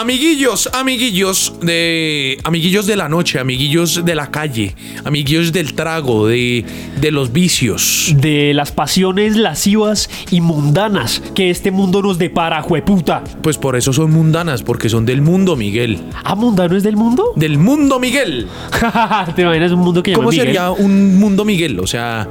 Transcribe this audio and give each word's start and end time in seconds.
Amiguillos, 0.00 0.70
amiguillos 0.74 1.54
de. 1.60 2.38
Amiguillos 2.44 2.86
de 2.86 2.94
la 2.94 3.08
noche, 3.08 3.40
amiguillos 3.40 4.04
de 4.04 4.14
la 4.14 4.30
calle, 4.30 4.76
amiguillos 5.04 5.52
del 5.52 5.74
trago, 5.74 6.28
de, 6.28 6.64
de 7.00 7.10
los 7.10 7.32
vicios. 7.32 8.14
De 8.16 8.54
las 8.54 8.70
pasiones 8.70 9.36
lascivas 9.36 10.08
y 10.30 10.40
mundanas 10.40 11.20
que 11.34 11.50
este 11.50 11.72
mundo 11.72 12.00
nos 12.00 12.16
depara, 12.16 12.62
jueputa. 12.62 13.24
Pues 13.42 13.58
por 13.58 13.74
eso 13.74 13.92
son 13.92 14.12
mundanas, 14.12 14.62
porque 14.62 14.88
son 14.88 15.04
del 15.04 15.20
mundo, 15.20 15.56
Miguel. 15.56 15.98
¿Ah, 16.22 16.36
mundano 16.36 16.76
es 16.76 16.84
del 16.84 16.94
mundo? 16.94 17.32
Del 17.34 17.58
mundo, 17.58 17.98
Miguel. 17.98 18.46
¿Te 19.34 19.42
imaginas 19.42 19.72
un 19.72 19.80
mundo 19.80 20.00
que 20.00 20.12
llama 20.12 20.18
¿Cómo 20.20 20.30
Miguel? 20.30 20.46
sería 20.46 20.70
un 20.70 21.18
mundo, 21.18 21.44
Miguel? 21.44 21.80
O 21.80 21.88
sea, 21.88 22.28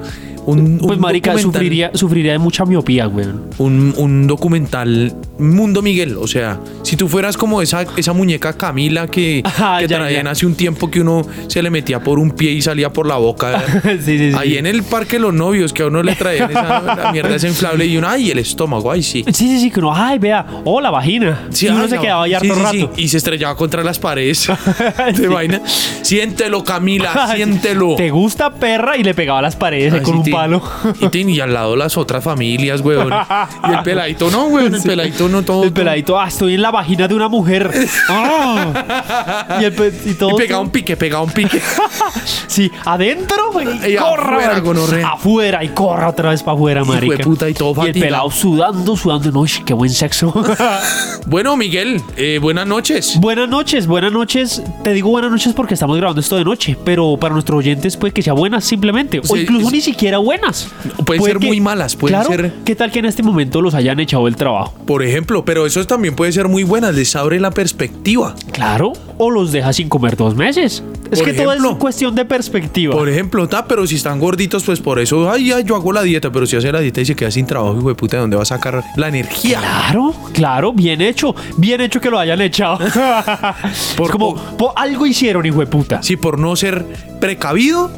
un. 0.48 0.78
Pues 0.80 0.96
un 0.98 1.02
marica, 1.02 1.38
sufriría, 1.38 1.92
sufriría 1.94 2.32
de 2.32 2.40
mucha 2.40 2.66
miopía, 2.66 3.08
weón. 3.08 3.44
Un, 3.58 3.94
un 3.98 4.28
documental 4.28 5.14
Mundo 5.38 5.82
Miguel. 5.82 6.18
O 6.18 6.28
sea, 6.28 6.60
si 6.84 6.96
tú 6.96 7.08
fueras 7.08 7.38
como 7.38 7.62
esa, 7.62 7.86
esa 7.96 8.14
muñeca 8.14 8.54
Camila 8.54 9.08
que, 9.08 9.44
Ah, 9.60 9.78
que 9.80 9.88
ya, 9.88 9.98
traían 9.98 10.26
ya. 10.26 10.32
hace 10.32 10.46
un 10.46 10.56
tiempo 10.56 10.90
que 10.90 11.02
uno 11.02 11.26
se 11.48 11.62
le 11.62 11.70
metía 11.70 12.00
por 12.00 12.20
un 12.20 12.32
pie 12.32 12.52
y 12.52 12.62
salía 12.62 12.92
por 12.92 13.08
la 13.08 13.18
boca. 13.18 13.62
sí, 13.84 13.90
sí, 14.06 14.32
sí. 14.32 14.38
Ahí 14.38 14.58
en 14.58 14.66
el 14.66 14.84
parque 14.84 15.18
de 15.18 15.24
los 15.24 15.34
novios 15.34 15.74
que 15.74 15.84
a 15.84 15.88
uno 15.88 16.02
le 16.02 16.16
traían 16.16 16.52
esa 16.52 16.82
la 16.96 17.12
mierda 17.12 17.36
esa 17.36 17.48
inflable 17.48 17.86
y 17.86 17.98
uno, 17.98 18.08
ay, 18.08 18.32
el 18.32 18.40
estómago, 18.40 18.92
ay, 18.92 19.04
sí. 19.04 19.24
Sí, 19.28 19.48
sí, 19.48 19.60
sí, 19.60 19.72
que 19.72 19.80
uno, 19.80 19.94
ay, 19.94 20.18
vea, 20.18 20.46
oh, 20.64 20.80
la 20.80 20.90
vagina. 20.90 21.48
Sí, 21.50 21.66
y 21.66 21.70
uno 21.70 21.84
ay, 21.84 21.90
se 21.90 21.96
no. 21.96 22.02
quedaba 22.02 22.24
ahí 22.24 22.34
harto 22.34 22.56
rato. 22.56 22.94
Y 22.96 23.08
se 23.10 23.18
estrellaba 23.18 23.56
contra 23.56 23.84
las 23.84 24.00
paredes. 24.00 24.48
¿Te 25.16 25.28
vaina? 25.28 25.62
Siéntelo, 26.02 26.64
Camila, 26.64 27.34
siéntelo. 27.36 27.96
¿Te 27.96 28.10
gusta 28.12 28.54
perra? 28.54 28.98
Y 28.98 29.04
le 29.04 29.14
pegaba 29.14 29.40
a 29.40 29.42
las 29.42 29.56
paredes 29.56 29.94
Ay, 29.94 30.02
con 30.02 30.18
un. 30.18 30.37
Palo. 30.38 30.62
Y, 31.12 31.32
y 31.32 31.40
al 31.40 31.54
lado 31.54 31.76
las 31.76 31.98
otras 31.98 32.24
familias, 32.24 32.82
weón. 32.82 33.12
Y 33.70 33.74
el 33.74 33.84
peladito 33.84 34.30
no, 34.32 34.46
weón. 34.48 34.74
El 34.76 34.82
peladito 34.82 35.28
no 35.30 35.44
todo. 35.44 35.64
El 35.64 35.72
peladito, 35.74 36.20
ah, 36.20 36.28
estoy 36.28 36.54
en 36.56 36.62
la 36.62 36.72
vagina 36.72 37.08
de 37.08 37.16
una 37.16 37.28
mujer. 37.28 37.72
Ah. 38.10 39.58
y, 39.62 39.66
el 39.66 39.74
pe- 39.74 39.94
y 40.06 40.14
todo. 40.14 40.32
Y 40.32 40.34
pegaba 40.38 40.62
un 40.62 40.70
pique, 40.70 40.96
pegaba 40.98 41.24
un 41.24 41.32
pique. 41.32 41.62
Sí, 42.48 42.72
adentro 42.86 43.52
y, 43.62 43.92
Y 43.94 43.96
corra. 43.98 44.58
afuera. 44.58 45.10
Afuera 45.14 45.64
y 45.64 45.70
corra 45.70 46.10
otra 46.10 46.30
vez 46.32 46.42
para 46.42 46.56
afuera, 46.56 46.84
marica. 46.84 47.24
puta, 47.24 47.48
y 47.50 47.54
todo 47.54 47.86
el 47.86 47.94
pelado 47.94 48.32
sudando, 48.32 48.96
sudando. 48.96 49.32
No, 49.32 49.46
qué 49.66 49.74
buen 49.74 49.90
sexo. 49.92 50.34
Bueno, 51.28 51.58
Miguel, 51.58 52.02
eh, 52.16 52.40
buenas 52.42 52.66
noches. 52.66 53.20
buenas 53.20 53.50
noches, 53.50 53.86
buenas 53.86 54.14
noches. 54.14 54.64
Te 54.84 54.94
digo 54.94 55.10
buenas 55.10 55.30
noches 55.30 55.52
porque 55.54 55.74
estamos 55.74 55.98
grabando 55.98 56.22
esto 56.22 56.38
de 56.38 56.46
noche. 56.46 56.78
Pero 56.86 57.18
para 57.20 57.34
nuestros 57.34 57.60
oyentes 57.60 57.98
puede 57.98 58.14
que 58.14 58.22
sea 58.22 58.32
buenas 58.32 58.64
simplemente. 58.64 59.20
O 59.20 59.24
Sí, 59.24 59.42
incluso 59.42 59.68
es- 59.68 59.74
ni 59.74 59.82
siquiera 59.82 60.20
buenas. 60.20 60.27
Pueden 61.06 61.20
Puede 61.22 61.22
ser 61.34 61.40
que- 61.40 61.48
muy 61.48 61.62
malas, 61.62 61.96
pueden 61.96 62.20
claro, 62.20 62.30
ser- 62.30 62.54
¿Qué 62.66 62.76
tal 62.76 62.92
que 62.92 63.00
en 63.00 63.06
este 63.06 63.24
momento 63.24 63.62
los 63.62 63.74
hayan 63.74 64.00
echado 64.00 64.26
del 64.26 64.36
trabajo? 64.36 64.74
Por 64.86 65.04
ejemplo, 65.04 65.46
pero 65.46 65.66
eso 65.66 65.86
también 65.86 66.16
puede 66.16 66.32
ser 66.32 66.48
muy 66.48 66.64
buena, 66.64 66.92
les 66.92 67.16
abre 67.16 67.40
la 67.40 67.52
perspectiva. 67.52 68.36
Claro. 68.52 68.94
O 69.18 69.30
los 69.32 69.52
deja 69.52 69.74
sin 69.74 69.90
comer 69.90 70.16
dos 70.18 70.36
meses. 70.36 70.84
Es 71.12 71.20
Por 71.20 71.28
que 71.30 71.34
todo 71.34 71.54
es 71.54 71.62
cuestión 71.78 72.14
de 72.16 72.26
perspectiva. 72.26 72.94
Por 72.94 73.08
ejemplo, 73.10 73.48
ta, 73.48 73.66
pero 73.66 73.88
si 73.88 73.96
están 73.96 74.20
gorditos, 74.20 74.64
pues 74.64 74.80
por 74.82 75.00
eso, 75.00 75.32
ay, 75.32 75.52
ay, 75.54 75.64
yo 75.64 75.76
hago 75.76 75.94
la 75.94 76.02
dieta, 76.04 76.32
pero 76.32 76.46
si 76.46 76.56
hace 76.58 76.72
la 76.72 76.82
dieta 76.82 77.00
y 77.02 77.06
se 77.06 77.16
queda 77.16 77.32
sin 77.32 77.46
trabajo, 77.46 77.78
hijo 77.78 77.88
de 77.90 77.96
puta, 77.96 78.18
¿de 78.18 78.22
dónde 78.22 78.36
va 78.36 78.44
a 78.44 78.46
sacar 78.46 78.84
la 78.98 79.08
energía? 79.08 79.60
Claro, 79.60 80.14
claro, 80.34 80.74
bien 80.74 81.02
hecho. 81.02 81.34
Bien 81.58 81.80
hecho 81.82 82.02
que 82.02 82.10
lo 82.10 82.20
hayan 82.20 82.42
echado. 82.42 82.78
Por- 83.98 84.08
es 84.08 84.12
como, 84.12 84.36
po- 84.36 84.74
algo 84.76 85.06
hicieron, 85.06 85.46
hijo 85.46 85.60
de 85.62 85.68
puta. 85.68 86.04
Sí, 86.04 86.18
por 86.18 86.38
no 86.38 86.56
ser 86.56 86.86
precavido 87.22 87.90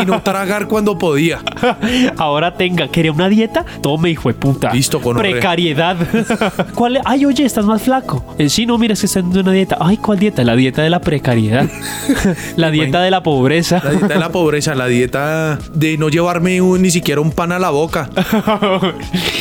y 0.00 0.04
no 0.04 0.20
tragar 0.22 0.66
cuando 0.68 0.98
podía. 0.98 1.38
Ahora 2.16 2.54
tenga, 2.54 2.88
¿quería 2.88 3.12
una 3.12 3.28
dieta? 3.28 3.64
Tome, 3.82 4.10
hijo 4.10 4.28
de 4.28 4.34
puta. 4.34 4.72
Listo, 4.72 5.00
gonorrea. 5.00 5.32
Precariedad. 5.32 5.96
¿Cuál? 6.74 7.00
Ay, 7.04 7.24
oye, 7.24 7.44
estás 7.44 7.64
más 7.64 7.82
flaco. 7.82 8.24
Eh, 8.38 8.48
sí, 8.48 8.66
no, 8.66 8.78
mira, 8.78 8.94
es 8.94 9.00
que 9.00 9.06
estás 9.06 9.22
en 9.24 9.36
una 9.36 9.52
dieta. 9.52 9.76
Ay, 9.80 9.96
¿cuál 9.96 10.18
dieta? 10.18 10.44
La 10.44 10.56
dieta 10.56 10.82
de 10.82 10.90
la 10.90 11.00
precariedad. 11.00 11.66
la 12.56 12.70
dieta 12.70 13.00
de 13.02 13.10
la 13.10 13.22
pobreza. 13.22 13.80
La 13.84 13.90
dieta 13.90 14.06
de 14.08 14.18
la 14.20 14.30
pobreza, 14.30 14.74
la 14.74 14.86
dieta 14.86 15.58
de 15.74 15.96
no 15.98 16.08
llevarme 16.08 16.60
un- 16.60 16.82
ni 16.82 16.90
siquiera 16.90 17.20
un 17.20 17.30
pan 17.32 17.52
a 17.52 17.58
la 17.58 17.70
boca. 17.70 18.08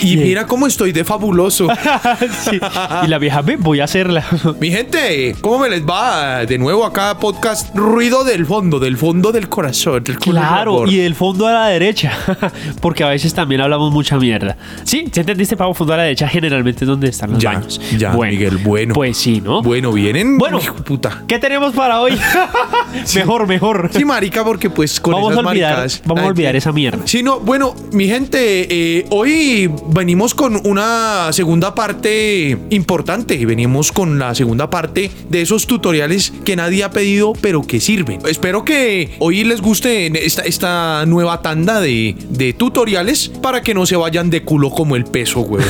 Y 0.02 0.18
mira 0.18 0.46
cómo 0.46 0.68
estoy 0.68 0.92
de 0.92 1.04
fabuloso. 1.04 1.68
Sí. 2.50 2.60
Y 3.04 3.08
la 3.08 3.18
vieja, 3.18 3.42
voy 3.60 3.80
a 3.80 3.86
hacerla. 3.86 4.24
Mi 4.60 4.72
gente, 4.72 5.36
¿cómo 5.42 5.60
me 5.60 5.70
les 5.70 5.84
va? 5.86 6.46
De 6.46 6.58
nuevo 6.58 6.86
acá 6.86 7.18
podcast 7.20 7.76
Ruido 7.76 8.24
del 8.24 8.46
fondo, 8.46 8.80
del 8.80 8.98
fondo 8.98 9.32
del 9.32 9.50
corazón. 9.50 10.04
del 10.04 10.18
Claro, 10.18 10.88
y 10.88 10.98
del 10.98 11.16
fondo 11.16 11.48
a 11.48 11.52
la 11.52 11.68
derecha, 11.68 12.12
porque 12.82 13.04
a 13.04 13.10
veces 13.10 13.34
también 13.34 13.62
hablamos 13.62 13.92
mucha 13.92 14.18
mierda. 14.18 14.58
Sí, 14.84 15.06
¿sí 15.12 15.20
entendiste, 15.20 15.56
Pavo? 15.58 15.74
Fondo 15.74 15.94
a 15.94 15.98
la 15.98 16.04
derecha 16.04 16.28
generalmente 16.28 16.84
es 16.86 16.88
donde 16.88 17.10
están 17.10 17.32
los 17.32 17.40
Ya, 17.40 17.54
baños. 17.54 17.80
ya, 17.98 18.12
Miguel, 18.12 18.58
bueno. 18.58 18.94
Pues 18.94 19.18
sí, 19.18 19.42
¿no? 19.42 19.62
Bueno, 19.62 19.92
vienen. 19.92 20.38
Bueno. 20.38 20.60
hijo 20.60 20.76
puta. 20.76 21.24
¿Qué 21.28 21.40
tenemos 21.40 21.74
para 21.74 22.02
hoy? 22.02 22.14
mejor, 23.16 23.48
mejor. 23.48 23.90
Sí, 23.94 24.06
marica, 24.06 24.44
porque 24.44 24.70
pues 24.70 25.00
con 25.00 25.14
vamos 25.14 25.32
a 25.32 25.34
esas 25.34 25.46
olvidar, 25.46 25.70
maricadas, 25.72 26.02
vamos 26.06 26.24
a 26.24 26.28
olvidar 26.28 26.56
esa 26.56 26.72
mierda. 26.72 27.00
Sí, 27.06 27.24
no, 27.24 27.40
bueno, 27.40 27.76
mi 27.92 28.08
gente, 28.08 28.98
eh, 29.00 29.06
hoy 29.10 29.72
venimos 29.90 30.34
con 30.34 30.62
una 30.68 31.30
segunda 31.32 31.76
parte 31.76 32.58
importante. 32.70 33.46
Venimos 33.46 33.92
con 33.92 34.20
la 34.20 34.34
segunda 34.36 34.70
parte 34.70 35.12
de 35.30 35.42
esos 35.42 35.68
tutoriales 35.68 36.34
que 36.46 36.56
nadie 36.56 36.84
ha 36.84 36.92
pedido, 36.92 37.34
pero 37.42 37.62
que 37.66 37.80
sirven. 37.80 38.20
Espero 38.28 38.66
que 38.66 39.16
hoy 39.20 39.44
les 39.44 39.62
guste 39.62 40.26
esta, 40.26 40.42
esta 40.44 41.06
nueva 41.06 41.42
tanda 41.42 41.80
de, 41.80 41.97
de 42.30 42.54
tutoriales 42.54 43.30
para 43.30 43.62
que 43.62 43.74
no 43.74 43.86
se 43.86 43.96
vayan 43.96 44.30
de 44.30 44.44
culo 44.44 44.70
como 44.70 44.96
el 44.96 45.06
peso, 45.06 45.42
güey. 45.42 45.64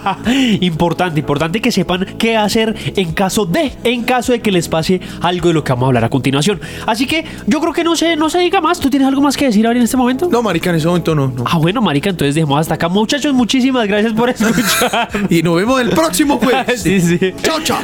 importante, 0.60 1.20
importante 1.20 1.60
que 1.60 1.72
sepan 1.72 2.06
qué 2.18 2.36
hacer 2.36 2.74
en 2.96 3.12
caso 3.12 3.46
de, 3.46 3.72
en 3.84 4.04
caso 4.04 4.32
de 4.32 4.40
que 4.40 4.50
les 4.50 4.68
pase 4.68 5.00
algo 5.20 5.48
de 5.48 5.54
lo 5.54 5.64
que 5.64 5.72
vamos 5.72 5.84
a 5.84 5.88
hablar 5.88 6.04
a 6.04 6.08
continuación. 6.08 6.60
Así 6.86 7.06
que 7.06 7.24
yo 7.46 7.60
creo 7.60 7.72
que 7.72 7.84
no 7.84 7.96
se, 7.96 8.16
no 8.16 8.30
se 8.30 8.38
diga 8.38 8.60
más. 8.60 8.80
¿Tú 8.80 8.90
tienes 8.90 9.08
algo 9.08 9.20
más 9.20 9.36
que 9.36 9.46
decir 9.46 9.66
ahora 9.66 9.78
en 9.78 9.84
este 9.84 9.96
momento? 9.96 10.28
No, 10.30 10.42
marica, 10.42 10.70
en 10.70 10.76
ese 10.76 10.86
momento 10.86 11.14
no. 11.14 11.28
no. 11.28 11.44
Ah, 11.46 11.58
bueno, 11.58 11.80
marica, 11.80 12.10
entonces 12.10 12.34
dejemos 12.34 12.60
hasta 12.60 12.74
acá. 12.74 12.88
Muchachos, 12.88 13.32
muchísimas 13.34 13.86
gracias 13.86 14.12
por 14.12 14.30
escuchar. 14.30 15.08
Y 15.30 15.42
nos 15.42 15.56
vemos 15.56 15.80
el 15.80 15.90
próximo 15.90 16.38
jueves. 16.38 16.82
sí, 16.82 17.00
sí. 17.00 17.18
Chao, 17.42 17.60
chao. 17.62 17.78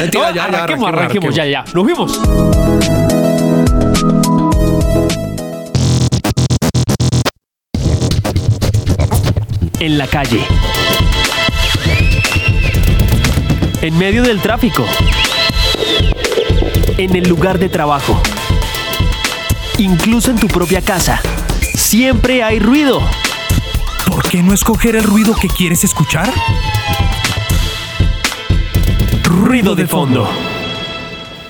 Mentira, 0.00 0.30
No, 0.30 0.34
ya, 0.34 0.34
ya, 0.34 0.44
arranquemos, 0.44 0.88
arranquemos, 0.88 1.34
ya, 1.34 1.46
ya. 1.46 1.64
Nos 1.74 1.86
vimos. 1.86 3.07
En 9.80 9.96
la 9.96 10.08
calle. 10.08 10.44
En 13.80 13.96
medio 13.96 14.24
del 14.24 14.40
tráfico. 14.40 14.84
En 16.96 17.14
el 17.14 17.28
lugar 17.28 17.60
de 17.60 17.68
trabajo. 17.68 18.20
Incluso 19.78 20.32
en 20.32 20.38
tu 20.38 20.48
propia 20.48 20.80
casa. 20.80 21.20
Siempre 21.74 22.42
hay 22.42 22.58
ruido. 22.58 23.00
¿Por 24.10 24.28
qué 24.28 24.42
no 24.42 24.52
escoger 24.52 24.96
el 24.96 25.04
ruido 25.04 25.36
que 25.36 25.46
quieres 25.46 25.84
escuchar? 25.84 26.28
Ruido 29.22 29.76
de 29.76 29.86
fondo. 29.86 30.28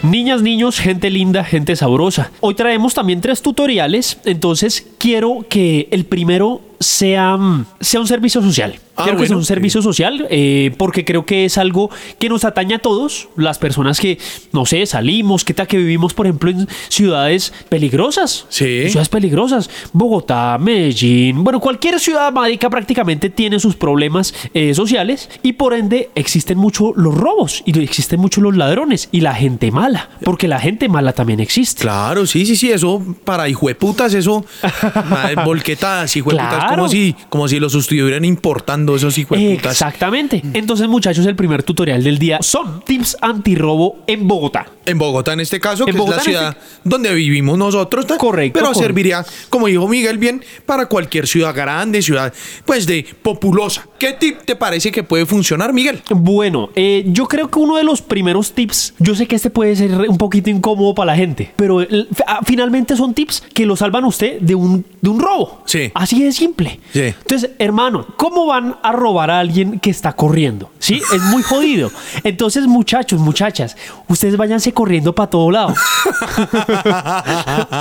Niñas, 0.02 0.42
niños, 0.42 0.78
gente 0.78 1.08
linda, 1.08 1.44
gente 1.44 1.76
sabrosa. 1.76 2.30
Hoy 2.40 2.54
traemos 2.54 2.92
también 2.92 3.22
tres 3.22 3.40
tutoriales, 3.40 4.18
entonces 4.24 4.86
quiero 4.98 5.46
que 5.48 5.88
el 5.90 6.04
primero 6.04 6.67
sea, 6.80 7.36
sea 7.80 8.00
un 8.00 8.06
servicio 8.06 8.42
social. 8.42 8.78
Ah, 8.96 9.04
quiero 9.04 9.18
que 9.18 9.26
bueno, 9.26 9.38
un 9.38 9.44
servicio 9.44 9.80
social 9.80 10.26
eh, 10.28 10.74
porque 10.76 11.04
creo 11.04 11.24
que 11.24 11.44
es 11.44 11.56
algo 11.56 11.88
que 12.18 12.28
nos 12.28 12.44
atañe 12.44 12.74
a 12.74 12.78
todos, 12.80 13.28
las 13.36 13.58
personas 13.58 14.00
que, 14.00 14.18
no 14.52 14.66
sé, 14.66 14.84
salimos, 14.86 15.44
qué 15.44 15.54
tal 15.54 15.68
que 15.68 15.76
vivimos, 15.76 16.14
por 16.14 16.26
ejemplo, 16.26 16.50
en 16.50 16.68
ciudades 16.88 17.52
peligrosas. 17.68 18.46
Sí. 18.48 18.88
Ciudades 18.88 19.08
peligrosas. 19.08 19.70
Bogotá, 19.92 20.58
Medellín, 20.58 21.44
bueno, 21.44 21.60
cualquier 21.60 22.00
ciudad 22.00 22.32
mágica 22.32 22.68
prácticamente 22.70 23.30
tiene 23.30 23.60
sus 23.60 23.76
problemas 23.76 24.34
eh, 24.52 24.74
sociales 24.74 25.30
y 25.44 25.52
por 25.52 25.74
ende 25.74 26.10
existen 26.16 26.58
mucho 26.58 26.92
los 26.96 27.14
robos 27.14 27.62
y 27.66 27.78
existen 27.80 28.18
mucho 28.18 28.40
los 28.40 28.56
ladrones 28.56 29.08
y 29.12 29.20
la 29.20 29.34
gente 29.34 29.70
mala, 29.70 30.10
porque 30.24 30.48
la 30.48 30.58
gente 30.58 30.88
mala 30.88 31.12
también 31.12 31.38
existe. 31.38 31.82
Claro, 31.82 32.26
sí, 32.26 32.44
sí, 32.44 32.56
sí, 32.56 32.72
eso 32.72 33.00
para 33.24 33.48
hijueputas, 33.48 34.12
eso, 34.14 34.44
volquetadas, 35.44 36.16
hijueputas, 36.16 36.48
Claro. 36.48 36.67
Como 36.76 36.88
si, 36.88 37.14
como 37.28 37.48
si 37.48 37.58
los 37.60 37.74
estuvieran 37.74 38.24
importando 38.24 38.96
esos 38.96 39.16
hijueputas. 39.18 39.72
Exactamente. 39.72 40.42
Entonces, 40.54 40.88
muchachos, 40.88 41.26
el 41.26 41.36
primer 41.36 41.62
tutorial 41.62 42.02
del 42.02 42.18
día 42.18 42.38
son 42.40 42.82
tips 42.84 43.16
antirrobo 43.20 43.98
en 44.06 44.26
Bogotá. 44.28 44.66
En 44.86 44.98
Bogotá, 44.98 45.32
en 45.34 45.40
este 45.40 45.60
caso, 45.60 45.84
En 45.86 45.92
que 45.94 45.98
Bogotá, 45.98 46.18
es 46.20 46.26
la 46.26 46.30
ciudad 46.32 46.56
donde 46.84 47.12
vivimos 47.14 47.58
nosotros. 47.58 48.06
Correcto, 48.06 48.54
Pero 48.54 48.66
correcto. 48.66 48.74
serviría, 48.80 49.24
como 49.50 49.66
dijo 49.66 49.86
Miguel 49.88 50.18
bien, 50.18 50.42
para 50.66 50.86
cualquier 50.86 51.26
ciudad 51.26 51.54
grande, 51.54 52.00
ciudad, 52.02 52.32
pues 52.64 52.86
de 52.86 53.04
populosa. 53.22 53.86
¿Qué 53.98 54.12
tip 54.14 54.38
te 54.44 54.56
parece 54.56 54.90
que 54.90 55.02
puede 55.02 55.26
funcionar, 55.26 55.72
Miguel? 55.72 56.00
Bueno, 56.10 56.70
eh, 56.74 57.04
yo 57.08 57.26
creo 57.26 57.50
que 57.50 57.58
uno 57.58 57.76
de 57.76 57.84
los 57.84 58.00
primeros 58.00 58.52
tips, 58.52 58.94
yo 58.98 59.14
sé 59.14 59.26
que 59.26 59.36
este 59.36 59.50
puede 59.50 59.76
ser 59.76 59.90
un 60.08 60.16
poquito 60.16 60.48
incómodo 60.50 60.94
para 60.94 61.12
la 61.12 61.16
gente, 61.16 61.52
pero 61.56 61.80
el- 61.82 62.08
ah, 62.26 62.40
finalmente 62.46 62.96
son 62.96 63.12
tips 63.14 63.42
que 63.52 63.66
lo 63.66 63.76
salvan 63.76 64.04
a 64.04 64.08
usted 64.08 64.40
de 64.40 64.54
un, 64.54 64.84
de 65.00 65.10
un 65.10 65.20
robo. 65.20 65.62
Sí. 65.66 65.90
Así 65.94 66.22
de 66.22 66.32
simple. 66.32 66.57
Sí. 66.92 67.00
Entonces, 67.00 67.50
hermano, 67.58 68.06
¿cómo 68.16 68.46
van 68.46 68.76
a 68.82 68.92
robar 68.92 69.30
a 69.30 69.38
alguien 69.38 69.80
que 69.80 69.90
está 69.90 70.14
corriendo? 70.14 70.70
Sí, 70.78 71.00
es 71.14 71.22
muy 71.22 71.42
jodido. 71.42 71.90
Entonces, 72.24 72.66
muchachos, 72.66 73.20
muchachas, 73.20 73.76
ustedes 74.08 74.36
váyanse 74.36 74.72
corriendo 74.72 75.14
para 75.14 75.30
todo 75.30 75.50
lado. 75.50 75.68
o 75.68 75.74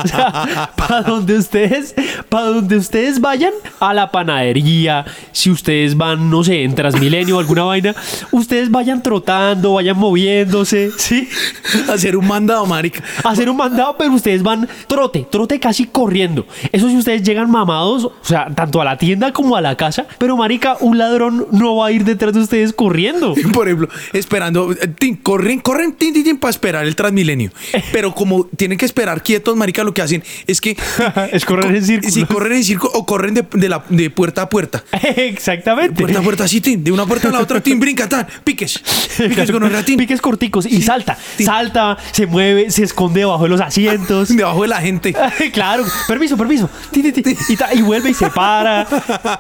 sea, 0.08 0.72
para 0.76 1.02
donde 1.02 1.38
ustedes, 1.38 1.96
para 2.30 2.48
donde 2.48 2.78
ustedes 2.78 3.22
vayan, 3.22 3.54
a 3.80 3.94
la 3.94 4.12
panadería, 4.12 5.06
si 5.32 5.50
ustedes 5.50 5.96
van, 5.96 6.30
no 6.30 6.44
sé, 6.44 6.64
en 6.64 6.76
Transmilenio 6.76 7.38
o 7.38 7.40
alguna 7.40 7.64
vaina, 7.64 7.96
ustedes 8.32 8.72
vayan 8.72 9.04
trotando, 9.04 9.74
vayan 9.74 9.98
moviéndose, 9.98 10.92
¿sí? 10.98 11.30
Hacer 11.90 12.18
un 12.18 12.28
mandado, 12.28 12.66
marica. 12.66 13.04
Hacer 13.24 13.50
un 13.50 13.58
mandado, 13.58 13.96
pero 13.98 14.14
ustedes 14.14 14.44
van 14.44 14.68
trote, 14.88 15.28
trote 15.30 15.60
casi 15.60 15.86
corriendo. 15.86 16.46
Eso 16.72 16.90
si 16.90 16.98
ustedes 16.98 17.24
llegan 17.24 17.50
mamados, 17.50 18.06
o 18.06 18.14
sea, 18.22 18.48
tanto 18.68 18.82
a 18.82 18.86
la 18.86 18.98
tienda 18.98 19.32
como 19.32 19.56
a 19.56 19.62
la 19.62 19.78
casa, 19.78 20.08
pero 20.18 20.36
marica, 20.36 20.76
un 20.82 20.98
ladrón 20.98 21.48
no 21.52 21.78
va 21.78 21.88
a 21.88 21.92
ir 21.94 22.04
detrás 22.04 22.34
de 22.34 22.42
ustedes 22.42 22.74
corriendo. 22.74 23.34
Por 23.54 23.68
ejemplo, 23.68 23.88
esperando, 24.12 24.74
eh, 24.74 24.88
tin, 25.00 25.16
corren, 25.16 25.62
corren, 25.62 25.94
tin, 25.94 26.14
tin, 26.14 26.26
tin, 26.26 26.38
para 26.38 26.50
esperar 26.50 26.86
el 26.86 26.98
Transmilenio. 26.98 27.52
Pero 27.94 28.14
como 28.14 28.44
tienen 28.58 28.78
que 28.78 28.84
esperar 28.84 29.24
quietos, 29.24 29.56
marica, 29.56 29.86
lo 29.86 29.94
que 29.94 30.02
hacen 30.02 30.22
es 30.48 30.60
que... 30.60 30.76
Es 31.32 31.46
correr 31.46 31.76
en 31.76 31.84
círculos. 31.86 32.14
Sí, 32.14 32.26
corren 32.26 32.54
en 32.54 32.64
círculo 32.64 32.92
o 32.94 33.06
corren 33.06 33.34
de, 33.34 33.46
de 33.54 33.70
la, 33.70 33.84
de 33.90 34.10
puerta 34.10 34.44
a 34.44 34.50
puerta. 34.50 34.84
Exactamente. 35.16 36.02
Puerta 36.02 36.20
a 36.20 36.22
puerta, 36.22 36.44
así, 36.44 36.60
tin, 36.62 36.84
de 36.84 36.92
una 36.92 37.06
puerta 37.06 37.30
a 37.30 37.32
la 37.32 37.40
otra, 37.40 37.62
tin, 37.62 37.80
brinca, 37.80 38.10
tan, 38.10 38.28
piques. 38.44 38.82
Piques 39.18 39.52
con 39.52 39.64
un 39.64 39.72
ratín. 39.72 39.98
Piques 39.98 40.20
corticos 40.22 40.66
y 40.66 40.82
salta, 40.82 41.18
salta, 41.40 41.98
se 42.12 42.26
mueve, 42.26 42.70
se 42.72 42.84
esconde 42.84 43.22
debajo 43.22 43.44
de 43.44 43.50
los 43.50 43.62
asientos. 43.62 44.30
Debajo 44.36 44.62
de 44.64 44.68
la 44.68 44.82
gente. 44.82 45.16
claro, 45.54 45.86
permiso, 46.08 46.36
permiso. 46.38 46.70
Ti, 46.92 47.12
ti, 47.12 47.22
ti. 47.22 47.36
Y, 47.50 47.56
ta- 47.56 47.74
y 47.74 47.82
vuelve 47.82 48.10
y 48.10 48.14
se 48.14 48.30
para. 48.30 48.57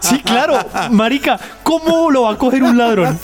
Sí, 0.02 0.20
claro, 0.20 0.58
marica, 0.92 1.40
¿cómo 1.64 2.10
lo 2.12 2.24
va 2.24 2.32
a 2.34 2.38
coger 2.38 2.64
un 2.64 2.78
ladrón? 2.78 3.18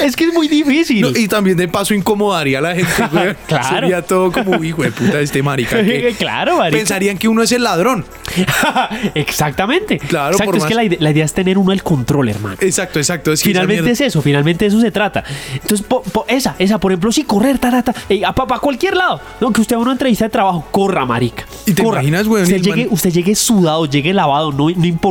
Es 0.00 0.16
que 0.16 0.24
es 0.24 0.32
muy 0.34 0.48
difícil. 0.48 1.00
No, 1.02 1.10
y 1.10 1.28
también 1.28 1.56
de 1.56 1.68
paso 1.68 1.94
incomodaría 1.94 2.58
a 2.58 2.62
la 2.62 2.74
gente, 2.74 2.92
güey. 3.10 3.36
Claro. 3.46 3.68
Sería 3.68 4.02
todo 4.02 4.32
como, 4.32 4.62
hijo 4.64 4.82
de 4.82 4.90
puta, 4.92 5.20
este 5.20 5.42
marica. 5.42 5.76
que 5.82 6.14
Claro, 6.18 6.56
marica. 6.58 6.78
Pensarían 6.78 7.18
que 7.18 7.28
uno 7.28 7.42
es 7.42 7.52
el 7.52 7.62
ladrón. 7.64 8.04
Exactamente. 9.14 9.98
Claro, 9.98 10.32
Exacto, 10.32 10.44
por 10.52 10.56
es 10.56 10.64
que 10.64 10.74
más- 10.74 10.76
la, 10.76 10.84
ide- 10.84 10.96
la 11.00 11.10
idea 11.10 11.24
es 11.24 11.32
tener 11.32 11.58
uno 11.58 11.72
el 11.72 11.82
control, 11.82 12.28
hermano. 12.28 12.56
Exacto, 12.60 12.98
exacto. 12.98 13.32
Es 13.32 13.42
que 13.42 13.50
Finalmente 13.50 13.90
es 13.90 14.00
eso, 14.00 14.22
finalmente 14.22 14.64
de 14.64 14.68
eso 14.70 14.80
se 14.80 14.90
trata. 14.90 15.24
Entonces, 15.54 15.82
po- 15.86 16.02
po- 16.02 16.24
esa, 16.28 16.54
esa, 16.58 16.78
por 16.78 16.92
ejemplo, 16.92 17.12
sí, 17.12 17.24
correr, 17.24 17.58
tarata, 17.58 17.92
para 18.34 18.60
cualquier 18.60 18.96
lado. 18.96 19.20
No, 19.40 19.52
que 19.52 19.60
usted 19.60 19.76
a 19.76 19.78
una 19.78 19.92
entrevista 19.92 20.24
de 20.24 20.30
trabajo, 20.30 20.66
corra, 20.70 21.04
marica. 21.04 21.44
¿Y 21.66 21.72
te 21.72 21.82
corra. 21.82 22.00
imaginas, 22.00 22.26
weón, 22.26 22.44
Usted 22.44 22.60
llegue, 22.62 22.88
usted 22.90 23.10
llegue 23.10 23.34
sudado, 23.34 23.86
llegue 23.86 24.12
lavado, 24.12 24.52
no, 24.52 24.68
no 24.70 24.86
importa. 24.86 25.01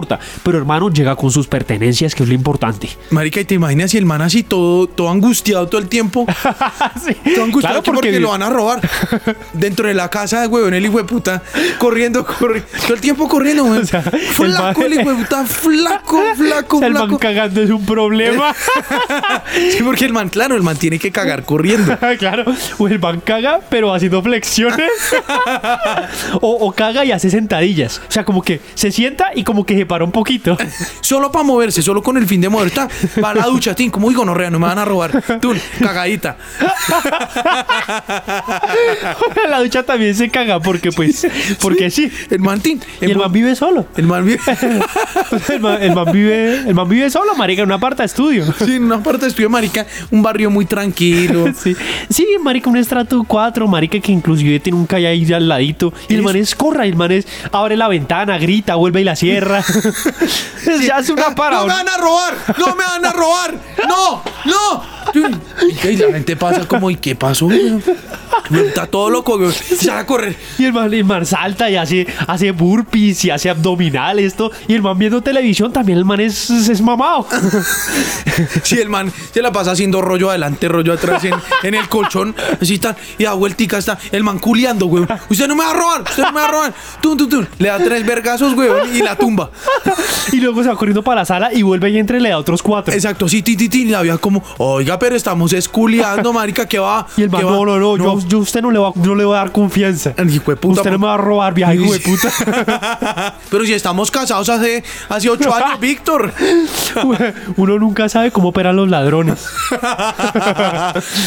Pero, 0.44 0.58
hermano, 0.58 0.90
llega 0.90 1.16
con 1.16 1.32
sus 1.32 1.48
pertenencias, 1.48 2.16
que 2.16 2.24
es 2.24 2.30
lo 2.30 2.36
importante. 2.36 2.90
Marica, 3.10 3.40
¿y 3.42 3.46
te 3.46 3.56
imaginas 3.56 3.92
si 3.92 3.98
el 3.98 4.06
man 4.06 4.22
así 4.22 4.44
todo, 4.44 4.88
todo 4.88 5.10
angustiado 5.10 5.68
todo 5.68 5.82
el 5.82 5.88
tiempo? 5.90 6.26
Sí. 7.04 7.16
Todo 7.36 7.46
angustiado 7.46 7.82
Claro, 7.82 7.84
que 7.84 7.92
porque, 7.92 8.08
porque 8.10 8.20
lo 8.20 8.30
van 8.30 8.44
a 8.44 8.50
robar. 8.50 8.80
Dentro 9.54 9.88
de 9.88 9.94
la 9.94 10.10
casa 10.10 10.42
de 10.42 10.48
huevón, 10.48 10.74
el 10.74 10.86
hijo 10.86 10.98
de 10.98 11.04
puta, 11.04 11.42
corriendo, 11.80 12.26
corriendo. 12.26 12.68
Todo 12.84 12.94
el 12.94 13.02
tiempo 13.02 13.28
corriendo, 13.28 13.64
weón. 13.64 13.82
O 13.82 13.86
sea, 13.86 14.02
flaco, 14.02 14.82
man- 14.82 14.92
el 14.92 15.00
hijo 15.00 15.10
de 15.10 15.16
puta, 15.24 15.46
flaco, 15.46 16.22
flaco, 16.36 16.76
O 16.78 16.80
sea, 16.80 16.88
el 16.88 16.94
man 16.94 17.04
flaco. 17.04 17.20
cagando 17.20 17.62
es 17.62 17.70
un 17.70 17.86
problema. 17.86 18.54
Sí, 19.72 19.84
porque 19.84 20.06
el 20.06 20.14
man, 20.14 20.30
claro, 20.30 20.56
el 20.56 20.62
man 20.64 20.78
tiene 20.78 21.00
que 21.00 21.12
cagar 21.12 21.44
corriendo. 21.44 21.98
claro, 22.20 22.46
o 22.78 22.88
el 22.88 23.00
man 23.00 23.22
caga, 23.22 23.60
pero 23.70 23.94
haciendo 23.94 24.22
flexiones. 24.22 24.92
o, 26.42 26.50
o 26.68 26.72
caga 26.72 27.04
y 27.06 27.12
hace 27.12 27.30
sentadillas. 27.30 28.00
O 28.08 28.12
sea, 28.12 28.24
como 28.26 28.42
que 28.42 28.60
se 28.76 28.92
sienta 28.92 29.32
y 29.36 29.44
como 29.44 29.66
que 29.66 29.76
para 29.86 30.04
un 30.04 30.12
poquito. 30.12 30.58
Solo 31.02 31.32
para 31.32 31.44
moverse, 31.44 31.82
solo 31.82 32.02
con 32.02 32.18
el 32.18 32.26
fin 32.26 32.42
de 32.42 32.50
mover. 32.50 32.68
Está, 32.68 32.88
va 33.24 33.32
a 33.32 33.36
la 33.36 33.46
ducha, 33.46 33.76
tin, 33.76 33.90
como 33.90 34.10
digo, 34.10 34.24
no 34.24 34.34
rea, 34.34 34.50
no 34.50 34.60
me 34.60 34.68
van 34.68 34.80
a 34.80 34.86
robar. 34.86 35.24
Tú, 35.42 35.54
cagadita. 35.80 36.38
la 39.50 39.60
ducha 39.60 39.84
también 39.84 40.16
se 40.16 40.30
caga 40.30 40.60
porque 40.60 40.92
pues 40.92 41.28
porque 41.60 41.90
sí. 41.90 42.12
El 42.30 42.40
man, 42.40 42.62
tin. 42.62 42.82
Y 43.02 43.06
el 43.06 43.18
man 43.18 43.32
vive 43.32 43.56
solo. 43.56 43.88
El 43.98 44.08
man 44.08 44.26
vive. 44.26 44.40
El 45.50 45.60
man, 45.60 45.82
el 45.82 45.94
man 45.94 46.12
vive 46.12 46.62
el 46.68 46.74
man 46.74 46.88
vive 46.88 47.10
solo, 47.10 47.36
marica, 47.36 47.62
en 47.62 47.68
una 47.68 47.80
parte 47.80 48.04
de 48.04 48.08
estudio. 48.08 48.46
Sí, 48.64 48.76
en 48.76 48.84
una 48.84 49.02
parte 49.02 49.22
de 49.22 49.28
estudio, 49.28 49.50
marica, 49.50 49.86
un 50.12 50.22
barrio 50.22 50.50
muy 50.50 50.66
tranquilo. 50.66 51.46
Sí, 51.54 51.76
sí, 52.10 52.26
marica, 52.42 52.70
un 52.70 52.78
estrato 52.78 53.24
4, 53.28 53.68
marica, 53.68 54.00
que 54.00 54.12
inclusive 54.12 54.60
tiene 54.60 54.78
un 54.78 54.86
calle 54.86 55.08
ahí 55.08 55.32
al 55.34 55.48
ladito. 55.48 55.94
Y 56.10 56.16
el 56.16 56.24
man 56.24 56.36
es 56.36 56.56
corra, 56.56 56.86
y 56.86 56.90
el 56.90 56.96
man 56.96 57.12
es 57.12 57.28
abre 57.52 57.78
la 57.78 57.88
ventana, 57.88 58.38
grita, 58.38 58.76
vuelve 58.76 59.02
y 59.02 59.04
la 59.04 59.16
cierra. 59.16 59.64
Se 60.64 60.92
hace 60.92 61.14
una 61.14 61.30
¡No 61.30 61.36
para. 61.36 61.62
me 61.62 61.68
van 61.68 61.88
a 61.90 61.98
robar! 61.98 62.34
¡No 62.58 62.76
me 62.76 62.84
van 62.84 63.06
a 63.06 63.12
robar! 63.14 63.56
¡No! 63.88 64.22
¡No! 64.46 65.02
Y 65.84 65.96
la 65.98 66.12
gente 66.12 66.36
pasa 66.36 66.68
como, 66.68 66.90
¿y 66.90 66.96
qué 66.96 67.16
pasó? 67.16 67.50
Está 67.52 68.86
todo 68.88 69.10
loco, 69.10 69.38
güey. 69.38 69.52
Se 69.52 69.90
va 69.90 70.00
a 70.00 70.06
correr. 70.06 70.36
Y 70.58 70.66
el 70.66 70.74
man, 70.74 70.94
el 70.94 71.04
man 71.04 71.26
salta 71.26 71.70
y 71.70 71.76
hace, 71.76 72.06
hace 72.28 72.52
burpees 72.52 73.26
y 73.26 73.30
hace 73.30 73.50
abdominales, 73.50 74.26
esto. 74.26 74.52
Y 74.68 74.74
el 74.76 74.82
man 74.82 74.98
viendo 74.98 75.22
televisión 75.22 75.72
también, 75.74 75.98
el 75.98 76.06
man 76.06 76.20
es, 76.20 76.50
es, 76.50 76.70
es 76.70 76.82
mamado. 76.82 77.28
Si 78.64 78.80
el 78.80 78.90
man 78.90 79.12
se 79.34 79.42
la 79.42 79.52
pasa 79.52 79.72
haciendo 79.72 80.02
rollo 80.02 80.30
adelante, 80.30 80.68
rollo 80.68 80.94
atrás 80.94 81.24
en, 81.26 81.34
en 81.64 81.76
el 81.76 81.88
colchón, 81.90 82.34
así 82.60 82.76
está, 82.76 82.96
y 83.18 83.24
da 83.26 83.34
vueltica 83.34 83.78
está 83.78 83.98
el 84.12 84.24
man 84.24 84.40
culiando, 84.40 84.86
güey. 84.88 85.06
Usted 85.30 85.48
no 85.48 85.56
me 85.56 85.64
va 85.64 85.72
a 85.72 85.74
robar, 85.74 86.02
usted 86.02 86.24
no 86.24 86.32
me 86.32 86.42
va 86.42 86.48
a 86.48 86.52
robar. 86.52 86.74
Tum, 87.02 87.18
tum, 87.18 87.30
tum. 87.30 87.46
Le 87.60 87.68
da 87.68 87.78
tres 87.78 88.06
vergazos, 88.06 88.56
güey, 88.56 88.98
y 88.98 89.02
la 89.02 89.16
tumba. 89.16 89.51
y 90.32 90.38
luego 90.40 90.64
se 90.64 90.70
va 90.70 90.76
corriendo 90.76 91.04
para 91.04 91.22
la 91.22 91.26
sala 91.26 91.54
y 91.54 91.62
vuelve 91.62 91.90
y 91.90 91.98
entra 91.98 92.18
y 92.18 92.22
le 92.22 92.30
da 92.30 92.38
otros 92.38 92.62
cuatro. 92.62 92.94
Exacto, 92.94 93.28
sí, 93.28 93.42
ti, 93.42 93.56
ti, 93.56 93.70
ti. 93.70 93.82
Y 93.82 93.86
la 93.86 94.02
vieja 94.02 94.18
como, 94.18 94.44
oiga, 94.58 95.00
pero 95.00 95.16
estamos 95.16 95.54
esculiando, 95.54 96.34
marica, 96.34 96.68
¿qué 96.68 96.80
va? 96.80 97.08
Y 97.18 97.24
el 97.24 97.30
man, 97.30 97.42
no, 97.42 97.66
no, 97.66 97.80
no, 97.80 97.98
Yo, 97.98 98.20
yo 98.28 98.38
a 98.38 98.42
usted 98.42 98.62
no 98.62 98.72
le, 98.72 98.80
va, 98.80 98.92
no 98.96 99.16
le 99.16 99.26
voy 99.26 99.36
a 99.36 99.40
dar 99.40 99.52
confianza. 99.52 100.14
El 100.18 100.34
hijo 100.34 100.52
de 100.52 100.58
puta, 100.58 100.82
usted 100.82 100.92
no 100.92 101.00
me 101.00 101.08
va 101.08 101.16
a 101.16 101.18
robar, 101.18 101.54
vieja 101.54 101.74
hijo 101.74 101.92
de 101.92 102.00
puta. 102.00 102.32
Pero 103.50 103.66
si 103.66 103.74
estamos 103.74 104.12
casados 104.12 104.50
hace, 104.50 104.84
hace 105.10 105.30
ocho 105.30 105.54
años, 105.54 105.80
Víctor. 105.80 106.34
Uno 107.58 107.80
nunca 107.80 108.10
sabe 108.10 108.32
cómo 108.32 108.50
operan 108.50 108.76
los 108.76 108.90
ladrones. 108.90 109.46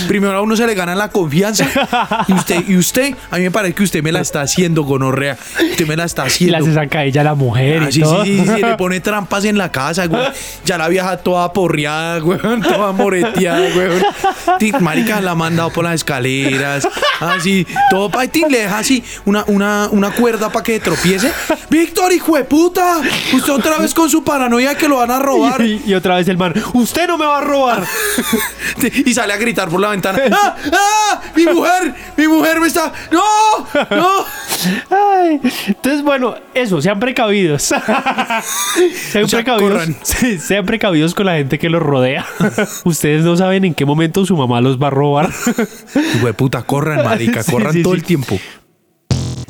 Primero 0.09 0.37
a 0.37 0.41
uno 0.43 0.57
se 0.57 0.67
le 0.67 0.75
gana 0.75 0.95
la 0.95 1.09
confianza. 1.09 1.67
Y 2.29 2.33
usted, 2.33 2.65
y 2.69 2.77
usted, 2.77 3.15
a 3.31 3.37
mí 3.37 3.43
me 3.43 3.51
parece 3.51 3.75
que 3.75 3.83
usted 3.83 4.03
me 4.03 4.13
la 4.13 4.21
está 4.21 4.43
haciendo, 4.43 4.85
gonorrea. 4.85 5.37
Usted 5.71 5.87
me 5.87 5.97
la 5.97 6.05
está 6.05 6.25
haciendo. 6.25 6.59
hace 6.59 6.75
saca 6.75 7.01
a 7.01 7.05
ella 7.05 7.21
a 7.21 7.25
la 7.25 7.35
mujer 7.35 7.83
Ah, 7.83 7.89
y 7.89 7.93
sí, 7.93 8.01
todo. 8.01 8.14
Sí, 8.23 8.39
sí, 8.39 8.53
sí, 8.55 8.63
le 8.63 8.77
pone 8.77 9.01
trampas 9.01 9.45
en 9.45 9.59
la 9.59 9.73
casa, 9.73 10.07
güey. 10.07 10.23
Ya 10.65 10.79
la 10.79 10.89
vieja 10.89 11.17
toda 11.17 11.53
porreada, 11.53 12.19
güey, 12.21 12.39
toda 12.39 12.93
moreteada, 12.93 13.69
güey. 13.75 14.73
Marica 14.81 15.21
la 15.21 15.33
ha 15.33 15.35
mandado 15.35 15.71
por 15.71 15.85
las 15.85 15.95
escaleras, 15.95 16.87
así, 17.21 17.67
todo 17.91 18.11
pa' 18.11 18.27
ti, 18.29 18.45
le 18.49 18.61
deja 18.61 18.79
así 18.79 19.03
una, 19.25 19.45
una, 19.49 19.89
una 19.91 20.11
cuerda 20.13 20.51
para 20.51 20.63
que 20.63 20.81
tropiece. 20.81 21.33
Víctor, 21.71 22.13
hijo 22.13 22.37
de 22.37 22.45
puta, 22.45 23.01
usted 23.33 23.53
otra 23.53 23.79
vez 23.79 23.95
con 23.95 24.09
su 24.11 24.23
paranoia 24.23 24.75
que 24.77 24.89
lo 24.89 24.97
van 24.97 25.11
a 25.11 25.19
robar. 25.19 25.61
Y, 25.63 25.83
y 25.87 25.95
otra 25.95 26.17
vez 26.17 26.29
el 26.29 26.37
man, 26.37 26.55
usted 26.75 27.07
no 27.09 27.19
me 27.19 27.27
va 27.27 27.39
a 27.39 27.41
robar. 27.41 27.85
Y 29.07 29.15
sale 29.15 29.33
a 29.33 29.37
gritar 29.37 29.69
por 29.69 29.81
la 29.81 29.91
ventana. 29.91 30.19
¡Ah! 30.33 30.57
¡Ah! 30.73 31.21
¡Mi 31.35 31.47
mujer! 31.47 31.95
¡Mi 32.17 32.29
mujer 32.29 32.61
me 32.61 32.67
está! 32.67 32.93
¡No! 33.11 33.23
¡No! 33.91 34.25
Ay, 34.91 35.41
entonces, 35.69 36.03
bueno, 36.03 36.35
eso, 36.55 36.81
sean 36.83 37.01
precavidos. 37.01 37.63
sean 39.11 39.25
O 39.25 39.29
sea, 39.29 39.39
precavidos. 39.39 39.73
corran. 39.73 39.97
Sean 40.41 40.67
precavidos 40.67 41.15
con 41.15 41.27
la 41.27 41.35
gente 41.35 41.59
que 41.59 41.69
los 41.71 41.83
rodea. 41.83 42.27
Ustedes 42.85 43.25
no 43.25 43.37
saben 43.37 43.65
en 43.65 43.75
qué 43.75 43.85
momento 43.85 44.25
su 44.27 44.37
mamá 44.37 44.61
los 44.61 44.83
va 44.83 44.89
a 44.89 44.91
robar. 44.91 45.31
Hijo 46.17 46.27
de 46.27 46.35
puta, 46.35 46.63
corran, 46.63 47.05
marica, 47.05 47.43
Sí, 47.43 47.53
corran 47.53 47.73
sí, 47.73 47.83
todo 47.83 47.95
sí. 47.95 48.01
el 48.01 48.05
tiempo. 48.05 48.39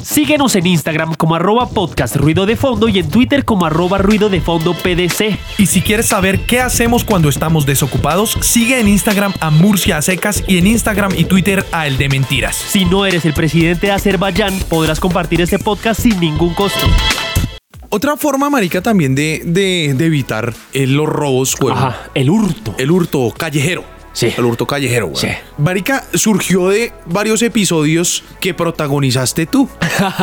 Síguenos 0.04 0.54
en 0.54 0.66
Instagram 0.66 1.14
como 1.14 1.34
arroba 1.34 1.70
podcast 1.70 2.16
ruido 2.16 2.44
de 2.44 2.56
fondo 2.56 2.88
y 2.88 2.98
en 2.98 3.08
Twitter 3.08 3.46
como 3.46 3.64
arroba 3.64 3.96
ruido 3.96 4.28
de 4.28 4.42
fondo 4.42 4.74
PDC. 4.74 5.38
Y 5.56 5.64
si 5.64 5.80
quieres 5.80 6.06
saber 6.06 6.40
qué 6.40 6.60
hacemos 6.60 7.04
cuando 7.04 7.30
estamos 7.30 7.64
desocupados, 7.64 8.36
sigue 8.42 8.80
en 8.80 8.88
Instagram 8.88 9.32
a 9.40 9.48
Murcia 9.48 10.02
Secas 10.02 10.44
y 10.46 10.58
en 10.58 10.66
Instagram 10.66 11.12
y 11.16 11.24
Twitter 11.24 11.64
a 11.72 11.86
El 11.86 11.96
de 11.96 12.10
Mentiras. 12.10 12.54
Si 12.54 12.84
no 12.84 13.06
eres 13.06 13.24
el 13.24 13.32
presidente 13.32 13.86
de 13.86 13.92
Azerbaiyán, 13.92 14.58
podrás 14.68 15.00
compartir 15.00 15.40
este 15.40 15.58
podcast 15.58 16.02
sin 16.02 16.20
ningún 16.20 16.52
costo. 16.52 16.86
Otra 17.88 18.18
forma, 18.18 18.50
marica, 18.50 18.82
también 18.82 19.14
de, 19.14 19.40
de, 19.46 19.94
de 19.96 20.04
evitar 20.04 20.52
eh, 20.74 20.86
los 20.86 21.08
robos, 21.08 21.56
güey. 21.58 21.74
Ajá, 21.74 22.10
el 22.14 22.28
hurto. 22.28 22.74
El 22.76 22.90
hurto 22.90 23.32
callejero. 23.34 23.84
Sí. 24.14 24.32
El 24.38 24.44
hurto 24.44 24.66
callejero, 24.66 25.08
güey. 25.08 25.20
Sí. 25.20 25.28
Marica, 25.58 26.04
surgió 26.14 26.68
de 26.70 26.92
varios 27.04 27.42
episodios 27.42 28.24
que 28.40 28.54
protagonizaste 28.54 29.44
tú. 29.46 29.68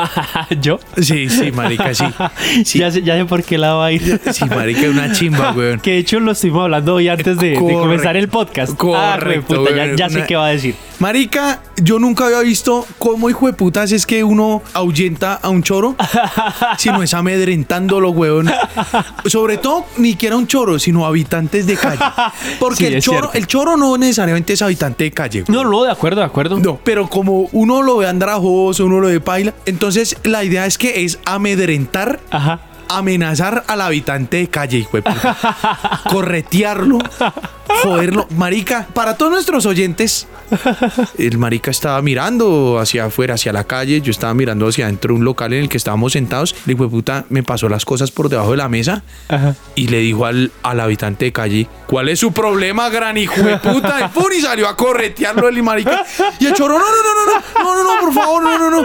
¿Yo? 0.62 0.80
Sí, 1.00 1.30
sí, 1.30 1.52
marica, 1.52 1.94
sí. 1.94 2.06
Sí, 2.66 2.80
Ya, 2.80 2.90
sé, 2.90 3.02
ya 3.04 3.16
sé 3.18 3.26
por 3.26 3.44
qué 3.44 3.58
lado 3.58 3.80
va 3.80 3.88
a 3.88 3.92
ir. 3.92 4.20
sí 4.32 4.46
marica, 4.46 4.90
una 4.90 5.12
chimba, 5.12 5.52
weón. 5.56 5.80
Que 5.82 5.92
de 5.92 5.98
hecho 6.00 6.20
lo 6.20 6.32
estuvimos 6.32 6.64
hablando 6.64 6.96
hoy 6.96 7.10
antes 7.10 7.38
de, 7.38 7.54
comenzar 7.56 8.16
el 8.18 8.28
podcast. 8.30 8.72
Ah, 8.96 9.18
Correcto, 9.20 9.66
ya, 9.70 9.86
güey. 9.86 9.98
ya 9.98 10.10
sé 10.10 10.24
qué 10.26 10.36
va 10.36 10.48
a 10.48 10.50
decir. 10.50 10.76
Marica, 11.00 11.62
yo 11.78 11.98
nunca 12.00 12.26
había 12.28 12.42
visto 12.42 12.86
cómo 13.00 13.30
hijo 13.30 13.48
de 13.48 13.54
putas 13.54 13.92
es 13.92 14.06
que 14.06 14.24
uno 14.24 14.62
ahuyenta 14.74 15.34
a 15.34 15.50
un 15.50 15.64
choro, 15.64 15.96
sino 16.78 17.02
es 17.04 17.14
amedrentándolo, 17.16 18.12
weón. 18.12 18.50
Sobre 19.26 19.58
todo, 19.58 19.86
ni 19.98 20.16
que 20.16 20.28
era 20.28 20.38
un 20.38 20.46
choro, 20.48 20.78
sino 20.80 21.06
habitantes 21.06 21.66
de 21.66 21.76
calle. 21.76 22.04
Porque 22.60 22.88
Sí, 22.88 22.94
el 22.94 23.02
choro, 23.02 23.20
cierto. 23.32 23.38
el 23.38 23.48
choro 23.48 23.78
no 23.82 23.98
necesariamente 23.98 24.54
es 24.54 24.62
habitante 24.62 25.04
de 25.04 25.12
calle. 25.12 25.44
No, 25.48 25.64
no, 25.66 25.84
de 25.84 25.92
acuerdo, 25.92 26.22
de 26.22 26.28
acuerdo. 26.28 26.60
No, 26.60 26.80
pero 26.84 27.10
como 27.10 27.50
uno 27.52 27.82
lo 27.82 27.98
ve 27.98 28.08
andrajoso, 28.08 28.86
uno 28.86 29.00
lo 29.00 29.08
ve 29.08 29.20
paila, 29.20 29.54
entonces 29.66 30.16
la 30.24 30.44
idea 30.44 30.66
es 30.66 30.78
que 30.78 31.04
es 31.04 31.20
amedrentar, 31.26 32.20
Ajá. 32.30 32.62
Amenazar 32.98 33.64
al 33.68 33.82
habitante 33.82 34.38
de 34.38 34.48
calle, 34.50 34.78
hijo 34.80 34.98
de 34.98 35.04
puta. 35.04 35.38
Corretearlo, 36.10 37.00
joderlo. 37.84 38.28
Marica, 38.36 38.88
para 38.94 39.18
todos 39.18 39.32
nuestros 39.32 39.66
oyentes, 39.66 40.28
el 41.18 41.38
marica 41.38 41.72
estaba 41.72 42.02
mirando 42.02 42.80
hacia 42.80 43.06
afuera, 43.06 43.36
hacia 43.36 43.54
la 43.54 43.64
calle, 43.64 44.02
yo 44.02 44.12
estaba 44.12 44.34
mirando 44.34 44.68
hacia 44.68 44.86
adentro 44.86 45.14
de 45.14 45.20
un 45.20 45.26
local 45.26 45.54
en 45.54 45.64
el 45.64 45.70
que 45.70 45.78
estábamos 45.78 46.14
sentados, 46.14 46.56
el 46.66 46.74
hijo 46.74 46.84
de 46.84 46.90
puta 46.90 47.26
me 47.30 47.44
pasó 47.44 47.70
las 47.70 47.86
cosas 47.86 48.12
por 48.12 48.30
debajo 48.30 48.52
de 48.52 48.58
la 48.58 48.68
mesa 48.70 49.04
Ajá. 49.30 49.56
y 49.76 49.88
le 49.88 50.00
dijo 50.00 50.26
al, 50.26 50.52
al 50.64 50.80
habitante 50.80 51.26
de 51.26 51.32
calle, 51.32 51.68
¿cuál 51.88 52.10
es 52.10 52.20
su 52.20 52.32
problema, 52.34 52.90
gran 52.90 53.18
hijo 53.18 53.42
de 53.42 53.58
puta? 53.58 54.12
Y 54.36 54.42
salió 54.42 54.68
a 54.70 54.76
corretearlo 54.78 55.50
el 55.50 55.62
marica. 55.62 56.06
Y 56.40 56.46
el 56.46 56.54
choro, 56.54 56.80
no, 56.80 56.86
no, 56.86 56.92
no, 56.92 57.26
no, 57.26 57.64
no, 57.64 57.84
no, 57.84 57.96
no, 57.96 58.02
por 58.02 58.14
favor, 58.14 58.42
no, 58.44 58.58
no, 58.58 58.70
no. 58.70 58.84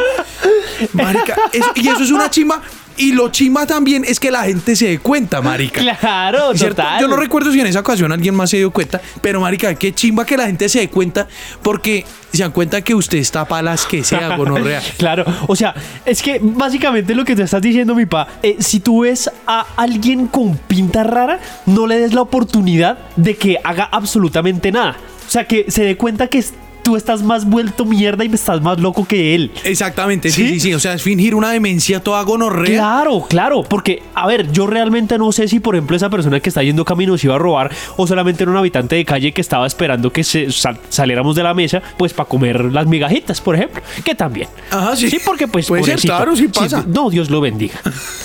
Marica, 0.92 1.36
eso- 1.52 1.70
y 1.76 1.88
eso 1.88 2.02
es 2.02 2.10
una 2.10 2.28
chimba. 2.30 2.60
Y 2.98 3.12
lo 3.12 3.30
chimba 3.30 3.66
también 3.66 4.04
es 4.06 4.18
que 4.18 4.30
la 4.30 4.44
gente 4.44 4.74
se 4.76 4.86
dé 4.88 4.98
cuenta, 4.98 5.40
marica. 5.42 5.80
Claro, 6.00 6.54
¿Cierto? 6.54 6.76
total. 6.76 7.00
Yo 7.00 7.08
no 7.08 7.16
recuerdo 7.16 7.52
si 7.52 7.60
en 7.60 7.66
esa 7.66 7.80
ocasión 7.80 8.10
alguien 8.12 8.34
más 8.34 8.50
se 8.50 8.56
dio 8.58 8.70
cuenta, 8.70 9.00
pero 9.20 9.40
marica, 9.40 9.74
qué 9.74 9.92
chimba 9.94 10.24
que 10.24 10.36
la 10.36 10.46
gente 10.46 10.68
se 10.68 10.80
dé 10.80 10.88
cuenta 10.88 11.26
porque 11.62 12.04
se 12.32 12.42
dan 12.42 12.52
cuenta 12.52 12.80
que 12.82 12.94
usted 12.94 13.18
está 13.18 13.44
para 13.46 13.62
las 13.62 13.86
que 13.86 14.02
sea, 14.04 14.36
gonorrea. 14.36 14.80
Claro, 14.98 15.24
o 15.46 15.56
sea, 15.56 15.74
es 16.04 16.22
que 16.22 16.38
básicamente 16.42 17.14
lo 17.14 17.24
que 17.24 17.34
te 17.36 17.42
estás 17.42 17.62
diciendo, 17.62 17.94
mi 17.94 18.06
pa, 18.06 18.28
eh, 18.42 18.56
si 18.60 18.80
tú 18.80 19.00
ves 19.02 19.30
a 19.46 19.66
alguien 19.76 20.26
con 20.26 20.56
pinta 20.56 21.02
rara, 21.02 21.40
no 21.66 21.86
le 21.86 21.98
des 21.98 22.12
la 22.14 22.22
oportunidad 22.22 22.98
de 23.16 23.36
que 23.36 23.58
haga 23.62 23.84
absolutamente 23.84 24.70
nada. 24.72 24.96
O 25.26 25.30
sea, 25.30 25.44
que 25.46 25.70
se 25.70 25.84
dé 25.84 25.96
cuenta 25.96 26.28
que 26.28 26.38
es- 26.38 26.54
tú 26.86 26.94
estás 26.94 27.20
más 27.24 27.44
vuelto 27.44 27.84
mierda 27.84 28.24
y 28.24 28.32
estás 28.32 28.62
más 28.62 28.78
loco 28.78 29.04
que 29.08 29.34
él. 29.34 29.50
Exactamente, 29.64 30.30
sí, 30.30 30.42
¿Sí? 30.42 30.48
sí, 30.54 30.60
sí. 30.60 30.74
O 30.74 30.78
sea, 30.78 30.92
es 30.94 31.02
fingir 31.02 31.34
una 31.34 31.50
demencia 31.50 31.98
toda 31.98 32.22
gonorrea. 32.22 32.78
Claro, 32.78 33.24
claro, 33.28 33.64
porque, 33.64 34.04
a 34.14 34.24
ver, 34.28 34.52
yo 34.52 34.68
realmente 34.68 35.18
no 35.18 35.32
sé 35.32 35.48
si, 35.48 35.58
por 35.58 35.74
ejemplo, 35.74 35.96
esa 35.96 36.08
persona 36.10 36.38
que 36.38 36.48
está 36.48 36.62
yendo 36.62 36.84
camino 36.84 37.18
se 37.18 37.26
iba 37.26 37.34
a 37.34 37.38
robar 37.38 37.72
o 37.96 38.06
solamente 38.06 38.44
era 38.44 38.52
un 38.52 38.56
habitante 38.58 38.94
de 38.94 39.04
calle 39.04 39.32
que 39.32 39.40
estaba 39.40 39.66
esperando 39.66 40.12
que 40.12 40.22
se 40.22 40.52
sal- 40.52 40.78
saliéramos 40.88 41.34
de 41.34 41.42
la 41.42 41.54
mesa, 41.54 41.82
pues 41.98 42.12
para 42.12 42.28
comer 42.28 42.66
las 42.66 42.86
migajitas, 42.86 43.40
por 43.40 43.56
ejemplo, 43.56 43.82
que 44.04 44.14
también. 44.14 44.48
Ajá, 44.70 44.94
sí. 44.94 45.10
Sí, 45.10 45.18
porque 45.24 45.48
pues. 45.48 45.66
Puede 45.66 45.82
ser, 45.82 45.98
claro, 45.98 46.36
sí 46.36 46.46
pasa. 46.46 46.84
no, 46.86 47.10
Dios 47.10 47.30
lo 47.30 47.40
bendiga. 47.40 47.80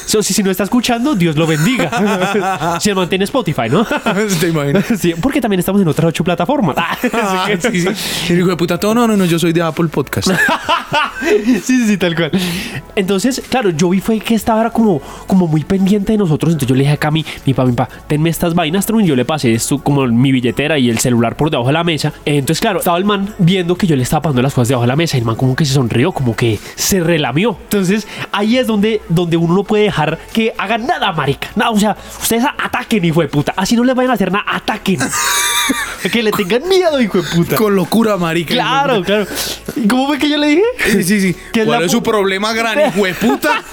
So, 0.06 0.22
si, 0.22 0.36
si 0.36 0.44
no 0.44 0.52
está 0.52 0.66
escuchando, 0.66 1.16
Dios 1.16 1.36
lo 1.36 1.48
bendiga. 1.48 2.78
si 2.80 2.94
mantiene 2.94 3.24
Spotify, 3.26 3.70
¿no? 3.72 3.86
¿Te 4.40 4.50
imaginas? 4.50 4.86
Sí, 5.00 5.16
porque 5.20 5.42
también 5.42 5.62
estamos 5.62 5.82
en 5.82 5.88
otras 5.88 6.10
ocho 6.10 6.24
plataformas. 6.24 6.76
Ah, 7.14 7.48
sí, 7.60 7.82
sí. 7.82 8.34
Hijo 8.52 8.58
de 8.58 8.60
puta, 8.60 8.78
todo, 8.78 8.94
no, 8.94 9.08
no, 9.08 9.16
no, 9.16 9.24
yo 9.24 9.40
soy 9.40 9.54
de 9.54 9.62
Apple 9.62 9.88
Podcast. 9.88 10.30
sí, 11.22 11.62
sí, 11.64 11.88
sí, 11.88 11.98
tal 11.98 12.18
cual. 12.18 12.32
Entonces, 12.98 13.42
claro, 13.48 13.70
yo 13.70 13.90
vi 13.90 14.02
fue 14.02 14.20
que 14.20 14.36
estaba 14.36 14.70
como, 14.72 15.02
como 15.26 15.48
muy 15.48 15.64
pendiente 15.64 16.12
de 16.12 16.18
nosotros. 16.18 16.52
Entonces 16.52 16.68
yo 16.68 16.76
le 16.76 16.82
dije 16.82 16.96
a 16.96 16.98
Cami, 16.98 17.26
mi 17.46 17.54
papá, 17.54 17.70
mi 17.70 17.76
papá, 17.76 17.96
tenme 18.08 18.30
estas 18.30 18.54
vainas, 18.54 18.86
Trump", 18.86 19.04
y 19.04 19.08
yo 19.08 19.16
le 19.16 19.24
pasé 19.24 19.54
esto 19.54 19.78
como 19.78 20.06
mi 20.06 20.34
billetera 20.34 20.78
y 20.78 20.90
el 20.90 21.00
celular 21.00 21.38
por 21.38 21.50
debajo 21.50 21.68
de 21.68 21.74
la 21.74 21.86
mesa. 21.86 22.12
Entonces, 22.26 22.60
claro, 22.60 22.80
estaba 22.80 22.98
el 22.98 23.06
man 23.06 23.34
viendo 23.40 23.78
que 23.78 23.88
yo 23.88 23.96
le 23.96 24.04
estaba 24.04 24.24
pasando 24.24 24.42
las 24.42 24.54
cosas 24.54 24.68
debajo 24.68 24.82
de 24.84 24.90
la 24.90 24.98
mesa 24.98 25.16
y 25.16 25.22
el 25.22 25.26
man 25.26 25.38
como 25.38 25.56
que 25.56 25.64
se 25.64 25.74
sonrió, 25.74 26.12
como 26.12 26.36
que 26.36 26.60
se 26.76 27.00
relamió. 27.00 27.58
Entonces, 27.64 28.06
ahí 28.34 28.58
es 28.58 28.68
donde, 28.68 29.02
donde 29.08 29.38
uno 29.38 29.56
no 29.56 29.64
puede 29.64 29.86
dejar 29.86 30.20
que 30.34 30.54
hagan 30.58 30.88
nada, 30.88 31.14
marica. 31.14 31.48
Nada, 31.56 31.72
o 31.72 31.80
sea, 31.80 31.96
ustedes 32.22 32.44
ataquen, 32.44 33.06
hijo 33.06 33.22
de 33.22 33.30
puta. 33.30 33.54
Así 33.56 33.78
no 33.78 33.86
les 33.86 33.96
vayan 33.96 34.12
a 34.12 34.16
hacer 34.16 34.30
nada, 34.30 34.44
ataquen. 34.46 35.00
que 36.12 36.22
le 36.22 36.32
tengan 36.34 36.68
miedo, 36.68 37.00
hijo 37.00 37.22
de 37.22 37.30
puta. 37.30 37.56
Con 37.56 37.76
locura, 37.76 38.18
marica. 38.18 38.41
Claro, 38.46 39.04
claro. 39.04 39.28
¿Y 39.76 39.88
cómo 39.88 40.08
fue 40.08 40.20
que 40.20 40.30
yo 40.30 40.38
le 40.38 40.48
dije? 40.48 40.64
Sí, 40.92 41.04
sí, 41.04 41.22
sí. 41.22 41.36
¿Cuál 41.66 41.84
es 41.84 41.92
su 41.92 42.02
problema, 42.04 42.54
gran 42.54 42.80
hijo 42.88 43.06
de 43.06 43.14
puta? 43.14 43.64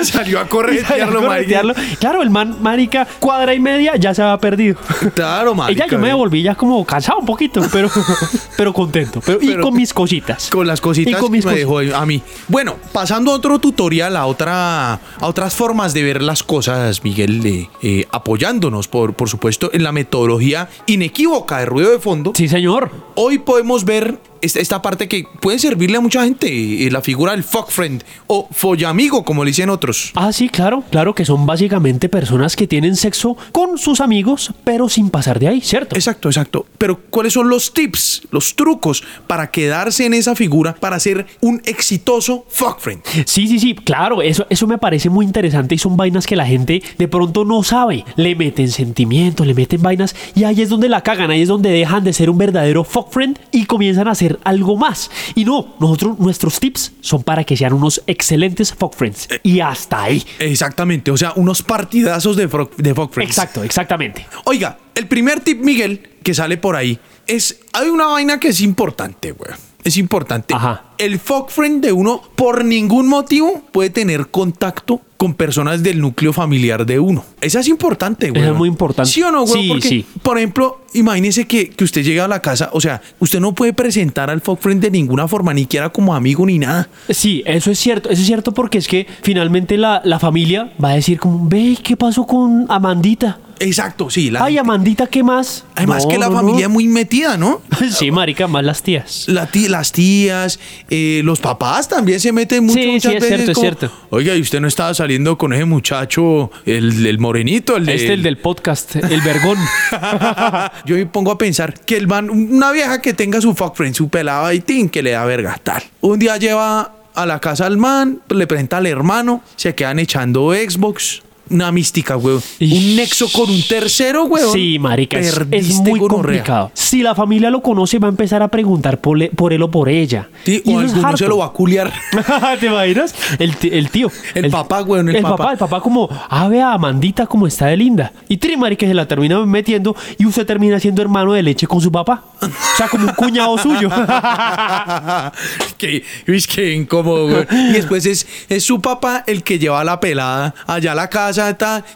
Salió 0.04 0.40
a 0.40 0.46
corretearlo, 0.46 1.22
marica. 1.22 1.62
Claro, 1.98 2.22
el 2.22 2.30
man, 2.30 2.56
marica, 2.60 3.06
cuadra 3.18 3.54
y 3.54 3.60
media 3.60 3.96
ya 3.96 4.14
se 4.14 4.22
había 4.22 4.38
perdido. 4.38 4.76
Claro, 5.14 5.54
marica. 5.54 5.84
Ella 5.84 5.92
yo 5.92 5.98
me 5.98 6.08
devolví 6.08 6.42
ya 6.42 6.54
como 6.54 6.84
cansado 6.84 7.18
un 7.18 7.26
poquito, 7.26 7.62
pero, 7.72 7.90
pero 8.56 8.72
contento. 8.72 9.20
Pero, 9.24 9.38
y 9.40 9.56
con 9.56 9.74
mis 9.74 9.92
cositas. 9.92 10.50
Con 10.50 10.66
las 10.66 10.80
cositas 10.80 11.12
Y 11.12 11.16
con 11.16 11.30
mis 11.30 11.44
que 11.44 11.50
me 11.50 11.64
cositas. 11.64 11.84
dejó 11.84 11.96
a 11.96 12.06
mí. 12.06 12.22
Bueno, 12.48 12.76
pasando 12.92 13.32
a 13.32 13.34
otro 13.34 13.58
tutorial, 13.58 14.16
a, 14.16 14.26
otra, 14.26 14.94
a 14.94 15.00
otras 15.22 15.54
formas 15.54 15.94
de 15.94 16.02
ver 16.02 16.22
las 16.22 16.42
cosas, 16.42 17.04
Miguel, 17.04 17.44
eh, 17.44 17.68
eh, 17.82 18.06
apoyándonos, 18.10 18.88
por, 18.88 19.14
por 19.14 19.28
supuesto, 19.28 19.70
en 19.72 19.82
la 19.82 19.92
metodología 19.92 20.68
inequívoca 20.86 21.58
de 21.58 21.66
ruido 21.66 21.90
de 21.90 21.98
fondo. 21.98 22.32
Sí, 22.34 22.48
señor. 22.48 22.90
Hoy 23.14 23.38
podemos 23.38 23.84
ver 23.84 24.18
esta, 24.42 24.60
esta 24.60 24.82
parte 24.82 25.08
que 25.08 25.26
puede 25.40 25.58
servirle 25.58 25.98
a 25.98 26.00
mucha 26.00 26.24
gente, 26.24 26.86
eh, 26.86 26.90
la 26.90 27.00
figura 27.00 27.32
del 27.32 27.44
fuck 27.44 27.70
friend 27.70 28.02
o 28.26 28.48
follamigo, 28.50 29.24
como 29.24 29.44
le 29.44 29.50
dicen 29.50 29.70
otros. 29.70 30.12
Ah, 30.14 30.32
sí, 30.32 30.48
claro, 30.48 30.82
claro 30.90 31.14
que 31.14 31.24
son 31.24 31.46
básicamente 31.46 32.08
personas 32.08 32.56
que 32.56 32.66
tienen 32.66 32.96
sexo 32.96 33.36
con 33.52 33.78
sus 33.78 34.00
amigos, 34.00 34.52
pero 34.64 34.88
sin 34.88 35.10
pasar 35.10 35.38
de 35.38 35.48
ahí, 35.48 35.60
¿cierto? 35.60 35.96
Exacto, 35.96 36.28
exacto. 36.28 36.66
Pero 36.78 37.00
¿cuáles 37.10 37.32
son 37.32 37.48
los 37.48 37.72
tips, 37.72 38.22
los 38.30 38.54
trucos 38.56 39.02
para 39.26 39.50
quedarse 39.50 40.06
en 40.06 40.14
esa 40.14 40.34
figura, 40.34 40.74
para 40.74 40.98
ser 41.00 41.26
un 41.40 41.60
exitoso 41.64 42.44
fuck 42.48 42.80
friend? 42.80 43.02
Sí, 43.26 43.46
sí, 43.46 43.58
sí, 43.58 43.74
claro, 43.74 44.22
eso, 44.22 44.46
eso 44.50 44.66
me 44.66 44.78
parece 44.78 45.10
muy 45.10 45.24
interesante 45.24 45.74
y 45.74 45.78
son 45.78 45.96
vainas 45.96 46.26
que 46.26 46.36
la 46.36 46.46
gente 46.46 46.82
de 46.98 47.08
pronto 47.08 47.44
no 47.44 47.62
sabe. 47.62 48.04
Le 48.16 48.34
meten 48.34 48.68
sentimientos, 48.68 49.46
le 49.46 49.54
meten 49.54 49.82
vainas 49.82 50.14
y 50.34 50.44
ahí 50.44 50.62
es 50.62 50.68
donde 50.68 50.88
la 50.88 51.02
cagan, 51.02 51.30
ahí 51.30 51.42
es 51.42 51.48
donde 51.48 51.70
dejan 51.70 52.04
de 52.04 52.12
ser 52.12 52.30
un 52.30 52.38
verdadero 52.38 52.84
fuck 52.84 53.10
friend 53.10 53.38
y 53.52 53.64
comienzan 53.64 54.08
a 54.08 54.14
hacer 54.30 54.40
algo 54.44 54.76
más. 54.76 55.10
Y 55.34 55.44
no, 55.44 55.74
nosotros, 55.80 56.18
nuestros 56.18 56.60
tips 56.60 56.92
son 57.00 57.22
para 57.22 57.44
que 57.44 57.56
sean 57.56 57.72
unos 57.72 58.02
excelentes 58.06 58.72
fuck 58.72 58.94
friends. 58.94 59.28
Y 59.42 59.60
hasta 59.60 60.02
ahí. 60.04 60.22
Exactamente, 60.38 61.10
o 61.10 61.16
sea, 61.16 61.32
unos 61.36 61.62
partidazos 61.62 62.36
de, 62.36 62.48
fro- 62.48 62.70
de 62.76 62.94
fuck 62.94 63.12
friends. 63.12 63.30
Exacto, 63.32 63.62
exactamente. 63.64 64.26
Oiga, 64.44 64.78
el 64.94 65.06
primer 65.08 65.40
tip, 65.40 65.60
Miguel, 65.62 66.08
que 66.22 66.34
sale 66.34 66.56
por 66.56 66.76
ahí, 66.76 66.98
es, 67.26 67.60
hay 67.72 67.88
una 67.88 68.06
vaina 68.06 68.38
que 68.40 68.48
es 68.48 68.60
importante, 68.60 69.32
güey. 69.32 69.50
Es 69.90 69.96
importante. 69.96 70.54
Ajá. 70.54 70.84
El 70.98 71.18
fuck 71.18 71.50
friend 71.50 71.82
de 71.84 71.90
uno, 71.90 72.22
por 72.36 72.64
ningún 72.64 73.08
motivo, 73.08 73.60
puede 73.72 73.90
tener 73.90 74.28
contacto 74.28 75.00
con 75.16 75.34
personas 75.34 75.82
del 75.82 76.00
núcleo 76.00 76.32
familiar 76.32 76.86
de 76.86 77.00
uno. 77.00 77.24
Esa 77.40 77.58
es 77.58 77.66
importante, 77.66 78.30
güey. 78.30 78.40
Es 78.40 78.54
muy 78.54 78.68
importante. 78.68 79.10
¿Sí 79.10 79.20
o 79.24 79.32
no, 79.32 79.44
güey? 79.44 79.62
Sí, 79.64 79.68
Porque, 79.68 79.88
sí. 79.88 80.06
por 80.22 80.38
ejemplo, 80.38 80.80
imagínese 80.94 81.48
que, 81.48 81.70
que 81.70 81.82
usted 81.82 82.04
llega 82.04 82.26
a 82.26 82.28
la 82.28 82.40
casa, 82.40 82.70
o 82.72 82.80
sea, 82.80 83.02
usted 83.18 83.40
no 83.40 83.52
puede 83.52 83.72
presentar 83.72 84.30
al 84.30 84.40
fuck 84.42 84.60
friend 84.60 84.80
de 84.80 84.92
ninguna 84.92 85.26
forma, 85.26 85.52
ni 85.52 85.62
siquiera 85.62 85.88
como 85.88 86.14
amigo 86.14 86.46
ni 86.46 86.60
nada. 86.60 86.88
Sí, 87.08 87.42
eso 87.46 87.72
es 87.72 87.78
cierto, 87.80 88.10
eso 88.10 88.20
es 88.20 88.26
cierto 88.28 88.54
porque 88.54 88.78
es 88.78 88.86
que 88.86 89.08
finalmente 89.22 89.76
la, 89.76 90.02
la 90.04 90.20
familia 90.20 90.72
va 90.82 90.90
a 90.90 90.94
decir 90.94 91.18
como, 91.18 91.48
ve, 91.48 91.76
¿qué 91.82 91.96
pasó 91.96 92.28
con 92.28 92.66
Amandita? 92.68 93.40
Exacto, 93.62 94.08
sí. 94.08 94.30
La 94.30 94.42
Ay, 94.44 94.56
Amandita, 94.56 95.06
¿qué 95.06 95.22
más? 95.22 95.64
Además 95.74 96.04
No, 96.04 96.08
que 96.10 96.18
la 96.18 96.28
no, 96.30 96.34
familia 96.36 96.64
es 96.66 96.70
muy 96.72 96.88
metida, 96.88 97.36
¿no? 97.36 97.60
Sí, 97.90 98.10
marica, 98.10 98.46
más 98.48 98.64
las 98.64 98.82
tías. 98.82 99.24
La 99.28 99.46
tí- 99.46 99.68
las 99.68 99.92
tías, 99.92 100.58
eh, 100.88 101.20
los 101.24 101.40
papás 101.40 101.86
también 101.86 102.20
se 102.20 102.32
meten 102.32 102.64
mucho. 102.64 102.80
Sí, 102.80 102.86
muchas 102.88 103.10
sí, 103.12 103.16
es 103.18 103.22
veces 103.22 103.36
cierto, 103.38 103.52
es 103.52 103.58
cierto. 103.58 103.92
Oiga, 104.10 104.34
y 104.34 104.40
usted 104.40 104.60
no 104.60 104.66
estaba 104.68 104.94
saliendo 104.94 105.36
con 105.36 105.52
ese 105.52 105.66
muchacho, 105.66 106.50
el, 106.64 107.06
el 107.06 107.18
morenito, 107.18 107.76
el 107.76 107.84
de. 107.86 107.94
Este 107.96 108.14
el 108.14 108.22
del 108.22 108.38
podcast, 108.38 108.96
el 108.96 109.20
vergón. 109.20 109.58
Yo 110.86 110.96
me 110.96 111.06
pongo 111.06 111.30
a 111.30 111.38
pensar 111.38 111.74
que 111.74 111.96
el 111.96 112.06
man, 112.06 112.30
una 112.30 112.72
vieja 112.72 113.00
que 113.02 113.12
tenga 113.14 113.40
su 113.40 113.54
fuck 113.54 113.76
friend, 113.76 113.94
su 113.94 114.08
pelada 114.08 114.54
y 114.54 114.60
tin, 114.60 114.88
que 114.88 115.02
le 115.02 115.10
da 115.10 115.24
verga, 115.26 115.60
tal. 115.62 115.82
Un 116.00 116.18
día 116.18 116.36
lleva 116.38 116.94
a 117.14 117.26
la 117.26 117.40
casa 117.40 117.66
al 117.66 117.76
man, 117.76 118.20
le 118.30 118.46
presenta 118.46 118.78
al 118.78 118.86
hermano, 118.86 119.42
se 119.56 119.74
quedan 119.74 119.98
echando 119.98 120.52
Xbox. 120.54 121.22
Una 121.50 121.70
mística, 121.72 122.16
weón. 122.16 122.42
Ish. 122.58 122.72
Un 122.90 122.96
nexo 122.96 123.28
con 123.32 123.50
un 123.50 123.62
tercero, 123.66 124.24
weón. 124.24 124.52
Sí, 124.52 124.78
marica, 124.78 125.18
es, 125.18 125.40
es 125.50 125.74
muy 125.76 125.98
gonorrea. 126.00 126.08
complicado. 126.38 126.70
Si 126.74 127.02
la 127.02 127.14
familia 127.14 127.50
lo 127.50 127.60
conoce, 127.62 127.98
va 127.98 128.08
a 128.08 128.10
empezar 128.10 128.42
a 128.42 128.48
preguntar 128.48 129.00
por, 129.00 129.18
le- 129.18 129.28
por 129.30 129.52
él 129.52 129.62
o 129.62 129.70
por 129.70 129.88
ella. 129.88 130.28
Sí, 130.44 130.62
Y 130.64 130.74
o 130.74 130.80
eso 130.80 130.86
es 130.86 130.94
alguno 130.94 131.16
se 131.16 131.26
lo 131.26 131.38
va 131.38 131.46
a 131.46 131.50
culiar. 131.52 131.92
¿Te 132.60 132.66
imaginas? 132.66 133.14
El, 133.38 133.90
tío. 133.90 134.10
El 134.34 134.50
papá, 134.50 134.82
weón, 134.82 135.08
el 135.08 135.16
El, 135.16 135.22
papá. 135.22 135.36
papá. 135.36 135.52
El 135.52 135.58
papá 135.58 135.80
como, 135.80 136.08
ah, 136.28 136.48
vea, 136.48 136.72
Amandita 136.72 137.26
como 137.26 137.46
está 137.46 137.66
de 137.66 137.76
linda. 137.76 138.12
Y 138.28 138.36
Trimari 138.36 138.76
que 138.76 138.86
se 138.86 138.94
la 138.94 139.06
termina 139.06 139.44
metiendo 139.44 139.94
y 140.18 140.26
usted 140.26 140.46
termina 140.46 140.78
siendo 140.80 141.02
hermano 141.02 141.32
de 141.32 141.42
leche 141.42 141.66
con 141.66 141.80
su 141.80 141.90
papá. 141.90 142.24
O 142.40 142.48
sea, 142.76 142.88
como 142.88 143.06
un 143.06 143.14
cuñado 143.14 143.58
suyo. 143.58 143.90
que, 145.78 146.04
uy, 146.28 146.42
qué 146.42 146.74
incómodo, 146.74 147.28
güey. 147.28 147.46
Y 147.50 147.72
después 147.72 148.06
es, 148.06 148.26
es 148.48 148.64
su 148.64 148.80
papá 148.80 149.24
el 149.26 149.42
que 149.42 149.58
lleva 149.58 149.82
la 149.84 150.00
pelada 150.00 150.54
allá 150.66 150.92
a 150.92 150.94
la 150.94 151.08
casa, 151.08 151.39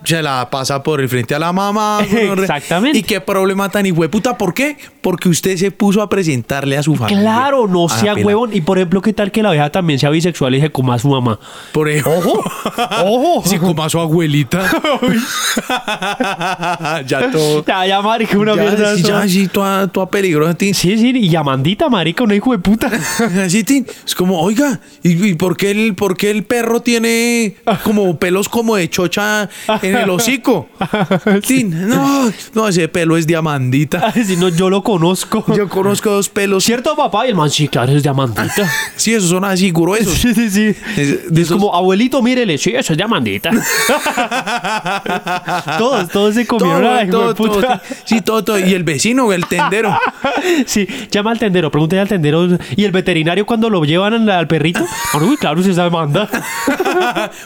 se 0.05 0.23
la 0.23 0.49
pasa 0.51 0.83
por 0.83 1.01
el 1.01 1.09
frente 1.09 1.35
a 1.35 1.39
la 1.39 1.53
mamá. 1.53 2.01
Exactamente. 2.39 2.99
Y 2.99 3.03
qué 3.03 3.21
problema 3.21 3.69
tan 3.69 3.85
puta. 4.11 4.37
¿Por 4.37 4.55
qué? 4.55 4.77
Porque 5.01 5.29
usted 5.29 5.57
se 5.57 5.71
puso 5.71 6.01
a 6.03 6.09
presentarle 6.09 6.77
a 6.79 6.83
su 6.83 6.97
familia. 6.97 7.21
claro, 7.21 7.67
no 7.69 7.87
a 7.87 7.93
la 7.93 7.99
sea 8.01 8.15
huevón. 8.15 8.51
Y 8.55 8.61
por 8.61 8.79
ejemplo, 8.79 9.03
¿qué 9.03 9.13
tal 9.13 9.31
que 9.31 9.43
la 9.43 9.51
vieja 9.51 9.71
también 9.71 9.99
sea 9.99 10.11
bisexual 10.11 10.55
y 10.55 10.61
se 10.61 10.71
coma 10.71 10.95
a 10.95 10.99
su 10.99 11.09
mamá? 11.09 11.39
Por 11.73 11.89
ejemplo. 11.89 12.15
Ojo, 12.17 12.43
ojo. 13.05 13.43
Si 13.55 13.59
coma 13.59 13.85
a 13.87 13.91
su 13.91 14.01
abuelita. 14.01 14.63
ya 17.07 17.31
todo. 17.31 17.65
Ya, 17.65 17.87
ya, 17.87 18.01
marica, 18.03 18.39
una 18.39 18.57
ya, 18.57 18.63
mierda. 18.63 18.97
sí, 18.97 19.03
ya, 19.03 19.29
sí, 19.29 19.49
toda, 19.49 19.87
toda 19.89 20.09
peligrosa. 20.09 20.57
Sí, 20.59 20.73
sí, 20.75 21.13
y 21.15 21.37
Amandita, 21.37 21.89
marica, 21.89 22.25
una 22.25 22.35
hijo 22.35 22.53
de 22.53 22.59
puta. 22.59 22.91
Así. 23.45 23.65
Es 24.07 24.15
como, 24.15 24.41
oiga, 24.41 24.81
¿y, 25.03 25.29
y 25.29 25.35
por, 25.35 25.57
qué 25.57 25.71
el, 25.71 25.95
por 25.95 26.17
qué 26.17 26.31
el 26.31 26.45
perro 26.45 26.81
tiene 26.81 27.57
como 27.83 28.19
pelos 28.19 28.49
como 28.49 28.77
de 28.77 28.89
chocha 28.89 29.34
en 29.83 29.97
el 29.97 30.11
hocico? 30.11 30.69
Tin, 31.47 31.89
no, 31.89 32.31
no, 32.55 32.69
ese 32.69 32.89
pelo 32.89 33.17
es 33.17 33.27
diamandita. 33.27 34.13
si 34.27 34.37
no, 34.37 34.49
yo 34.49 34.71
lo 34.71 34.83
conozco. 34.83 35.45
Yo 35.55 35.69
conozco 35.69 36.11
dos 36.11 36.29
pelos. 36.29 36.65
¿Cierto, 36.65 36.95
papá? 36.97 37.27
Y 37.27 37.31
el 37.31 37.35
man, 37.35 37.51
sí, 37.51 37.69
claro, 37.69 37.93
es 37.93 38.03
de 38.03 38.09
Amandita. 38.09 38.69
Sí, 38.97 39.13
esos 39.15 39.31
son 39.31 39.45
así 39.45 39.71
gruesos. 39.71 40.15
Sí, 40.15 40.35
sí, 40.35 40.51
sí. 40.51 40.75
Es- 40.97 41.31
de 41.33 41.41
Es 41.43 41.49
esos- 41.49 41.59
como, 41.59 41.75
abuelito, 41.75 42.23
mírele, 42.23 42.59
sí, 42.59 42.71
eso 42.75 42.93
es 42.93 42.97
de 42.97 43.03
Amandita. 43.05 43.51
todos, 45.79 46.09
todos 46.11 46.35
se 46.35 46.47
comieron 46.47 46.83
Todo, 46.83 46.95
la 46.95 47.11
todo, 47.11 47.35
todo, 47.35 47.53
puta. 47.55 47.83
sí, 48.05 48.21
todo, 48.21 48.45
todo. 48.45 48.59
Y 48.59 48.75
el 48.75 48.85
vecino, 48.85 49.33
el 49.33 49.47
tendero. 49.47 49.97
Sí, 50.67 50.87
llama 51.11 51.31
al 51.33 51.39
tendero, 51.39 51.71
pregúntale 51.71 52.03
al 52.03 52.09
tendero. 52.09 52.49
¿Y 52.77 52.85
el 52.85 52.93
veterinario 52.93 53.47
cuando 53.47 53.71
lo 53.71 53.85
llevan 53.85 54.29
al, 54.29 54.47
perrito? 54.47 54.85
Ah, 55.13 55.19
uy, 55.19 55.37
claro, 55.37 55.63
se 55.63 55.73
sabe. 55.75 55.95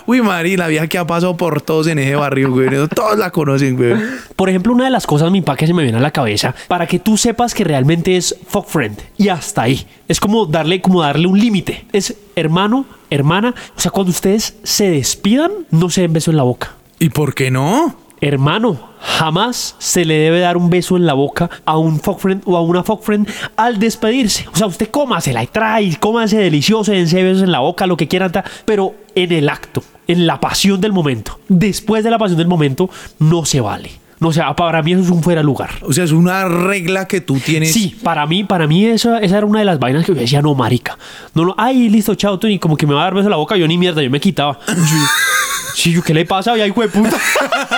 Uy, 0.06 0.22
Mari, 0.22 0.56
la 0.56 0.68
vieja 0.68 0.86
que 0.86 0.98
ha 0.98 1.06
pasado 1.06 1.36
por 1.36 1.60
todos 1.68 1.86
en 1.88 1.98
ese 1.98 2.14
barrio, 2.14 2.50
güey. 2.50 2.70
Todos 2.94 3.18
la 3.18 3.30
conocen, 3.30 3.76
güey. 3.76 3.92
Por 4.34 4.48
ejemplo, 4.48 4.72
una 4.72 4.84
de 4.84 4.90
las 4.90 5.06
cosas, 5.06 5.30
mi 5.30 5.42
pa, 5.42 5.54
que 5.54 5.66
se 5.66 5.74
me 5.74 5.82
viene 5.82 5.98
a 5.98 6.00
la 6.00 6.12
cabeza, 6.12 6.54
para 6.66 6.86
que 6.86 6.98
tú 6.98 7.18
sepas 7.18 7.52
que 7.52 7.62
realmente 7.62 8.16
es 8.16 8.34
fuck 8.46 8.66
friend. 8.66 8.98
Y 9.18 9.28
hasta 9.28 9.62
ahí. 9.62 9.86
Es 10.08 10.18
como 10.18 10.46
darle, 10.46 10.80
como 10.80 11.02
darle 11.02 11.26
un 11.26 11.38
límite. 11.38 11.84
Es 11.92 12.16
hermano, 12.36 12.86
hermana. 13.10 13.54
O 13.76 13.80
sea, 13.80 13.90
cuando 13.90 14.10
ustedes 14.12 14.56
se 14.62 14.88
despidan, 14.88 15.50
no 15.70 15.90
se 15.90 16.00
den 16.00 16.14
beso 16.14 16.30
en 16.30 16.38
la 16.38 16.42
boca. 16.42 16.74
¿Y 16.98 17.10
por 17.10 17.34
qué 17.34 17.50
no? 17.50 17.94
Hermano, 18.20 18.78
jamás 19.00 19.76
se 19.78 20.04
le 20.04 20.14
debe 20.14 20.40
dar 20.40 20.56
un 20.56 20.70
beso 20.70 20.96
en 20.96 21.06
la 21.06 21.14
boca 21.14 21.48
a 21.64 21.78
un 21.78 22.00
fuck 22.00 22.18
friend 22.18 22.42
o 22.46 22.56
a 22.56 22.62
una 22.62 22.82
fuck 22.82 23.02
friend 23.02 23.28
al 23.56 23.78
despedirse. 23.78 24.46
O 24.52 24.56
sea, 24.56 24.66
usted 24.66 24.90
cómasela 24.90 25.42
y 25.42 25.46
trae, 25.46 25.96
cómase 25.98 26.38
delicioso, 26.38 26.92
dense 26.92 27.22
besos 27.22 27.42
en 27.42 27.52
la 27.52 27.60
boca, 27.60 27.86
lo 27.86 27.96
que 27.96 28.08
quieran, 28.08 28.32
pero 28.64 28.94
en 29.14 29.32
el 29.32 29.48
acto, 29.48 29.82
en 30.06 30.26
la 30.26 30.40
pasión 30.40 30.80
del 30.80 30.92
momento. 30.92 31.38
Después 31.48 32.02
de 32.02 32.10
la 32.10 32.18
pasión 32.18 32.38
del 32.38 32.48
momento, 32.48 32.90
no 33.18 33.44
se 33.44 33.60
vale. 33.60 33.90
No, 34.20 34.28
o 34.28 34.32
sea, 34.32 34.56
para 34.56 34.82
mí 34.82 34.92
eso 34.94 35.02
es 35.02 35.10
un 35.10 35.22
fuera 35.22 35.44
lugar. 35.44 35.70
O 35.82 35.92
sea, 35.92 36.02
es 36.02 36.10
una 36.10 36.48
regla 36.48 37.06
que 37.06 37.20
tú 37.20 37.38
tienes. 37.38 37.72
Sí, 37.72 37.96
para 38.02 38.26
mí, 38.26 38.42
para 38.42 38.66
mí 38.66 38.84
esa, 38.84 39.20
esa 39.20 39.38
era 39.38 39.46
una 39.46 39.60
de 39.60 39.64
las 39.64 39.78
vainas 39.78 40.04
que 40.04 40.12
yo 40.12 40.20
decía, 40.20 40.42
no, 40.42 40.56
marica. 40.56 40.98
No, 41.34 41.44
no, 41.44 41.54
ay, 41.56 41.88
listo, 41.88 42.16
chao, 42.16 42.36
tú, 42.36 42.48
y 42.48 42.58
como 42.58 42.76
que 42.76 42.84
me 42.84 42.94
va 42.94 43.02
a 43.02 43.04
dar 43.04 43.14
beso 43.14 43.26
en 43.26 43.30
la 43.30 43.36
boca, 43.36 43.56
yo 43.56 43.68
ni 43.68 43.78
mierda, 43.78 44.02
yo 44.02 44.10
me 44.10 44.20
quitaba. 44.20 44.58
Sí, 45.74 45.92
yo, 45.92 46.02
¿qué 46.02 46.12
le 46.12 46.24
pasa? 46.24 46.56
Ya, 46.56 46.66
hijo 46.66 46.80
de 46.80 46.88
puta. 46.88 47.16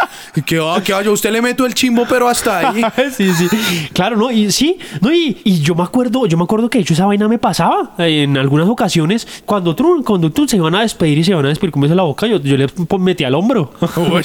Que 0.45 0.59
va, 0.59 0.81
que 0.81 0.93
va, 0.93 1.01
yo 1.01 1.11
a 1.11 1.13
usted 1.13 1.31
le 1.31 1.41
meto 1.41 1.65
el 1.65 1.73
chimbo, 1.73 2.05
pero 2.07 2.29
hasta 2.29 2.69
ahí. 2.69 2.81
sí, 3.15 3.33
sí. 3.33 3.47
Claro, 3.93 4.15
no, 4.15 4.31
y 4.31 4.49
sí, 4.51 4.79
no, 5.01 5.13
y, 5.13 5.41
y 5.43 5.59
yo 5.59 5.75
me 5.75 5.83
acuerdo, 5.83 6.25
yo 6.25 6.37
me 6.37 6.43
acuerdo 6.45 6.69
que 6.69 6.77
de 6.77 6.83
hecho 6.83 6.93
esa 6.93 7.05
vaina 7.05 7.27
me 7.27 7.37
pasaba 7.37 7.95
eh, 7.97 8.23
en 8.23 8.37
algunas 8.37 8.69
ocasiones 8.69 9.27
cuando 9.45 9.75
tú, 9.75 10.03
cuando 10.05 10.31
se 10.47 10.55
iban 10.55 10.73
a 10.75 10.81
despedir 10.81 11.17
y 11.17 11.23
se 11.23 11.31
iban 11.31 11.45
a 11.45 11.49
despedir 11.49 11.71
con 11.71 11.83
en 11.83 11.97
la 11.97 12.03
boca, 12.03 12.27
yo, 12.27 12.39
yo 12.39 12.55
le 12.55 12.67
metía 12.99 13.27
al 13.27 13.35
hombro. 13.35 13.73
Uy, 13.97 14.23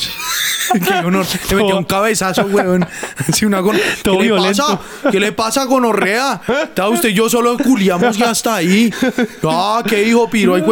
qué 0.81 0.95
honor. 1.05 1.27
Le 1.51 1.57
metió 1.57 1.77
un 1.79 1.85
cabezazo, 1.85 2.43
weón. 2.43 2.87
Sí, 3.33 3.45
una 3.45 3.61
Todo 4.03 4.19
¿Qué 4.19 4.29
le 4.29 4.37
pasa? 4.37 4.81
¿Qué 5.11 5.21
le 5.21 5.33
pasa, 5.33 5.65
gonorrea? 5.65 6.41
Está 6.65 6.89
usted 6.89 7.09
y 7.09 7.15
yo 7.15 7.29
solo 7.29 7.57
culiamos 7.59 8.17
y 8.19 8.23
hasta 8.23 8.57
ahí. 8.57 8.93
Ah, 9.43 9.83
qué 9.87 10.07
hijo 10.07 10.29
piro. 10.31 10.55
Ay. 10.55 10.63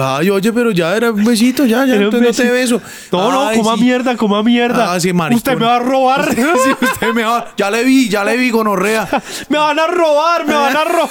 Ay, 0.00 0.30
oye, 0.30 0.52
pero 0.52 0.70
ya 0.70 0.96
era 0.96 1.10
un 1.10 1.24
besito, 1.24 1.66
ya, 1.66 1.84
ya. 1.84 1.94
Entonces 1.96 2.38
no 2.38 2.44
te 2.44 2.50
beso. 2.50 2.80
No, 3.10 3.32
no, 3.32 3.48
Ay, 3.48 3.58
coma 3.58 3.74
sí. 3.74 3.82
mierda, 3.82 4.16
coma 4.16 4.42
mierda. 4.52 4.92
Ah, 4.92 5.00
sí, 5.00 5.12
maricón. 5.12 5.36
Usted 5.38 5.58
me 5.58 5.66
va 5.66 5.76
a 5.76 5.78
robar. 5.80 6.28
Sí, 6.62 6.70
usted 6.80 7.12
me 7.14 7.24
va. 7.24 7.46
Ya 7.56 7.70
le 7.70 7.82
vi, 7.84 8.08
ya 8.08 8.24
le 8.24 8.36
vi, 8.36 8.50
gonorrea. 8.50 9.08
me 9.48 9.58
van 9.58 9.78
a 9.78 9.86
robar, 9.86 10.46
me 10.46 10.54
van 10.54 10.76
a 10.76 10.84
robar. 10.84 11.10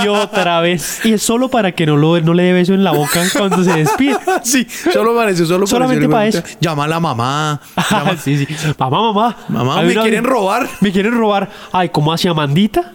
y 0.04 0.08
otra 0.08 0.60
vez. 0.60 1.00
Y 1.04 1.12
es 1.12 1.22
solo 1.22 1.48
para 1.48 1.72
que 1.72 1.86
no, 1.86 1.96
lo, 1.96 2.20
no 2.20 2.34
le 2.34 2.42
dé 2.44 2.52
beso 2.52 2.74
en 2.74 2.84
la 2.84 2.90
boca 2.92 3.22
cuando 3.36 3.62
se 3.64 3.72
despide. 3.72 4.16
Sí, 4.42 4.66
solo 4.92 5.14
parece, 5.14 5.46
solo 5.46 5.66
Solamente 5.66 6.08
para 6.08 6.26
eso. 6.26 6.42
Llama 6.60 6.84
a 6.84 6.88
la 6.88 7.00
mamá. 7.00 7.60
Llama- 7.90 8.16
sí, 8.16 8.44
sí. 8.44 8.54
Mamá, 8.78 9.12
mamá. 9.12 9.36
Mamá, 9.48 9.82
me 9.82 9.92
una- 9.92 10.02
quieren 10.02 10.24
robar. 10.24 10.68
Me 10.80 10.90
quieren 10.92 11.16
robar. 11.16 11.48
Ay, 11.72 11.88
¿cómo 11.90 12.12
hacía 12.12 12.34
Mandita? 12.34 12.92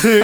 Sí. 0.00 0.20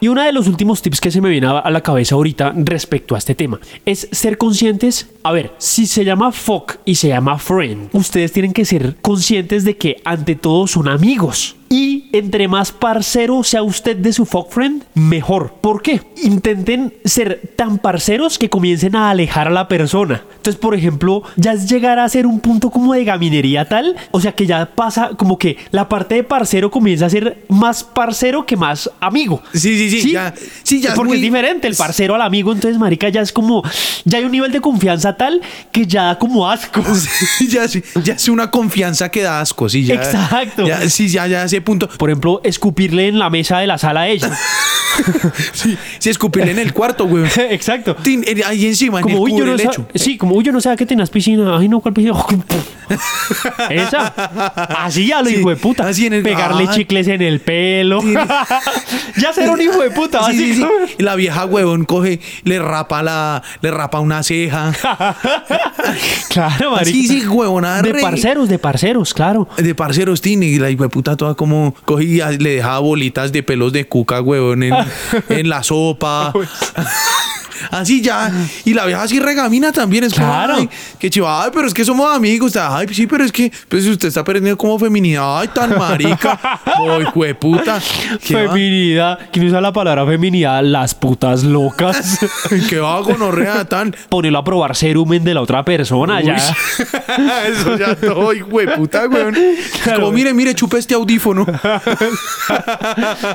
Y 0.00 0.08
uno 0.08 0.22
de 0.22 0.32
los 0.32 0.46
últimos 0.46 0.80
tips 0.82 1.00
que 1.00 1.10
se 1.10 1.20
me 1.20 1.28
viene 1.28 1.46
a 1.48 1.62
a 1.62 1.70
la 1.70 1.80
cabeza 1.80 2.14
ahorita 2.14 2.52
respecto 2.56 3.14
a 3.14 3.18
este 3.18 3.34
tema 3.34 3.58
es 3.84 4.08
ser 4.12 4.38
conscientes. 4.38 5.08
A 5.22 5.32
ver, 5.32 5.52
si 5.58 5.86
se 5.86 6.04
llama 6.04 6.32
fuck 6.32 6.76
y 6.84 6.96
se 6.96 7.08
llama 7.08 7.38
friend, 7.38 7.71
ustedes 7.92 8.32
tienen 8.32 8.52
que 8.52 8.64
ser 8.64 8.96
conscientes 9.00 9.64
de 9.64 9.76
que 9.76 10.00
ante 10.04 10.34
todo 10.34 10.66
son 10.66 10.88
amigos. 10.88 11.56
Y 11.72 12.10
entre 12.12 12.48
más 12.48 12.70
parcero 12.70 13.42
sea 13.42 13.62
usted 13.62 13.96
de 13.96 14.12
su 14.12 14.26
fuck 14.26 14.50
friend, 14.52 14.84
mejor. 14.92 15.54
¿Por 15.62 15.80
qué? 15.80 16.02
Intenten 16.22 16.92
ser 17.02 17.40
tan 17.56 17.78
parceros 17.78 18.36
que 18.36 18.50
comiencen 18.50 18.94
a 18.94 19.08
alejar 19.08 19.48
a 19.48 19.50
la 19.50 19.68
persona. 19.68 20.22
Entonces, 20.36 20.60
por 20.60 20.74
ejemplo, 20.74 21.22
ya 21.36 21.52
es 21.54 21.66
llegar 21.70 21.98
a 21.98 22.06
ser 22.10 22.26
un 22.26 22.40
punto 22.40 22.68
como 22.68 22.92
de 22.92 23.04
gaminería 23.04 23.64
tal, 23.66 23.96
o 24.10 24.20
sea 24.20 24.32
que 24.32 24.44
ya 24.44 24.66
pasa 24.66 25.12
como 25.16 25.38
que 25.38 25.56
la 25.70 25.88
parte 25.88 26.16
de 26.16 26.24
parcero 26.24 26.70
comienza 26.70 27.06
a 27.06 27.10
ser 27.10 27.42
más 27.48 27.82
parcero 27.84 28.44
que 28.44 28.54
más 28.56 28.90
amigo. 29.00 29.42
Sí, 29.54 29.88
sí, 29.88 30.02
sí, 30.02 30.12
ya- 30.12 30.34
sí, 30.62 30.78
ya 30.82 30.90
es 30.90 30.94
Porque 30.94 31.08
muy- 31.12 31.16
es 31.18 31.22
diferente 31.22 31.68
el 31.68 31.76
parcero 31.76 32.14
al 32.14 32.22
amigo, 32.22 32.52
entonces, 32.52 32.78
marica, 32.78 33.08
ya 33.08 33.22
es 33.22 33.32
como, 33.32 33.62
ya 34.04 34.18
hay 34.18 34.24
un 34.24 34.32
nivel 34.32 34.52
de 34.52 34.60
confianza 34.60 35.16
tal 35.16 35.40
que 35.70 35.86
ya 35.86 36.02
da 36.04 36.18
como 36.18 36.50
asco. 36.50 36.82
Sí, 37.38 37.48
ya, 37.48 37.66
sí, 37.66 37.82
ya 38.04 38.12
es 38.14 38.28
una 38.28 38.50
confianza 38.50 39.08
que 39.10 39.22
da 39.22 39.40
asco, 39.40 39.70
sí, 39.70 39.84
ya. 39.84 39.94
Exacto. 39.94 40.66
Ya, 40.66 40.86
sí, 40.90 41.08
ya, 41.08 41.26
ya 41.26 41.42
a 41.42 41.44
ese 41.44 41.61
punto. 41.62 41.88
Por 41.88 42.10
ejemplo, 42.10 42.40
escupirle 42.44 43.08
en 43.08 43.18
la 43.18 43.30
mesa 43.30 43.58
de 43.58 43.66
la 43.66 43.78
sala 43.78 44.02
a 44.02 44.08
ella. 44.08 44.30
Sí, 45.54 45.78
sí, 45.98 46.10
escupirle 46.10 46.50
en 46.50 46.58
el 46.58 46.74
cuarto, 46.74 47.06
güey. 47.06 47.24
Exacto. 47.50 47.96
Tin, 47.96 48.22
eh, 48.26 48.42
Ahí 48.44 48.66
encima, 48.66 48.98
en 48.98 49.04
Como, 49.04 49.16
el 49.16 49.22
uy, 49.22 49.30
yo 49.30 49.36
cubre 49.38 49.46
no 49.46 49.52
el 49.54 49.60
sab- 49.60 49.68
lecho. 49.70 49.86
Sí, 49.94 50.18
como, 50.18 50.34
uy, 50.34 50.44
yo 50.44 50.52
no 50.52 50.60
sabía 50.60 50.76
que 50.76 50.84
tenías 50.84 51.08
piscina. 51.08 51.56
Ay, 51.56 51.66
no, 51.66 51.80
¿cuál 51.80 51.94
piscina? 51.94 52.14
Esa. 53.70 54.08
Así 54.84 55.06
ya 55.06 55.22
lo 55.22 55.30
Sí, 55.30 55.36
hijo 55.36 55.48
de 55.48 55.56
puta. 55.56 55.88
así 55.88 56.06
en 56.06 56.12
el- 56.12 56.22
Pegarle 56.22 56.66
Ay. 56.68 56.76
chicles 56.76 57.08
en 57.08 57.22
el 57.22 57.40
pelo. 57.40 58.02
Ya 59.16 59.32
ser 59.32 59.48
un 59.48 59.62
hijo 59.62 59.80
de 59.80 59.90
puta, 59.92 60.24
Sí, 60.26 60.32
sí, 60.32 60.54
sí. 60.56 60.60
básicamente. 60.60 60.94
Y 60.98 61.02
la 61.02 61.14
vieja 61.16 61.46
huevón 61.46 61.84
coge, 61.86 62.20
le 62.44 62.58
rapa 62.58 63.02
la, 63.02 63.42
le 63.62 63.70
rapa 63.70 63.98
una 64.00 64.22
ceja. 64.22 64.74
Claro, 66.28 66.72
marica. 66.72 66.90
Sí, 66.90 67.08
sí, 67.08 67.26
huevona. 67.26 67.82
De 67.82 67.92
re- 67.92 68.00
parceros, 68.02 68.48
de 68.48 68.58
parceros, 68.58 69.14
claro. 69.14 69.48
De 69.56 69.74
parceros 69.74 70.20
tiene 70.20 70.46
y 70.46 70.58
la 70.58 70.68
puta 70.88 71.16
toda 71.16 71.34
como 71.34 71.51
cogía, 71.84 72.30
le 72.30 72.56
dejaba 72.56 72.78
bolitas 72.80 73.32
de 73.32 73.42
pelos 73.42 73.72
de 73.72 73.86
cuca, 73.86 74.20
huevón, 74.20 74.62
en, 74.62 74.74
en 75.28 75.48
la 75.48 75.62
sopa. 75.62 76.32
Así 77.70 78.00
ya. 78.00 78.30
Y 78.64 78.74
la 78.74 78.84
vieja 78.86 79.02
así 79.02 79.18
regamina 79.20 79.72
también. 79.72 80.04
Es 80.04 80.14
como, 80.14 80.26
Claro. 80.26 80.54
ay, 80.58 80.68
que 80.98 81.10
chiva, 81.10 81.44
ay, 81.44 81.50
pero 81.52 81.66
es 81.66 81.74
que 81.74 81.84
somos 81.84 82.14
amigos. 82.14 82.56
Ay, 82.56 82.86
sí, 82.92 83.06
pero 83.06 83.24
es 83.24 83.32
que 83.32 83.52
pues, 83.68 83.86
usted 83.86 84.08
está 84.08 84.24
perdiendo 84.24 84.56
como 84.56 84.78
feminidad. 84.78 85.38
Ay, 85.40 85.48
tan 85.54 85.76
marica. 85.78 86.38
Ay, 86.64 87.34
puta. 87.34 87.80
¿Qué 88.24 88.34
va? 88.34 88.52
Feminidad. 88.52 89.18
¿Quién 89.32 89.46
usa 89.46 89.60
la 89.60 89.72
palabra 89.72 90.04
feminidad? 90.06 90.62
Las 90.62 90.94
putas 90.94 91.42
locas. 91.44 92.18
¿Qué 92.68 92.78
va 92.78 92.98
gonorrea 93.00 93.64
tan? 93.64 93.94
Ponerlo 94.08 94.38
a 94.38 94.44
probar 94.44 94.74
serumen 94.76 95.22
de 95.24 95.34
la 95.34 95.40
otra 95.42 95.64
persona 95.64 96.20
ya. 96.20 96.36
Eso 97.48 97.76
ya 97.76 97.94
todo, 97.96 98.32
hijo 98.32 98.58
de 98.58 98.68
puta, 98.68 99.06
weón. 99.08 99.34
Claro. 99.84 100.00
como, 100.00 100.12
mire, 100.12 100.32
mire, 100.34 100.54
chupe 100.54 100.78
este 100.78 100.94
audífono. 100.94 101.46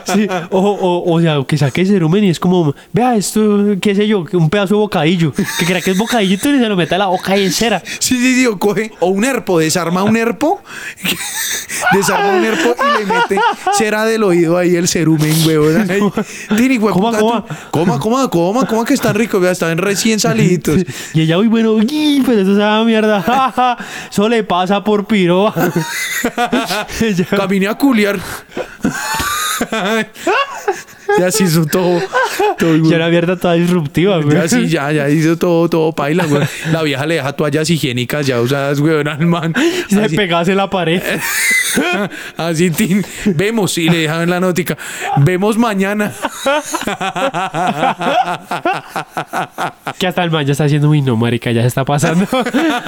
Sí, 0.05 0.27
o, 0.51 0.59
o, 0.59 1.13
o 1.13 1.21
sea, 1.21 1.37
que 1.47 1.57
saque 1.57 1.85
serumen 1.85 2.23
y 2.23 2.29
es 2.29 2.39
como, 2.39 2.73
vea 2.93 3.15
esto, 3.15 3.75
qué 3.81 3.95
sé 3.95 4.07
yo, 4.07 4.16
bocadillo, 4.17 4.25
que 4.25 4.37
un 4.37 4.49
pedazo 4.49 4.75
de 4.75 4.79
bocadillo. 4.79 5.33
Que 5.33 5.65
crea 5.65 5.81
que 5.81 5.91
es 5.91 5.97
bocadillo 5.97 6.35
y 6.35 6.37
se 6.37 6.69
lo 6.69 6.75
mete 6.75 6.95
a 6.95 6.97
la 6.97 7.07
boca 7.07 7.37
y 7.37 7.45
en 7.45 7.51
cera. 7.51 7.81
Sí, 7.99 8.17
sí, 8.17 8.35
sí, 8.35 8.45
o 8.45 8.57
coge, 8.57 8.91
o 8.99 9.07
un 9.07 9.23
herpo, 9.25 9.59
desarma 9.59 10.03
un 10.03 10.17
herpo, 10.17 10.61
desarma 11.93 12.37
un 12.37 12.45
herpo 12.45 12.75
y 12.79 12.99
le 12.99 13.05
mete 13.05 13.39
cera 13.77 14.05
del 14.05 14.23
oído 14.23 14.57
ahí 14.57 14.75
el 14.75 14.87
cerumen, 14.87 15.35
huevón. 15.45 15.87
Tini, 16.57 16.77
hueputa, 16.77 17.19
Coma, 17.19 17.19
coma. 17.19 17.45
coma, 17.71 17.99
coma, 17.99 18.29
coma, 18.29 18.65
coma, 18.65 18.85
que 18.85 18.93
están 18.93 19.15
ricos, 19.15 19.41
vea, 19.41 19.51
están 19.51 19.77
recién 19.77 20.19
salidos. 20.19 20.83
Y 21.13 21.21
ella, 21.21 21.37
uy, 21.37 21.47
bueno, 21.47 21.71
uy, 21.71 22.23
pero 22.25 22.41
eso 22.41 22.51
es 22.51 22.57
una 22.57 22.83
mierda. 22.83 23.77
Eso 24.09 24.29
le 24.29 24.43
pasa 24.43 24.83
por 24.83 25.05
piro. 25.05 25.53
Caminé 27.29 27.67
a 27.67 27.75
culiar. 27.75 28.19
Ya 31.19 31.31
se 31.31 31.43
hizo 31.45 31.65
todo, 31.65 32.01
todo 32.57 32.75
Y 32.75 32.79
una 32.81 33.09
mierda 33.09 33.35
toda 33.35 33.53
disruptiva, 33.53 34.21
güey. 34.21 34.37
Ya 34.37 34.47
sí, 34.47 34.67
ya, 34.67 34.91
ya 34.91 35.09
hizo 35.09 35.37
todo, 35.37 35.69
todo 35.69 35.91
paila, 35.91 36.25
güey. 36.25 36.43
La 36.71 36.83
vieja 36.83 37.05
le 37.05 37.15
deja 37.15 37.33
toallas 37.33 37.69
higiénicas 37.69 38.27
ya 38.27 38.41
usadas, 38.41 38.79
güey, 38.79 39.07
al 39.07 39.25
man. 39.25 39.53
Y 39.89 39.93
se 39.93 40.03
Así, 40.03 40.15
pegase 40.15 40.55
la 40.55 40.69
pared. 40.69 41.01
así, 42.37 42.69
tin, 42.71 43.05
vemos, 43.25 43.77
y 43.77 43.89
le 43.89 43.99
dejan 43.99 44.23
en 44.23 44.29
la 44.29 44.39
nótica. 44.39 44.77
Vemos 45.17 45.57
mañana. 45.57 46.13
Que 49.99 50.07
hasta 50.07 50.23
el 50.23 50.31
man 50.31 50.45
ya 50.45 50.51
está 50.51 50.65
diciendo, 50.65 50.89
uy, 50.89 51.01
no, 51.01 51.15
marica, 51.15 51.51
ya 51.51 51.61
se 51.61 51.67
está 51.67 51.85
pasando. 51.85 52.27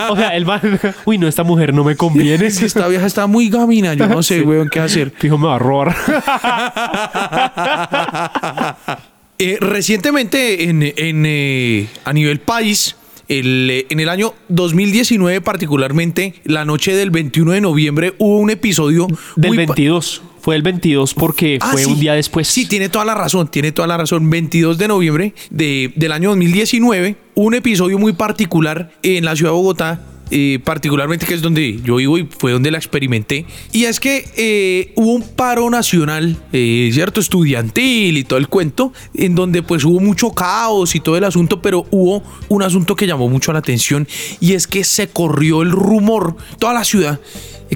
o 0.09 0.15
sea, 0.15 0.35
el 0.35 0.45
man, 0.45 0.61
uy, 1.05 1.17
no, 1.17 1.27
esta 1.27 1.43
mujer 1.43 1.73
no 1.73 1.83
me 1.83 1.95
conviene. 1.95 2.47
Es 2.47 2.59
que 2.59 2.65
esta 2.65 2.87
vieja 2.87 3.05
está 3.05 3.27
muy 3.27 3.49
gamina, 3.49 3.93
yo 3.93 4.07
no 4.07 4.21
sé, 4.23 4.41
güey, 4.41 4.67
qué 4.69 4.79
hacer. 4.79 5.11
Fijo, 5.17 5.37
me 5.37 5.47
va 5.47 5.55
a 5.55 5.59
robar. 5.59 5.95
Eh, 9.41 9.57
recientemente, 9.61 10.65
en, 10.69 10.83
en, 10.83 11.23
eh, 11.25 11.87
a 12.03 12.11
nivel 12.11 12.41
país, 12.41 12.97
el, 13.29 13.69
eh, 13.71 13.85
en 13.89 14.01
el 14.01 14.09
año 14.09 14.33
2019, 14.49 15.39
particularmente, 15.39 16.33
la 16.43 16.65
noche 16.65 16.93
del 16.93 17.09
21 17.09 17.53
de 17.53 17.61
noviembre, 17.61 18.15
hubo 18.17 18.37
un 18.37 18.49
episodio 18.49 19.07
Del 19.37 19.51
muy 19.51 19.65
pa- 19.65 19.75
22. 19.75 20.23
Fue 20.41 20.55
el 20.55 20.61
22 20.61 21.13
porque 21.13 21.57
Ah, 21.61 21.69
fue 21.71 21.83
sí. 21.83 21.91
un 21.91 21.99
día 21.99 22.13
después. 22.13 22.47
Sí, 22.47 22.65
tiene 22.65 22.89
toda 22.89 23.05
la 23.05 23.15
razón, 23.15 23.49
tiene 23.49 23.71
toda 23.71 23.87
la 23.87 23.97
razón. 23.97 24.29
22 24.29 24.77
de 24.77 24.87
noviembre 24.87 25.33
de- 25.49 25.91
del 25.95 26.11
año 26.11 26.29
2019, 26.29 27.15
un 27.35 27.53
episodio 27.53 27.97
muy 27.99 28.13
particular 28.13 28.91
en 29.03 29.25
la 29.25 29.35
ciudad 29.35 29.51
de 29.51 29.55
Bogotá. 29.57 30.05
eh, 30.31 30.59
particularmente 30.63 31.25
que 31.25 31.33
es 31.33 31.41
donde 31.41 31.79
yo 31.83 31.95
vivo 31.95 32.15
y 32.19 32.27
fue 32.29 32.51
donde 32.51 32.69
la 32.69 32.77
experimenté 32.77 33.47
y 33.71 33.85
es 33.85 33.99
que 33.99 34.23
eh, 34.37 34.93
hubo 34.95 35.13
un 35.15 35.23
paro 35.23 35.67
nacional 35.71 36.37
eh, 36.53 36.91
cierto 36.93 37.19
estudiantil 37.19 38.15
y 38.15 38.23
todo 38.23 38.37
el 38.37 38.47
cuento 38.47 38.93
en 39.15 39.33
donde 39.33 39.63
pues 39.63 39.83
hubo 39.85 39.99
mucho 39.99 40.29
caos 40.29 40.93
y 40.93 40.99
todo 40.99 41.17
el 41.17 41.23
asunto 41.23 41.63
pero 41.63 41.87
hubo 41.89 42.21
un 42.47 42.61
asunto 42.61 42.95
que 42.95 43.07
llamó 43.07 43.27
mucho 43.27 43.51
la 43.53 43.57
atención 43.57 44.07
y 44.39 44.53
es 44.53 44.67
que 44.67 44.83
se 44.83 45.07
corrió 45.09 45.63
el 45.63 45.71
rumor 45.71 46.35
toda 46.59 46.75
la 46.75 46.83
ciudad 46.83 47.19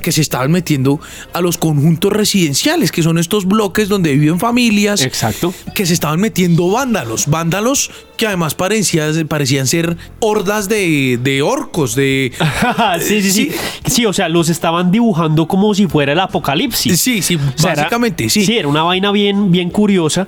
que 0.02 0.12
se 0.12 0.22
estaban 0.22 0.52
metiendo 0.52 1.00
a 1.34 1.42
los 1.42 1.58
conjuntos 1.58 2.12
residenciales, 2.12 2.92
que 2.92 3.04
son 3.04 3.18
estos 3.18 3.46
bloques 3.46 3.90
donde 3.90 4.14
viven 4.16 4.40
familias. 4.40 5.02
Exacto. 5.02 5.54
Que 5.76 5.86
se 5.86 5.94
estaban 5.94 6.20
metiendo 6.20 6.70
vándalos, 6.72 7.28
vándalos 7.28 7.92
que 8.18 8.28
además 8.28 8.54
parecían, 8.56 9.28
parecían 9.28 9.66
ser 9.68 9.98
hordas 10.20 10.70
de, 10.70 11.20
de 11.22 11.42
orcos, 11.42 11.96
de... 11.96 12.32
sí, 13.02 13.22
sí, 13.24 13.32
sí, 13.32 13.52
sí. 13.86 14.06
o 14.06 14.14
sea, 14.14 14.30
los 14.30 14.50
estaban 14.50 14.92
dibujando 14.92 15.48
como 15.48 15.74
si 15.74 15.88
fuera 15.88 16.14
el 16.14 16.20
apocalipsis. 16.20 17.00
Sí, 17.00 17.22
sí, 17.22 17.36
O 17.36 17.40
sea, 17.60 17.74
era- 17.74 17.84
básicamente, 17.84 18.30
sí. 18.30 18.46
Sí, 18.46 18.58
era 18.58 18.68
una 18.68 18.84
vaina 18.84 19.12
bien, 19.12 19.52
bien 19.52 19.70
curiosa 19.70 20.28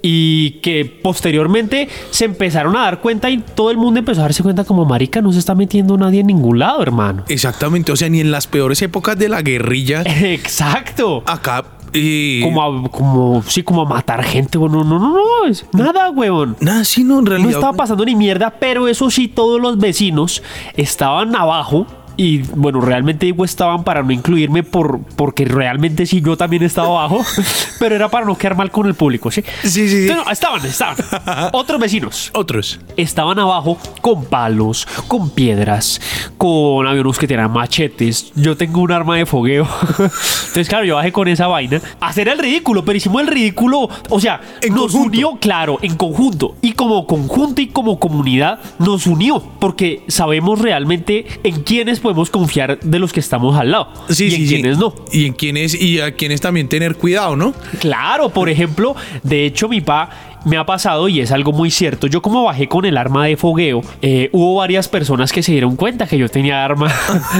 y 0.00 0.60
que 0.60 0.84
posteriormente 0.84 1.88
se 2.10 2.24
empezaron 2.26 2.76
a 2.76 2.80
dar 2.82 3.00
cuenta 3.00 3.30
y 3.30 3.38
todo 3.38 3.70
el 3.70 3.78
mundo 3.78 3.98
empezó 4.00 4.20
a 4.20 4.24
darse 4.24 4.42
cuenta 4.42 4.64
como 4.64 4.84
marica 4.84 5.20
no 5.20 5.32
se 5.32 5.38
está 5.38 5.54
metiendo 5.54 5.96
nadie 5.96 6.20
en 6.20 6.26
ningún 6.26 6.58
lado, 6.58 6.82
hermano. 6.82 7.24
Exactamente, 7.28 7.90
o 7.90 7.96
sea, 7.96 8.08
ni 8.08 8.20
en 8.20 8.30
las 8.30 8.46
peores 8.46 8.80
épocas 8.82 9.03
de 9.14 9.28
la 9.28 9.42
guerrilla, 9.42 10.02
Exacto. 10.06 11.22
acá... 11.26 11.62
eh, 11.92 12.40
Como 12.42 12.62
a, 12.62 12.88
como, 12.90 13.42
sí, 13.46 13.62
como 13.62 13.82
a 13.82 13.84
matar 13.84 14.22
gente. 14.24 14.58
No, 14.58 14.68
no, 14.68 14.82
no, 14.84 14.98
no, 14.98 15.10
no, 15.12 15.46
es 15.46 15.64
nada, 15.72 16.10
huevón. 16.10 16.56
Nada, 16.60 16.84
sí, 16.84 17.04
no, 17.04 17.18
en 17.18 17.24
No 17.24 17.30
realidad... 17.30 17.52
estaba 17.52 17.72
pasando 17.74 18.04
ni 18.04 18.16
mierda, 18.16 18.50
pero 18.50 18.88
eso 18.88 19.10
sí, 19.10 19.28
todos 19.28 19.60
los 19.60 19.78
vecinos 19.78 20.42
estaban 20.76 21.36
abajo. 21.36 21.86
Y 22.16 22.38
bueno, 22.38 22.80
realmente 22.80 23.26
digo 23.26 23.44
estaban 23.44 23.84
para 23.84 24.02
no 24.02 24.12
incluirme 24.12 24.62
por, 24.62 25.00
porque 25.16 25.44
realmente 25.44 26.06
sí 26.06 26.20
yo 26.20 26.36
también 26.36 26.62
estaba 26.62 26.88
abajo, 26.88 27.24
pero 27.78 27.94
era 27.94 28.08
para 28.08 28.24
no 28.26 28.36
quedar 28.38 28.56
mal 28.56 28.70
con 28.70 28.86
el 28.86 28.94
público, 28.94 29.30
¿sí? 29.30 29.42
Sí, 29.62 29.88
sí, 29.88 30.06
sí. 30.08 30.14
No, 30.14 30.30
estaban, 30.30 30.64
estaban. 30.64 30.96
Otros 31.52 31.80
vecinos 31.80 32.30
Otros. 32.34 32.80
estaban 32.96 33.38
abajo 33.38 33.78
con 34.00 34.24
palos, 34.26 34.86
con 35.08 35.30
piedras, 35.30 36.00
con 36.38 36.86
unos 36.86 37.18
que 37.18 37.26
tenían 37.26 37.50
machetes. 37.52 38.32
Yo 38.34 38.56
tengo 38.56 38.80
un 38.80 38.92
arma 38.92 39.16
de 39.16 39.26
fogueo. 39.26 39.66
Entonces, 39.98 40.68
claro, 40.68 40.84
yo 40.84 40.96
bajé 40.96 41.12
con 41.12 41.28
esa 41.28 41.46
vaina. 41.46 41.80
Hacer 42.00 42.28
el 42.28 42.38
ridículo, 42.38 42.84
pero 42.84 42.96
hicimos 42.96 43.22
el 43.22 43.28
ridículo. 43.28 43.88
O 44.10 44.20
sea, 44.20 44.40
En 44.60 44.72
nos 44.74 44.92
conjunto. 44.92 45.08
unió, 45.08 45.38
claro, 45.40 45.78
en 45.82 45.96
conjunto. 45.96 46.56
Y 46.62 46.72
como 46.72 47.06
conjunto 47.06 47.60
y 47.60 47.68
como 47.68 47.98
comunidad 47.98 48.60
nos 48.78 49.06
unió. 49.06 49.42
Porque 49.58 50.02
sabemos 50.08 50.60
realmente 50.60 51.26
en 51.42 51.62
quiénes 51.62 52.00
podemos 52.04 52.30
confiar 52.30 52.78
de 52.78 52.98
los 52.98 53.12
que 53.12 53.18
estamos 53.18 53.56
al 53.58 53.72
lado. 53.72 53.88
Sí, 54.10 54.26
y 54.26 54.30
sí, 54.30 54.36
en 54.36 54.48
sí. 54.48 54.54
quiénes 54.54 54.78
no. 54.78 54.94
Y 55.10 55.26
en 55.26 55.32
quiénes, 55.32 55.74
y 55.74 56.00
a 56.00 56.14
quienes 56.14 56.40
también 56.40 56.68
tener 56.68 56.96
cuidado, 56.96 57.34
¿no? 57.34 57.52
Claro, 57.80 58.28
por 58.28 58.48
ejemplo, 58.48 58.94
de 59.22 59.46
hecho 59.46 59.68
mi 59.68 59.80
pa 59.80 60.10
me 60.44 60.58
ha 60.58 60.66
pasado 60.66 61.08
y 61.08 61.20
es 61.20 61.32
algo 61.32 61.52
muy 61.52 61.70
cierto. 61.70 62.06
Yo 62.06 62.22
como 62.22 62.44
bajé 62.44 62.68
con 62.68 62.84
el 62.84 62.96
arma 62.96 63.24
de 63.24 63.36
fogueo, 63.36 63.80
eh, 64.02 64.28
hubo 64.32 64.56
varias 64.56 64.88
personas 64.88 65.32
que 65.32 65.42
se 65.42 65.52
dieron 65.52 65.76
cuenta 65.76 66.06
que 66.06 66.18
yo 66.18 66.28
tenía 66.28 66.64
arma. 66.64 66.92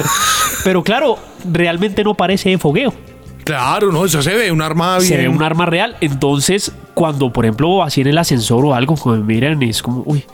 Pero 0.64 0.82
claro, 0.82 1.18
realmente 1.50 2.02
no 2.02 2.14
parece 2.14 2.50
de 2.50 2.58
fogueo. 2.58 2.92
Claro, 3.44 3.92
no, 3.92 4.06
eso 4.06 4.22
se 4.22 4.34
ve, 4.34 4.50
un 4.50 4.62
arma 4.62 4.96
bien. 4.96 5.08
Se 5.08 5.16
ve 5.18 5.28
un 5.28 5.42
arma 5.42 5.66
real. 5.66 5.96
Entonces, 6.00 6.72
cuando 6.94 7.30
por 7.30 7.44
ejemplo 7.44 7.82
así 7.82 8.00
en 8.00 8.06
el 8.06 8.16
ascensor 8.16 8.64
o 8.64 8.74
algo, 8.74 8.96
cuando 8.96 9.22
me 9.22 9.34
miran 9.34 9.62
es 9.62 9.82
como, 9.82 10.02
uy, 10.06 10.24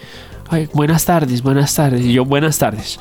ay, 0.48 0.68
buenas 0.72 1.04
tardes, 1.04 1.42
buenas 1.42 1.74
tardes. 1.74 2.04
Y 2.04 2.12
yo, 2.12 2.24
buenas 2.24 2.58
tardes. 2.58 3.00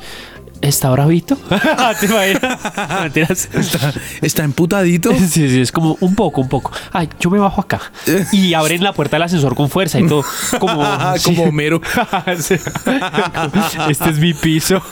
¿Está 0.62 0.90
bravito? 0.90 1.36
¿Te 2.00 2.06
imaginas? 2.06 2.60
Mentiras. 3.02 3.48
Está, 3.52 3.94
está 4.20 4.44
emputadito. 4.44 5.10
Sí, 5.30 5.48
sí, 5.48 5.60
es 5.60 5.70
como 5.70 5.96
un 6.00 6.16
poco, 6.16 6.40
un 6.40 6.48
poco. 6.48 6.72
Ay, 6.92 7.08
yo 7.20 7.30
me 7.30 7.38
bajo 7.38 7.60
acá. 7.60 7.80
Y 8.32 8.54
abren 8.54 8.82
la 8.82 8.92
puerta 8.92 9.16
del 9.16 9.22
ascensor 9.22 9.54
con 9.54 9.70
fuerza 9.70 10.00
y 10.00 10.06
todo. 10.06 10.24
Como. 10.58 10.84
Como 11.22 11.44
Homero. 11.44 11.80
Este 12.26 14.10
es 14.10 14.18
mi 14.18 14.34
piso. 14.34 14.82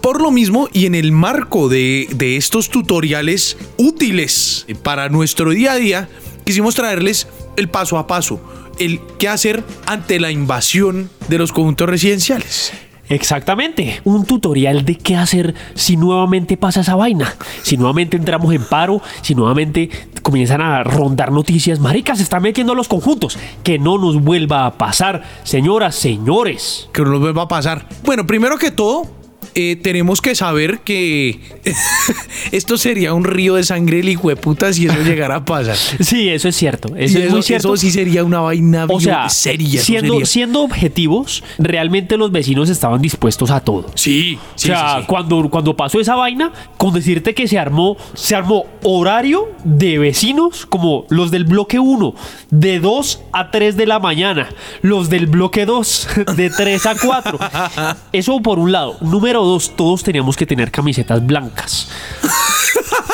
Por 0.00 0.20
lo 0.20 0.30
mismo, 0.30 0.68
y 0.72 0.86
en 0.86 0.94
el 0.94 1.12
marco 1.12 1.68
de, 1.68 2.08
de 2.10 2.36
estos 2.36 2.70
tutoriales 2.70 3.56
útiles 3.76 4.66
para 4.82 5.08
nuestro 5.08 5.50
día 5.50 5.72
a 5.72 5.76
día, 5.76 6.08
quisimos 6.44 6.74
traerles 6.74 7.28
el 7.56 7.68
paso 7.68 7.98
a 7.98 8.06
paso, 8.06 8.40
el 8.78 9.00
qué 9.18 9.28
hacer 9.28 9.62
ante 9.86 10.18
la 10.18 10.30
invasión 10.30 11.10
de 11.28 11.38
los 11.38 11.52
conjuntos 11.52 11.88
residenciales. 11.88 12.72
Exactamente. 13.08 14.00
Un 14.04 14.24
tutorial 14.24 14.84
de 14.84 14.96
qué 14.96 15.16
hacer 15.16 15.54
si 15.74 15.96
nuevamente 15.96 16.56
pasa 16.56 16.80
esa 16.80 16.94
vaina. 16.94 17.34
Si 17.62 17.76
nuevamente 17.76 18.16
entramos 18.16 18.54
en 18.54 18.64
paro, 18.64 19.00
si 19.22 19.34
nuevamente 19.34 19.90
comienzan 20.22 20.60
a 20.60 20.82
rondar 20.84 21.32
noticias. 21.32 21.80
Maricas, 21.80 22.18
se 22.18 22.24
están 22.24 22.42
metiendo 22.42 22.74
los 22.74 22.88
conjuntos. 22.88 23.38
Que 23.62 23.78
no 23.78 23.98
nos 23.98 24.22
vuelva 24.22 24.66
a 24.66 24.78
pasar, 24.78 25.22
señoras, 25.44 25.94
señores. 25.94 26.88
Que 26.92 27.02
no 27.02 27.10
nos 27.12 27.20
vuelva 27.20 27.42
a 27.42 27.48
pasar. 27.48 27.86
Bueno, 28.04 28.26
primero 28.26 28.58
que 28.58 28.70
todo, 28.70 29.17
eh, 29.54 29.76
tenemos 29.76 30.20
que 30.20 30.34
saber 30.34 30.80
que 30.80 31.40
esto 32.52 32.78
sería 32.78 33.14
un 33.14 33.24
río 33.24 33.54
de 33.54 33.64
sangre 33.64 34.00
el 34.00 34.08
hijo 34.08 34.28
de 34.28 34.36
puta 34.36 34.72
si 34.72 34.86
eso 34.86 35.00
llegara 35.02 35.36
a 35.36 35.44
pasar. 35.44 35.76
Sí, 36.00 36.28
eso 36.28 36.48
es 36.48 36.56
cierto. 36.56 36.94
Eso 36.96 37.18
es 37.18 37.30
muy 37.30 37.42
cierto. 37.42 37.74
eso 37.74 37.76
sí 37.76 37.90
sería 37.90 38.24
una 38.24 38.40
vaina 38.40 38.86
O 38.88 39.00
sea, 39.00 39.28
seria. 39.28 39.80
siendo, 39.80 40.14
sería. 40.14 40.26
siendo 40.26 40.62
objetivos, 40.62 41.42
realmente 41.58 42.16
los 42.16 42.32
vecinos 42.32 42.68
estaban 42.68 43.02
dispuestos 43.02 43.50
a 43.50 43.60
todo. 43.60 43.86
Sí, 43.94 44.38
sí, 44.54 44.70
o 44.70 44.74
sea, 44.74 44.94
sí, 44.94 45.00
sí. 45.00 45.06
Cuando, 45.06 45.50
cuando 45.50 45.76
pasó 45.76 46.00
esa 46.00 46.14
vaina, 46.14 46.52
con 46.76 46.94
decirte 46.94 47.34
que 47.34 47.48
se 47.48 47.58
armó, 47.58 47.96
se 48.14 48.36
armó 48.36 48.66
horario 48.84 49.48
de 49.64 49.98
vecinos 49.98 50.66
como 50.66 51.04
los 51.08 51.30
del 51.30 51.44
bloque 51.44 51.78
1, 51.78 52.14
de 52.50 52.80
2 52.80 53.22
a 53.32 53.50
3 53.50 53.76
de 53.76 53.86
la 53.86 53.98
mañana, 53.98 54.48
los 54.82 55.10
del 55.10 55.26
bloque 55.26 55.66
2, 55.66 56.08
de 56.36 56.50
3 56.50 56.86
a 56.86 56.94
4. 56.94 57.38
Eso 58.12 58.40
por 58.40 58.58
un 58.58 58.72
lado. 58.72 58.96
Número 59.00 59.37
2, 59.44 59.76
todos 59.76 60.02
teníamos 60.02 60.36
que 60.36 60.46
tener 60.46 60.70
camisetas 60.70 61.24
blancas. 61.24 61.88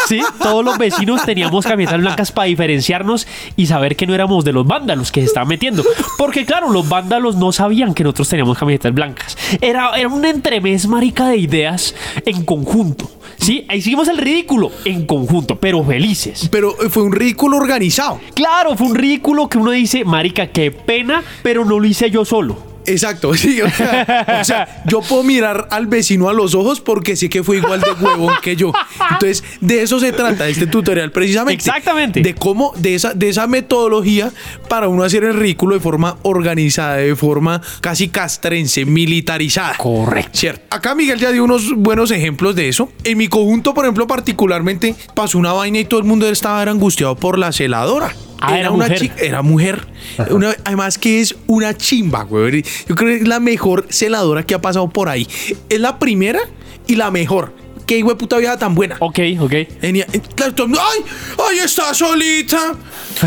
Sí, 0.07 0.21
todos 0.39 0.63
los 0.63 0.77
vecinos 0.77 1.25
teníamos 1.25 1.65
camisetas 1.65 2.01
blancas 2.01 2.31
para 2.31 2.47
diferenciarnos 2.47 3.27
y 3.57 3.67
saber 3.67 3.97
que 3.97 4.07
no 4.07 4.15
éramos 4.15 4.45
de 4.45 4.53
los 4.53 4.67
vándalos 4.67 5.11
que 5.11 5.21
se 5.21 5.27
estaban 5.27 5.49
metiendo. 5.49 5.83
Porque 6.19 6.45
claro, 6.45 6.71
los 6.71 6.89
vándalos 6.89 7.37
no 7.37 7.53
sabían 7.53 7.95
que 7.95 8.05
nosotros 8.05 8.29
teníamos 8.29 8.59
camisetas 8.59 8.93
blancas. 8.93 9.39
Era, 9.63 9.97
era 9.97 10.09
un 10.09 10.25
entremés 10.27 10.87
marica 10.87 11.29
de 11.29 11.39
ideas 11.39 11.95
en 12.27 12.45
conjunto. 12.45 13.11
Sí, 13.39 13.65
ahí 13.69 13.79
hicimos 13.79 14.09
el 14.09 14.19
ridículo 14.19 14.71
en 14.85 15.07
conjunto, 15.07 15.57
pero 15.57 15.83
felices. 15.83 16.49
Pero 16.51 16.73
eh, 16.83 16.91
fue 16.91 17.03
un 17.03 17.13
ridículo 17.13 17.57
organizado. 17.57 18.21
Claro, 18.35 18.77
fue 18.77 18.89
un 18.89 18.95
ridículo 18.95 19.49
que 19.49 19.59
uno 19.59 19.71
dice, 19.71 20.05
marica, 20.05 20.49
qué 20.49 20.71
pena, 20.71 21.23
pero 21.43 21.65
no 21.65 21.81
lo 21.81 21.87
hice 21.87 22.11
yo 22.11 22.25
solo. 22.25 22.74
Exacto, 22.87 23.35
sí, 23.37 23.61
o 23.61 23.71
sea, 23.71 24.39
o 24.41 24.45
sea, 24.45 24.83
yo 24.87 25.01
puedo 25.01 25.23
mirar 25.23 25.69
al 25.71 25.87
vecino 25.87 26.29
a 26.29 26.33
los 26.33 26.55
ojos 26.55 26.81
porque 26.81 27.17
sé 27.17 27.29
que 27.29 27.43
fue 27.43 27.57
igual 27.57 27.81
de 27.81 27.93
huevón 27.93 28.35
que 28.43 28.57
yo. 28.57 28.73
Entonces, 29.11 29.43
de 29.61 29.83
eso 29.83 30.01
se 30.01 30.13
trata 30.13 30.49
este 30.49 30.67
tutorial 30.67 31.11
precisamente. 31.11 31.55
Exactamente. 31.55 32.21
De 32.21 32.35
cómo, 32.35 32.73
de 32.77 32.95
esa, 32.95 33.15
de 33.15 33.29
esa 33.29 33.47
metodología 33.47 34.31
para 34.69 34.89
uno 34.89 35.03
hacer 35.05 35.25
el 35.25 35.35
ridículo 35.35 35.75
de 35.75 35.81
forma 35.81 36.19
organizada, 36.23 36.97
de 36.97 37.17
forma 37.17 37.61
casi 37.81 38.09
castrense, 38.09 38.85
militarizada. 38.85 39.77
Correcto. 39.77 40.31
Cierto. 40.33 40.65
Acá 40.71 40.95
Miguel 40.95 41.19
ya 41.19 41.33
dio 41.33 41.45
unos 41.45 41.75
buenos 41.77 42.11
ejemplos 42.11 42.55
de 42.55 42.69
eso. 42.69 42.91
En 43.05 43.19
mi 43.19 43.29
conjunto, 43.29 43.75
por 43.75 43.85
ejemplo, 43.85 44.07
particularmente, 44.07 44.95
pasó 45.15 45.39
una 45.39 45.53
vaina 45.53 45.79
y 45.79 45.85
todo 45.85 46.01
el 46.01 46.07
mundo 46.07 46.29
estaba 46.29 46.63
angustiado 46.63 47.17
por 47.17 47.39
la 47.39 47.53
celadora. 47.53 48.15
Ah, 48.47 48.59
era 48.59 48.71
una 48.71 48.85
mujer. 48.87 48.99
chica, 49.01 49.15
era 49.21 49.43
mujer. 49.43 49.87
Una- 50.31 50.55
además 50.65 50.99
que 50.99 51.21
es 51.21 51.35
una 51.47 51.75
chimba, 51.77 52.25
güey. 52.25 52.63
Yo 52.89 52.95
creo 52.95 53.11
que 53.11 53.23
es 53.23 53.29
la 53.29 53.41
mejor 53.41 53.87
celadora 53.91 54.45
que 54.45 54.55
ha 54.55 54.61
pasado 54.61 54.89
por 54.89 55.09
ahí. 55.09 55.27
Es 55.69 55.81
la 55.81 55.99
primera 55.99 56.41
y 56.87 56.97
la 56.97 57.11
mejor. 57.11 57.55
Qué 57.87 57.99
hijo 57.99 58.09
de 58.09 58.17
puta 58.17 58.39
vieja 58.39 58.57
tan 58.59 58.75
buena. 58.75 58.97
Ok, 59.01 59.19
ok. 59.41 59.53
Eh, 59.53 60.05
claro, 60.35 60.55
todo 60.55 60.65
el 60.67 60.71
mundo, 60.71 60.81
¡Ay! 60.93 61.05
¡Ay, 61.51 61.59
está 61.59 61.93
solita! 61.93 62.75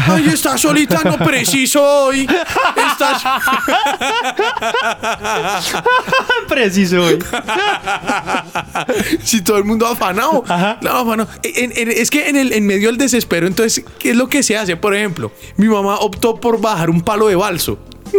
¡Ay, 0.07 0.27
está 0.33 0.57
solita! 0.57 1.01
No 1.03 1.17
preciso 1.19 1.83
hoy. 1.83 2.27
Estás... 2.91 3.21
Preciso 6.47 7.03
hoy. 7.03 7.19
si 9.23 9.41
todo 9.41 9.57
el 9.57 9.63
mundo 9.65 9.85
afanado. 9.87 10.43
Ajá. 10.47 10.77
Claro, 10.79 10.97
afanado. 10.99 11.29
En- 11.43 11.73
en- 11.75 11.91
es 11.91 12.09
que 12.09 12.29
en, 12.29 12.35
el, 12.35 12.53
en 12.53 12.65
medio 12.65 12.87
del 12.87 12.97
desespero, 12.97 13.47
entonces, 13.47 13.83
¿qué 13.99 14.11
es 14.11 14.15
lo 14.17 14.27
que 14.27 14.43
se 14.43 14.57
hace? 14.57 14.75
Por 14.77 14.95
ejemplo, 14.95 15.31
mi 15.57 15.67
mamá 15.67 15.95
optó 15.99 16.35
por 16.39 16.59
bajar 16.59 16.89
un 16.89 17.01
palo 17.01 17.27
de 17.27 17.35
balso. 17.35 17.77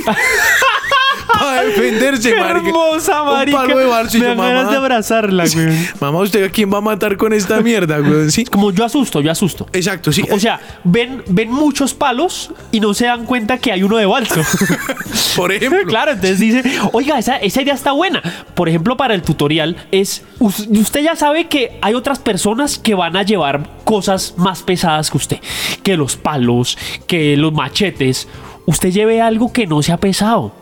Para 1.39 1.63
defenderse, 1.65 2.31
Qué 2.35 2.41
marica. 2.41 2.69
hermosa, 2.69 3.23
marica. 3.25 3.59
Un 3.61 3.67
palo 3.67 3.79
de 3.79 3.87
balso. 3.87 4.17
Y 4.17 4.21
Me 4.21 4.27
yo, 4.27 4.29
dan 4.31 4.39
ganas 4.39 4.57
mamá, 4.65 4.71
de 4.71 4.77
abrazarla, 4.79 5.45
güey. 5.53 5.89
mamá, 6.01 6.19
¿usted 6.21 6.45
a 6.45 6.51
quién 6.51 6.73
va 6.73 6.79
a 6.79 6.81
matar 6.81 7.17
con 7.17 7.33
esta 7.33 7.61
mierda, 7.61 7.99
güey? 7.99 8.31
Sí. 8.31 8.45
Como 8.45 8.71
yo 8.73 8.85
asusto, 8.85 9.21
yo 9.21 9.31
asusto. 9.31 9.67
Exacto, 9.73 10.13
sí. 10.13 10.23
O 10.31 10.39
sea, 10.39 10.61
ven, 10.85 11.23
ven 11.29 11.51
muchos 11.51 11.95
palos 11.95 12.51
y 12.73 12.81
no 12.81 12.95
se 12.95 13.07
dan 13.07 13.25
cuenta 13.27 13.59
que 13.59 13.73
hay 13.73 13.83
uno 13.83 13.97
de 13.97 14.07
balso. 14.07 14.41
por 15.37 15.53
ejemplo. 15.53 15.79
claro, 15.87 16.13
entonces 16.13 16.39
dice, 16.41 16.63
oiga, 16.93 17.19
esa, 17.19 17.37
esa 17.37 17.63
idea 17.63 17.75
está 17.75 17.93
buena. 17.93 18.23
Por 18.55 18.69
ejemplo, 18.69 18.97
para 18.97 19.15
el 19.15 19.23
tutorial 19.23 19.77
es, 19.91 20.23
us- 20.39 20.67
usted 20.71 21.03
ya 21.03 21.17
sabe 21.17 21.47
que 21.49 21.79
hay 21.83 21.95
otras 21.95 22.19
personas 22.19 22.79
que 22.79 22.95
van 22.95 23.17
a 23.17 23.23
llevar 23.23 23.69
cosas 23.85 24.35
más 24.37 24.63
pesadas 24.63 25.11
que 25.11 25.17
usted, 25.17 25.39
que 25.83 25.97
los 25.97 26.17
palos, 26.17 26.77
que 27.07 27.37
los 27.37 27.53
machetes. 27.53 28.29
Usted 28.67 28.91
lleve 28.91 29.23
algo 29.23 29.53
que 29.53 29.67
no 29.67 29.83
sea 29.83 29.97
pesado. 29.97 30.53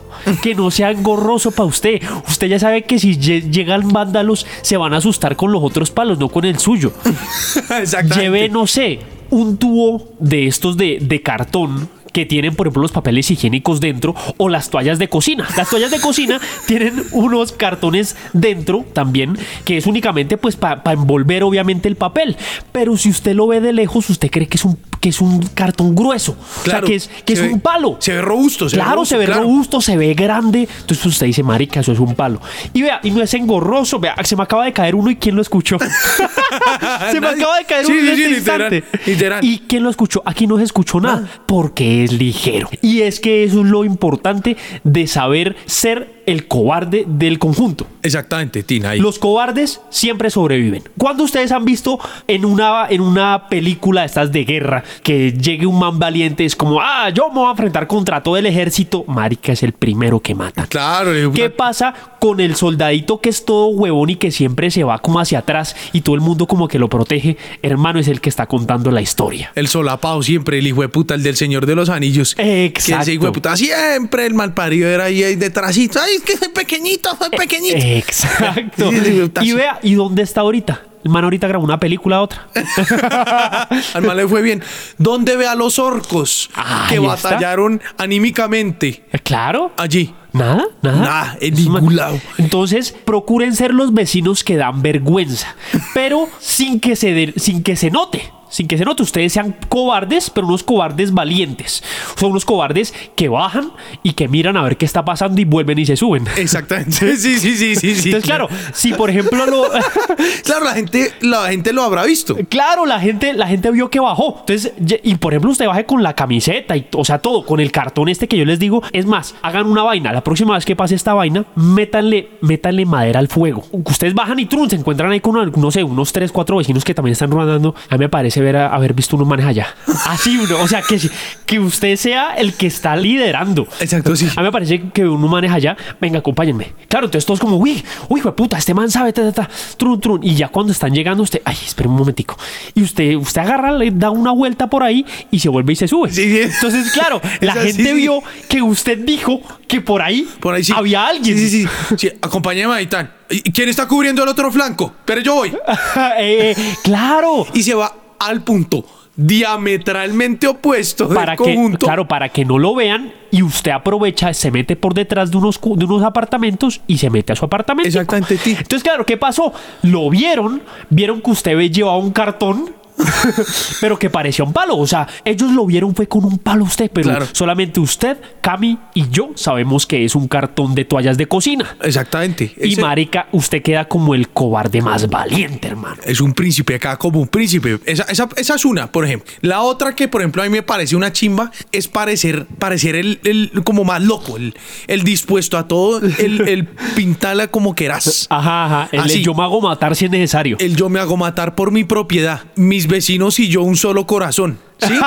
Que 0.43 0.55
no 0.55 0.71
sea 0.71 0.91
engorroso 0.91 1.51
para 1.51 1.67
usted. 1.67 2.01
Usted 2.29 2.47
ya 2.49 2.59
sabe 2.59 2.83
que 2.83 2.99
si 2.99 3.17
lle- 3.17 3.51
llegan 3.51 3.89
vándalos 3.89 4.47
se 4.63 4.77
van 4.77 4.95
a 4.95 4.99
asustar 4.99 5.37
con 5.37 5.53
los 5.53 5.63
otros 5.63 5.91
palos, 5.91 6.19
no 6.19 6.29
con 6.29 6.45
el 6.45 6.59
suyo. 6.59 6.93
Exactamente. 7.81 8.21
Lleve, 8.21 8.49
no 8.49 8.67
sé, 8.67 8.99
un 9.31 9.57
tubo 9.57 10.13
de 10.19 10.47
estos 10.47 10.77
de, 10.77 10.99
de 11.01 11.23
cartón 11.23 11.89
que 12.13 12.25
tienen, 12.25 12.55
por 12.55 12.67
ejemplo, 12.67 12.81
los 12.81 12.93
papeles 12.93 13.31
higiénicos 13.31 13.79
dentro 13.79 14.15
o 14.39 14.49
las 14.49 14.71
toallas 14.71 14.99
de 14.99 15.07
cocina. 15.09 15.47
Las 15.55 15.69
toallas 15.69 15.91
de 15.91 16.01
cocina 16.01 16.41
tienen 16.67 17.05
unos 17.13 17.53
cartones 17.53 18.17
dentro 18.33 18.87
también, 18.95 19.37
que 19.67 19.77
es 19.77 19.87
únicamente 19.87 20.39
pues 20.39 20.57
para 20.57 20.81
envolver 20.93 21.43
obviamente 21.43 21.89
el 21.89 21.97
papel. 21.97 22.37
Pero 22.73 22.97
si 22.97 23.11
usted 23.11 23.35
lo 23.35 23.47
ve 23.47 23.61
de 23.61 23.75
lejos, 23.75 24.09
usted 24.09 24.31
cree 24.31 24.47
que 24.49 24.57
es 24.57 24.65
un, 24.65 24.79
que 25.07 25.11
es 25.11 25.21
un 25.21 25.41
cartón 25.55 25.95
grueso. 25.95 26.37
Claro, 26.65 26.79
o 26.87 26.89
sea, 26.89 26.89
que 26.89 26.95
es, 26.97 27.09
que 27.25 27.33
es 27.35 27.41
ve- 27.41 27.53
un 27.53 27.61
palo. 27.61 27.97
se 28.01 28.13
ve 28.15 28.23
robusto, 28.23 28.69
se 28.69 28.75
ve 28.77 28.83
claro, 28.83 28.97
robusto, 28.97 29.15
se 29.15 29.19
ve 29.19 29.25
claro. 29.27 29.43
robusto, 29.43 29.81
se 29.81 29.97
ve 29.97 30.15
grande. 30.15 30.59
Entonces 30.63 30.99
pues, 30.99 31.07
usted 31.07 31.27
dice, 31.27 31.45
marica, 31.45 31.79
eso 31.79 31.93
es 31.93 32.01
un 32.01 32.17
palo. 32.17 32.41
Y 32.73 32.83
vea, 32.83 32.99
y 33.05 33.13
no 33.13 33.23
es 33.23 33.33
engorroso. 33.35 34.01
Vea, 34.01 34.17
se 34.25 34.35
me 34.35 34.43
acaba 34.43 34.65
de 34.65 34.73
caer 34.73 34.97
uno 34.97 35.09
y 35.11 35.15
¿quién 35.17 35.37
lo 35.37 35.43
escuchó? 35.43 35.79
se 37.11 37.15
me 37.21 37.21
Nadie. 37.21 37.43
acaba 37.43 37.59
de 37.59 37.65
caer 37.67 37.87
Sí, 37.87 37.93
uno 37.93 38.01
en 38.11 38.17
sí, 38.17 38.17
sí, 38.17 38.23
este 38.23 38.35
literal, 38.41 38.75
instante. 38.75 39.01
literal. 39.11 39.45
¿Y 39.45 39.59
quién 39.61 39.83
lo 39.85 39.91
escuchó? 39.91 40.23
Aquí 40.25 40.47
no 40.49 40.59
se 40.59 40.65
escuchó 40.65 41.01
nada, 41.01 41.29
porque 41.47 42.03
es 42.03 42.13
ligero. 42.13 42.69
Y 42.83 43.03
es 43.03 43.21
que 43.21 43.45
eso 43.45 43.61
es 43.61 43.67
lo 43.67 43.85
importante 43.85 44.57
de 44.83 45.07
saber 45.07 45.55
ser 45.67 46.17
el 46.27 46.49
cobarde 46.49 47.05
del 47.07 47.39
conjunto. 47.39 47.87
Exactamente, 48.03 48.65
Tina. 48.65 48.91
ahí. 48.91 48.99
Los 49.01 49.21
cobardes 49.21 49.81
siempre 49.91 50.29
sobreviven. 50.31 50.83
Cuando 50.99 51.23
ustedes 51.23 51.53
han 51.53 51.65
visto 51.65 52.01
en 52.27 52.45
una, 52.45 52.87
en 52.89 53.01
una 53.01 53.49
película 53.49 54.01
de 54.01 54.07
estas 54.09 54.33
de 54.33 54.45
guerra 54.45 54.83
que 55.03 55.33
llegue 55.33 55.67
un 55.67 55.79
man 55.79 55.99
valiente, 55.99 56.45
es 56.45 56.57
como, 56.57 56.81
ah, 56.81 57.11
yo 57.11 57.29
me 57.29 57.37
voy 57.37 57.49
a 57.49 57.51
enfrentar 57.53 57.87
contra 57.87 58.23
todo 58.23 58.37
el 58.37 58.47
ejército, 58.47 59.05
marica 59.07 59.53
es 59.53 59.63
el 59.63 59.73
primero 59.73 60.21
que 60.21 60.35
mata. 60.35 60.67
Claro, 60.67 61.13
le- 61.13 61.31
¿Qué 61.33 61.51
pasa 61.51 61.95
con 62.21 62.41
el 62.41 62.57
soldadito 62.57 63.21
que 63.21 63.29
es 63.29 63.45
todo 63.45 63.69
huevón 63.69 64.11
y 64.11 64.17
que 64.17 64.31
siempre 64.31 64.71
se 64.71 64.85
va 64.85 64.99
como 64.99 65.21
hacia 65.21 65.39
atrás 65.41 65.77
y 65.93 66.01
todo 66.01 66.15
el 66.15 66.21
mundo 66.21 66.47
como 66.47 66.69
que 66.69 66.79
lo 66.79 66.89
protege? 66.89 67.37
Hermano, 67.63 67.99
es 68.01 68.09
el 68.09 68.21
que 68.21 68.29
está 68.29 68.47
contando 68.47 68.91
la 68.91 69.01
historia. 69.01 69.53
El 69.55 69.69
solapado 69.69 70.23
siempre, 70.23 70.59
el 70.59 70.67
hijo 70.67 70.83
de 70.83 70.89
puta, 70.89 71.15
el 71.15 71.23
del 71.23 71.37
Señor 71.37 71.67
de 71.67 71.75
los 71.75 71.89
Anillos. 71.89 72.35
Que 72.35 72.67
Exacto. 72.67 73.03
ese 73.03 73.13
hijo 73.15 73.27
de 73.27 73.33
puta, 73.33 73.57
siempre 73.57 74.27
el 74.27 74.35
malparido 74.35 74.89
era 74.89 75.05
ahí, 75.05 75.23
ahí 75.23 75.37
detrásito. 75.37 76.01
Ay, 76.01 76.17
es 76.17 76.23
que 76.23 76.37
soy 76.37 76.49
pequeñito, 76.49 77.11
soy 77.19 77.31
pequeñito. 77.31 77.77
Exacto. 77.79 78.91
Y 79.43 79.53
vea, 79.53 79.79
¿y 79.83 79.95
dónde 79.95 80.23
está 80.23 80.41
ahorita? 80.43 80.83
El 81.07 81.13
man 81.13 81.23
ahorita 81.23 81.47
grabó 81.47 81.65
una 81.65 81.79
película, 81.79 82.21
otra. 82.21 82.49
Al 83.95 84.03
mal 84.03 84.17
le 84.17 84.27
fue 84.27 84.43
bien. 84.43 84.61
¿Dónde 84.99 85.37
ve 85.37 85.47
a 85.47 85.55
los 85.55 85.79
orcos 85.79 86.51
que 86.89 86.97
Ahí 86.97 87.07
está. 87.07 87.29
batallaron 87.31 87.81
anímicamente 87.97 89.05
Eh, 89.13 89.21
Claro. 89.21 89.71
allí? 89.77 90.13
Nada, 90.33 90.65
nada. 90.83 90.99
Nada, 91.01 91.39
en 91.41 91.55
ningún 91.55 91.95
lado. 91.95 92.21
Entonces, 92.39 92.91
procuren 93.05 93.55
ser 93.55 93.73
los 93.73 93.95
vecinos 93.95 94.43
que 94.43 94.57
dan 94.57 94.83
vergüenza, 94.83 95.55
pero 95.95 96.29
sin 96.41 96.81
que 96.81 96.97
se 96.97 97.13
de- 97.15 97.35
sin 97.37 97.63
que 97.63 97.77
se 97.77 97.93
note. 97.93 98.33
Sin 98.49 98.69
que 98.69 98.79
se 98.79 98.85
note, 98.85 99.03
ustedes 99.03 99.33
sean 99.33 99.57
cobardes, 99.69 100.31
pero 100.31 100.47
unos 100.47 100.63
cobardes 100.63 101.13
valientes. 101.13 101.83
Son 102.17 102.31
unos 102.31 102.45
cobardes 102.45 102.95
que 103.15 103.29
bajan 103.29 103.73
y 104.03 104.13
que 104.13 104.29
miran 104.29 104.57
a 104.57 104.63
ver 104.63 104.77
qué 104.77 104.85
está 104.85 105.05
pasando 105.05 105.41
y 105.41 105.45
vuelven 105.45 105.79
y 105.79 105.87
se 105.87 105.97
suben. 105.97 106.25
Exactamente. 106.37 107.17
Sí, 107.17 107.39
sí, 107.39 107.57
sí, 107.57 107.77
sí, 107.77 107.95
sí. 107.95 108.09
Entonces, 108.09 108.25
claro, 108.25 108.49
si 108.73 108.93
por 108.93 109.11
ejemplo 109.11 109.47
lo. 109.47 109.65
Claro, 110.45 110.65
la 110.65 110.75
gente, 110.75 111.13
la 111.21 111.49
gente 111.49 111.73
lo 111.73 111.83
habrá 111.83 112.05
visto. 112.05 112.37
Claro, 112.49 112.87
la 112.87 113.01
gente, 113.01 113.33
la 113.33 113.47
gente 113.47 113.71
vio 113.71 113.91
que 113.91 114.01
bajó. 114.01 114.39
Entonces, 114.41 114.73
y 115.03 115.15
por 115.17 115.33
ejemplo, 115.33 115.51
usted 115.51 115.67
baje 115.67 115.85
con 115.87 116.03
la 116.03 116.15
camiseta 116.15 116.77
y, 116.77 116.87
o 116.93 117.05
sea, 117.05 117.19
todo, 117.19 117.45
con 117.45 117.61
el 117.61 117.73
cartón 117.73 118.09
este 118.09 118.29
que 118.29 118.37
yo 118.37 118.45
les 118.45 118.59
digo. 118.59 118.83
Es 118.93 119.07
más, 119.07 119.35
hagan 119.43 119.67
una 119.67 119.83
vaina. 119.83 120.13
La 120.13 120.23
próxima 120.23 120.55
vez 120.55 120.65
que 120.65 120.77
pase 120.77 120.95
esta 120.95 121.15
vaina, 121.15 121.47
métanle, 121.55 122.29
métanle 122.41 122.85
madera 122.87 123.19
al 123.19 123.29
fuego. 123.29 123.65
Ustedes 123.73 124.15
bajan 124.15 124.39
y 124.39 124.47
trun, 124.47 124.69
se 124.71 124.77
encuentran 124.77 125.11
ahí 125.11 125.21
con, 125.21 125.51
no 125.51 125.71
sé, 125.71 125.83
unos 125.83 126.13
3, 126.13 126.31
4 126.33 126.57
vecinos 126.57 126.85
que 126.85 126.95
también 126.95 127.13
están 127.13 127.31
rodando. 127.31 127.75
A 127.89 127.95
mí 127.97 128.01
me 128.01 128.09
parece 128.09 128.36
ver 128.41 128.57
a- 128.57 128.69
haber 128.75 128.95
visto 128.95 129.17
unos 129.17 129.29
manes 129.29 129.47
allá. 129.47 129.69
Así 130.07 130.37
uno, 130.37 130.61
o 130.61 130.69
sea, 130.69 130.83
que, 130.83 131.01
que 131.47 131.59
usted 131.59 131.97
sea 131.97 132.35
el 132.37 132.55
que 132.55 132.67
está 132.67 132.97
liderando. 132.97 133.67
Exacto, 133.81 134.15
sí. 134.17 134.29
A 134.37 134.41
mí 134.41 134.47
me 134.47 134.53
parece 134.53 134.81
que 134.93 135.05
uno 135.07 135.27
maneja 135.29 135.55
allá, 135.55 135.77
venga, 136.01 136.19
acompáñenme. 136.21 136.73
Claro, 136.89 137.07
entonces 137.07 137.27
todos 137.27 137.41
como, 137.41 137.57
uy, 137.57 137.83
uy, 138.09 138.21
puta, 138.21 138.59
este 138.59 138.75
man 138.75 138.91
sabe, 138.91 139.13
ta, 139.13 139.23
ta, 139.33 139.43
ta, 139.47 139.51
trun, 139.77 140.01
trun. 140.01 140.25
Y 140.25 140.35
ya 140.35 140.49
cuando 140.49 140.73
están 140.73 140.93
llegando, 140.93 141.23
usted, 141.23 141.41
ay, 141.45 141.57
espera 141.65 141.89
un 141.89 141.97
momentico. 141.97 142.37
Y 142.75 142.83
usted, 142.83 143.15
usted 143.17 143.41
agarra, 143.43 143.73
le 143.73 143.91
da 143.91 144.11
una 144.11 144.33
vuelta 144.33 144.69
por 144.69 144.83
ahí 144.83 145.05
y 145.31 145.39
se 145.39 145.49
vuelve 145.49 145.73
y 145.73 145.77
se 145.77 145.89
sube. 145.89 146.11
Sí, 146.11 146.25
sí. 146.31 146.41
Entonces, 146.43 146.91
claro, 146.93 147.21
la 147.41 147.55
gente 147.55 147.85
sí. 147.85 147.93
vio 147.93 148.21
que 148.49 148.63
usted 148.63 148.99
dijo 149.05 149.41
que 149.69 149.81
por 149.81 150.03
ahí, 150.03 150.29
Por 150.41 150.55
ahí 150.55 150.65
sí. 150.65 150.73
había 150.75 151.07
alguien. 151.07 151.37
Sí, 151.39 151.49
sí, 151.51 151.63
sí. 151.65 151.97
sí 151.97 152.11
acompáñame 152.21 152.75
a 152.75 152.83
Itán. 152.83 153.11
¿Y 153.29 153.51
quién 153.51 153.69
está 153.69 153.89
cubriendo 153.89 154.23
el 154.23 154.29
otro 154.29 154.53
flanco? 154.53 154.95
Pero 155.05 155.21
yo 155.21 155.35
voy. 155.35 155.53
Eh, 156.19 156.55
claro. 156.83 157.47
Y 157.55 157.63
se 157.63 157.75
va 157.75 157.93
al 158.19 158.43
punto 158.43 158.85
diametralmente 159.17 160.47
opuesto 160.47 161.09
para 161.09 161.33
del 161.33 161.39
que, 161.39 161.55
conjunto. 161.55 161.87
claro, 161.87 162.07
para 162.07 162.29
que 162.29 162.45
no 162.45 162.59
lo 162.59 162.75
vean 162.75 163.13
y 163.31 163.43
usted 163.43 163.71
aprovecha, 163.71 164.33
se 164.35 164.51
mete 164.51 164.77
por 164.77 164.95
detrás 164.95 165.31
de 165.31 165.39
unos, 165.39 165.59
de 165.61 165.85
unos 165.85 166.03
apartamentos 166.03 166.83
y 166.87 166.99
se 166.99 167.11
mete 167.11 167.33
a 167.33 167.37
su 167.37 167.45
apartamento. 167.47 167.89
Exactamente. 167.89 168.39
Entonces, 168.45 168.83
claro, 168.83 169.07
¿qué 169.07 169.17
pasó? 169.17 169.53
Lo 169.83 170.09
vieron, 170.11 170.63
vieron 170.91 171.21
que 171.23 171.31
usted 171.31 171.59
llevaba 171.71 171.97
un 171.97 172.13
cartón. 172.13 172.75
pero 173.81 173.99
que 173.99 174.11
parecía 174.11 174.45
un 174.45 174.53
palo, 174.53 174.77
o 174.77 174.87
sea, 174.87 175.07
ellos 175.25 175.53
lo 175.53 175.67
vieron 175.67 175.95
fue 175.95 176.07
con 176.09 176.25
un 176.25 176.39
palo 176.39 176.65
usted, 176.65 176.91
pero 176.93 177.09
Claro. 177.11 177.27
solamente 177.33 177.81
usted, 177.81 178.17
Cami 178.41 178.79
y 178.95 179.09
yo 179.11 179.31
sabemos 179.35 179.87
que 179.87 180.05
es 180.05 180.15
un 180.15 180.29
cartón 180.29 180.75
de 180.75 180.85
toallas 180.85 181.17
de 181.17 181.27
cocina. 181.27 181.77
Exactamente. 181.83 182.55
Y 182.63 182.73
Ese 182.73 182.81
marica, 182.81 183.29
usted 183.33 183.63
queda 183.63 183.87
como 183.87 184.15
el 184.15 184.29
cobarde 184.29 184.83
más 184.83 185.09
valiente, 185.09 185.69
hermano. 185.69 185.97
es 186.05 186.21
un 186.21 186.33
príncipe 186.33 186.75
acá, 186.77 186.97
como 186.97 187.21
un 187.21 187.29
príncipe. 187.29 187.79
Esa, 187.87 188.05
esa- 188.05 188.29
esa 188.37 188.55
es 188.55 188.65
una, 188.65 188.91
por 188.91 189.05
ejemplo. 189.05 189.31
La 189.41 189.61
otra 189.63 189.95
que, 189.95 190.09
por 190.09 190.21
ejemplo, 190.21 190.43
a 190.43 190.47
mí 190.47 190.51
me 190.51 190.63
parece 190.63 190.97
una 190.97 191.13
chimba 191.13 191.51
es 191.73 191.89
parecer, 191.89 192.47
parecer 192.59 192.97
el, 192.97 193.21
el- 193.25 193.51
como 193.65 193.85
más 193.85 194.03
loco, 194.03 194.37
el, 194.37 194.55
el 194.87 195.03
dispuesto 195.03 195.59
a 195.59 195.69
todo, 195.69 196.01
el, 196.01 196.49
el 196.49 196.65
pintarla 196.97 197.49
como 197.49 197.75
querás. 197.75 198.27
Ajá, 198.31 198.65
ajá. 198.67 198.89
El, 198.93 199.01
Así. 199.01 199.23
yo 199.23 199.35
me 199.35 199.43
hago 199.43 199.61
matar 199.61 199.95
si 199.97 200.07
es 200.07 200.11
necesario. 200.11 200.57
El 200.61 200.77
yo 200.77 200.89
me 200.89 201.01
hago 201.01 201.17
matar 201.17 201.55
por 201.55 201.71
mi 201.71 201.85
propiedad, 201.85 202.41
mis 202.57 202.86
vecinos 202.87 203.39
y 203.39 203.49
yo 203.49 203.63
un 203.63 203.77
solo 203.77 204.07
corazón. 204.07 204.59
¿Sí? 204.79 204.95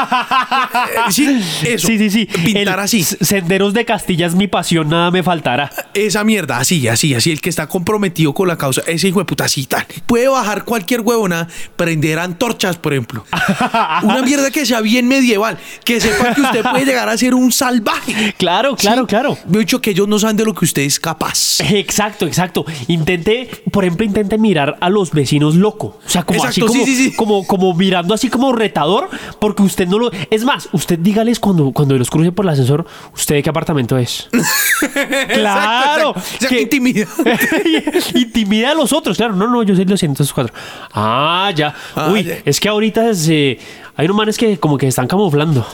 Eh, 0.89 1.11
sí, 1.11 1.41
eso. 1.67 1.87
Sí, 1.87 1.97
sí, 1.97 2.09
sí. 2.09 2.25
Pintar 2.25 2.61
El 2.79 2.79
así. 2.85 3.03
Senderos 3.03 3.73
de 3.73 3.85
Castilla 3.85 4.25
es 4.27 4.35
mi 4.35 4.47
pasión, 4.47 4.89
nada 4.89 5.11
me 5.11 5.23
faltará. 5.23 5.71
Esa 5.93 6.23
mierda, 6.23 6.57
así, 6.57 6.87
así, 6.87 7.13
así, 7.13 7.31
el 7.31 7.41
que 7.41 7.49
está 7.49 7.67
comprometido 7.67 8.33
con 8.33 8.47
la 8.47 8.57
causa, 8.57 8.81
ese 8.87 9.07
hijo 9.09 9.19
de 9.19 9.25
puta, 9.25 9.45
así 9.45 9.65
tal. 9.65 9.85
Puede 10.05 10.27
bajar 10.27 10.63
cualquier 10.65 11.01
huevona, 11.01 11.47
prender 11.75 12.19
antorchas, 12.19 12.77
por 12.77 12.93
ejemplo. 12.93 13.25
Una 14.03 14.21
mierda 14.21 14.51
que 14.51 14.65
sea 14.65 14.81
bien 14.81 15.07
medieval, 15.07 15.57
que 15.83 15.99
sepa 16.01 16.33
que 16.33 16.41
usted 16.41 16.63
puede 16.63 16.85
llegar 16.85 17.09
a 17.09 17.17
ser 17.17 17.33
un 17.35 17.51
salvaje. 17.51 18.33
Claro, 18.37 18.75
claro, 18.75 19.01
Sí. 19.01 19.07
claro. 19.07 19.37
Me 19.47 19.57
he 19.57 19.59
dicho 19.61 19.81
que 19.81 19.91
ellos 19.91 20.07
no 20.07 20.17
saben 20.19 20.37
de 20.37 20.45
lo 20.45 20.53
que 20.53 20.65
usted 20.65 20.81
es 20.83 20.99
capaz. 20.99 21.59
Exacto, 21.61 22.25
exacto. 22.25 22.65
Intente, 22.87 23.49
por 23.71 23.83
ejemplo, 23.83 24.05
intente 24.05 24.37
mirar 24.37 24.77
a 24.79 24.89
los 24.89 25.11
vecinos 25.11 25.55
loco. 25.55 25.99
O 26.05 26.09
sea, 26.09 26.23
como 26.23 26.43
así 26.43 26.61
Exacto, 26.61 26.73
como, 26.73 26.85
sí, 26.85 26.95
sí. 26.95 27.11
como, 27.15 27.45
como 27.47 27.73
mirando 27.73 28.13
así 28.13 28.29
como 28.29 28.51
retador, 28.53 29.09
porque 29.39 29.58
usted 29.61 29.87
no 29.87 29.99
lo. 29.99 30.11
Es 30.29 30.43
más, 30.43 30.69
usted 30.71 30.99
dígales 30.99 31.39
cuando, 31.39 31.71
cuando 31.71 31.97
los 31.97 32.09
cruce 32.09 32.31
por 32.31 32.45
el 32.45 32.49
ascensor, 32.49 32.85
¿usted 33.13 33.35
de 33.35 33.43
qué 33.43 33.49
apartamento 33.49 33.97
es? 33.97 34.27
claro. 35.33 36.13
exacto. 36.15 36.45
O 36.45 36.49
sea, 36.49 36.59
intimida. 36.59 37.07
intimida 38.15 38.71
a 38.71 38.73
los 38.73 38.93
otros, 38.93 39.17
claro. 39.17 39.35
No, 39.35 39.47
no, 39.47 39.63
yo 39.63 39.75
soy 39.75 39.85
los 39.85 39.99
104. 39.99 40.53
Ah, 40.93 41.51
ya. 41.55 41.73
Ah, 41.95 42.09
Uy, 42.11 42.23
ya. 42.23 42.37
es 42.45 42.59
que 42.59 42.69
ahorita 42.69 43.09
es, 43.09 43.27
eh, 43.29 43.59
hay 43.95 44.05
unos 44.05 44.17
manes 44.17 44.37
que 44.37 44.57
como 44.57 44.77
que 44.77 44.87
están 44.87 45.07
camuflando. 45.07 45.65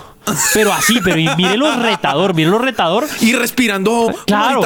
Pero 0.53 0.73
así, 0.73 0.99
pero 1.03 1.19
y 1.19 1.29
mírenlo 1.35 1.75
retador, 1.75 2.33
mírenlo 2.33 2.57
retador. 2.57 3.07
Y 3.21 3.33
respirando 3.33 4.11
Claro. 4.25 4.61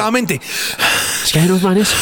Es 1.24 1.32
que 1.32 1.38
hay 1.38 1.46
unos 1.46 1.62
manes. 1.62 1.94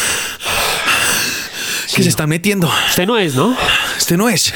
que 1.93 2.03
se 2.03 2.09
están 2.09 2.29
metiendo. 2.29 2.71
Usted 2.89 3.05
no 3.05 3.17
es, 3.17 3.35
¿no? 3.35 3.55
Este 4.09 4.17
no 4.17 4.27
es. 4.27 4.51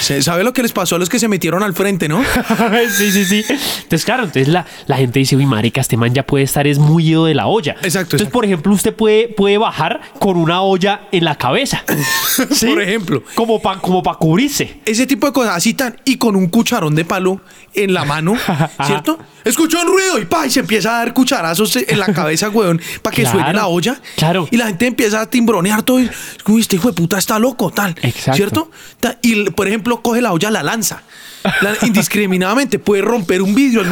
¿Sabe 0.24 0.42
lo 0.42 0.52
que 0.52 0.62
les 0.62 0.72
pasó 0.72 0.96
a 0.96 0.98
los 0.98 1.08
que 1.08 1.20
se 1.20 1.28
metieron 1.28 1.62
al 1.62 1.74
frente, 1.74 2.08
no? 2.08 2.24
sí, 2.90 3.12
sí, 3.12 3.24
sí. 3.24 3.44
Entonces, 3.48 4.04
claro, 4.04 4.24
entonces 4.24 4.48
la, 4.48 4.66
la 4.88 4.96
gente 4.96 5.20
dice, 5.20 5.36
uy, 5.36 5.46
marica, 5.46 5.80
este 5.80 5.96
man 5.96 6.12
ya 6.12 6.26
puede 6.26 6.42
estar 6.42 6.66
es 6.66 6.80
muy 6.80 7.06
ido 7.06 7.26
de 7.26 7.36
la 7.36 7.46
olla. 7.46 7.74
Exacto, 7.74 7.98
Entonces, 7.98 8.20
exacto. 8.22 8.32
por 8.32 8.44
ejemplo, 8.44 8.72
usted 8.72 8.92
puede, 8.92 9.28
puede 9.28 9.58
bajar 9.58 10.00
con 10.18 10.36
una 10.36 10.62
olla 10.62 11.02
en 11.12 11.24
la 11.24 11.36
cabeza. 11.36 11.84
¿Sí? 12.50 12.66
Por 12.66 12.82
ejemplo. 12.82 13.22
Como 13.36 13.62
para 13.62 13.78
como 13.78 14.02
pa 14.02 14.16
cubrirse. 14.16 14.80
Ese 14.84 15.06
tipo 15.06 15.28
de 15.28 15.32
cosas, 15.32 15.54
así 15.54 15.74
tan, 15.74 15.96
y 16.04 16.16
con 16.16 16.34
un 16.34 16.48
cucharón 16.48 16.96
de 16.96 17.04
palo 17.04 17.40
en 17.74 17.92
la 17.94 18.04
mano, 18.04 18.34
¿cierto? 18.86 19.18
Escuchó 19.44 19.80
un 19.80 19.86
ruido 19.88 20.18
y 20.18 20.24
pa, 20.24 20.46
y 20.46 20.50
se 20.50 20.60
empieza 20.60 20.90
a 20.96 20.98
dar 20.98 21.14
cucharazos 21.14 21.76
en 21.76 21.98
la 21.98 22.06
cabeza, 22.12 22.48
weón, 22.50 22.80
para 23.02 23.14
que 23.14 23.22
Claro, 23.22 23.38
suene 23.38 23.54
la 23.54 23.66
olla. 23.66 24.00
claro. 24.16 24.48
Y 24.50 24.56
la 24.56 24.66
gente 24.66 24.86
empieza 24.86 25.20
a 25.20 25.26
timbronear 25.26 25.82
todo. 25.82 26.00
y, 26.00 26.10
Uy, 26.46 26.60
este 26.60 26.76
hijo 26.76 26.88
de 26.88 26.94
puta 26.94 27.18
está 27.18 27.38
loco, 27.38 27.70
tal. 27.70 27.94
Exacto. 28.02 28.32
¿Cierto? 28.36 28.70
Y, 29.22 29.50
por 29.50 29.68
ejemplo, 29.68 30.02
coge 30.02 30.20
la 30.22 30.32
olla, 30.32 30.50
la 30.50 30.62
lanza. 30.62 31.02
Indiscriminadamente 31.82 32.78
puede 32.78 33.02
romper 33.02 33.42
un 33.42 33.54
vidrio. 33.54 33.82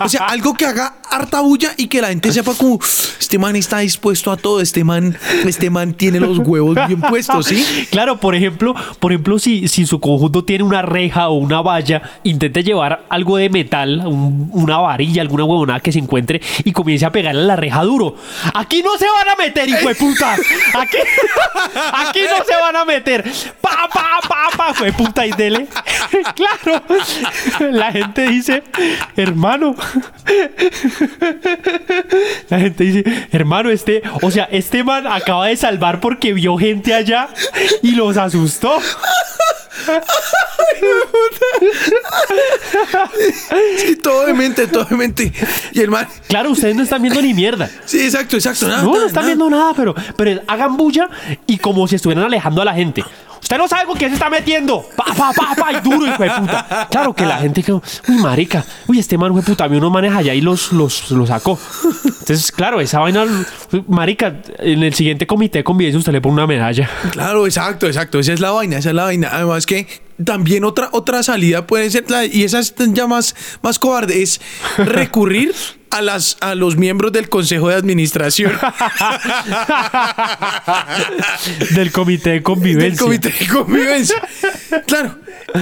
O 0.00 0.08
sea, 0.08 0.26
algo 0.26 0.54
que 0.54 0.66
haga 0.66 0.94
harta 1.10 1.40
bulla 1.40 1.72
y 1.76 1.86
que 1.88 2.00
la 2.00 2.08
gente 2.08 2.32
sepa 2.32 2.52
como 2.54 2.78
este 3.18 3.38
man 3.38 3.54
está 3.56 3.78
dispuesto 3.78 4.30
a 4.32 4.36
todo, 4.36 4.60
este 4.60 4.82
man, 4.84 5.16
este 5.44 5.70
man 5.70 5.94
tiene 5.94 6.20
los 6.20 6.38
huevos 6.38 6.76
bien 6.86 7.00
puestos, 7.00 7.46
¿sí? 7.46 7.64
Claro, 7.90 8.18
por 8.18 8.34
ejemplo, 8.34 8.74
por 8.98 9.12
ejemplo, 9.12 9.38
si, 9.38 9.68
si 9.68 9.86
su 9.86 10.00
conjunto 10.00 10.44
tiene 10.44 10.64
una 10.64 10.82
reja 10.82 11.28
o 11.28 11.34
una 11.34 11.60
valla, 11.62 12.02
intente 12.24 12.62
llevar 12.62 13.04
algo 13.08 13.36
de 13.36 13.50
metal, 13.50 14.02
un- 14.06 14.50
una 14.52 14.78
varilla, 14.78 15.22
alguna 15.22 15.44
huevonada 15.44 15.80
que 15.80 15.92
se 15.92 15.98
encuentre 15.98 16.40
y 16.64 16.72
comience 16.72 17.04
a 17.06 17.12
pegarle 17.12 17.42
a 17.42 17.44
la 17.44 17.56
reja 17.56 17.82
duro. 17.82 18.16
Aquí 18.54 18.82
no 18.82 18.96
se 18.98 19.06
van 19.06 19.28
a 19.28 19.36
meter, 19.36 19.68
hijo 19.68 19.88
de 19.88 19.94
putas. 19.94 20.40
Aquí, 20.74 20.96
aquí 21.94 22.20
no 22.22 22.44
se 22.44 22.60
van 22.60 22.76
a 22.76 22.84
meter. 22.84 23.24
Pa, 23.60 23.88
pa, 23.92 24.18
pa, 24.28 24.48
pa, 24.74 24.88
hijo 24.88 24.96
puta 24.96 25.26
y 25.26 25.32
dele. 25.32 25.66
Claro. 26.34 26.82
La 27.72 27.92
gente 27.92 28.28
dice, 28.28 28.62
hermano. 29.16 29.74
La 32.48 32.58
gente 32.58 32.84
dice, 32.84 33.28
hermano, 33.32 33.70
este, 33.70 34.02
o 34.22 34.30
sea, 34.30 34.44
este 34.50 34.84
man 34.84 35.06
acaba 35.06 35.46
de 35.46 35.56
salvar 35.56 36.00
porque 36.00 36.32
vio 36.32 36.56
gente 36.56 36.94
allá 36.94 37.28
y 37.82 37.92
los 37.92 38.16
asustó. 38.16 38.78
Sí, 43.78 43.96
todo 43.96 44.26
de 44.26 44.34
mente, 44.34 44.66
todo 44.66 44.84
de 44.84 44.96
mente. 44.96 45.32
Y 45.72 45.80
el 45.80 45.90
man. 45.90 46.06
Claro, 46.28 46.50
ustedes 46.50 46.74
no 46.74 46.82
están 46.82 47.02
viendo 47.02 47.20
ni 47.22 47.34
mierda. 47.34 47.68
Sí, 47.84 48.00
exacto, 48.02 48.36
exacto. 48.36 48.68
nada, 48.68 48.82
No, 48.82 48.94
no 48.94 49.06
están 49.06 49.22
nada. 49.22 49.26
viendo 49.26 49.50
nada, 49.50 49.72
pero, 49.76 49.94
pero 50.16 50.40
hagan 50.46 50.76
bulla 50.76 51.08
y 51.46 51.58
como 51.58 51.86
si 51.88 51.96
estuvieran 51.96 52.24
alejando 52.24 52.62
a 52.62 52.64
la 52.64 52.74
gente. 52.74 53.04
Usted 53.46 53.58
no 53.58 53.68
sabe 53.68 53.86
con 53.86 53.96
qué 53.96 54.08
se 54.08 54.14
está 54.14 54.28
metiendo. 54.28 54.88
Pa, 54.96 55.04
pa, 55.16 55.32
pa, 55.32 55.54
pa, 55.54 55.70
y 55.72 55.80
duro, 55.80 56.04
hijo 56.04 56.20
de 56.20 56.30
puta. 56.30 56.88
Claro 56.90 57.14
que 57.14 57.24
la 57.24 57.38
gente 57.38 57.62
quedó, 57.62 57.80
uy, 58.08 58.16
marica, 58.16 58.64
uy, 58.88 58.98
este 58.98 59.16
man, 59.16 59.30
hijo 59.30 59.40
de 59.40 59.46
puta, 59.46 59.62
a 59.66 59.68
mí 59.68 59.76
uno 59.76 59.88
maneja 59.88 60.18
allá 60.18 60.34
y 60.34 60.40
los, 60.40 60.72
los, 60.72 61.12
los 61.12 61.28
sacó. 61.28 61.56
Entonces, 62.04 62.50
claro, 62.50 62.80
esa 62.80 62.98
vaina, 62.98 63.24
marica, 63.86 64.34
en 64.58 64.82
el 64.82 64.92
siguiente 64.94 65.28
comité 65.28 65.58
de 65.58 65.64
convivencia 65.64 65.96
usted 65.96 66.10
le 66.10 66.20
pone 66.20 66.34
una 66.34 66.48
medalla. 66.48 66.90
Claro, 67.12 67.46
exacto, 67.46 67.86
exacto. 67.86 68.18
Esa 68.18 68.32
es 68.32 68.40
la 68.40 68.50
vaina, 68.50 68.78
esa 68.78 68.88
es 68.88 68.96
la 68.96 69.04
vaina. 69.04 69.28
Además 69.30 69.64
que 69.64 69.86
también 70.24 70.64
otra, 70.64 70.88
otra 70.90 71.22
salida 71.22 71.68
puede 71.68 71.88
ser, 71.88 72.10
la- 72.10 72.24
y 72.24 72.42
esa 72.42 72.58
es 72.58 72.74
ya 72.76 73.06
más, 73.06 73.36
más 73.62 73.78
cobarde, 73.78 74.24
es 74.24 74.40
recurrir 74.76 75.54
a, 75.96 76.02
las, 76.02 76.36
a 76.40 76.54
los 76.54 76.76
miembros 76.76 77.12
del 77.12 77.28
Consejo 77.28 77.68
de 77.68 77.74
Administración. 77.76 78.52
Del 81.74 81.92
comité 81.92 82.30
de 82.30 82.42
convivencia. 82.42 82.90
del 82.90 82.98
Comité 82.98 83.28
de 83.38 83.46
Convivencia. 83.46 84.16
Claro, 84.86 85.18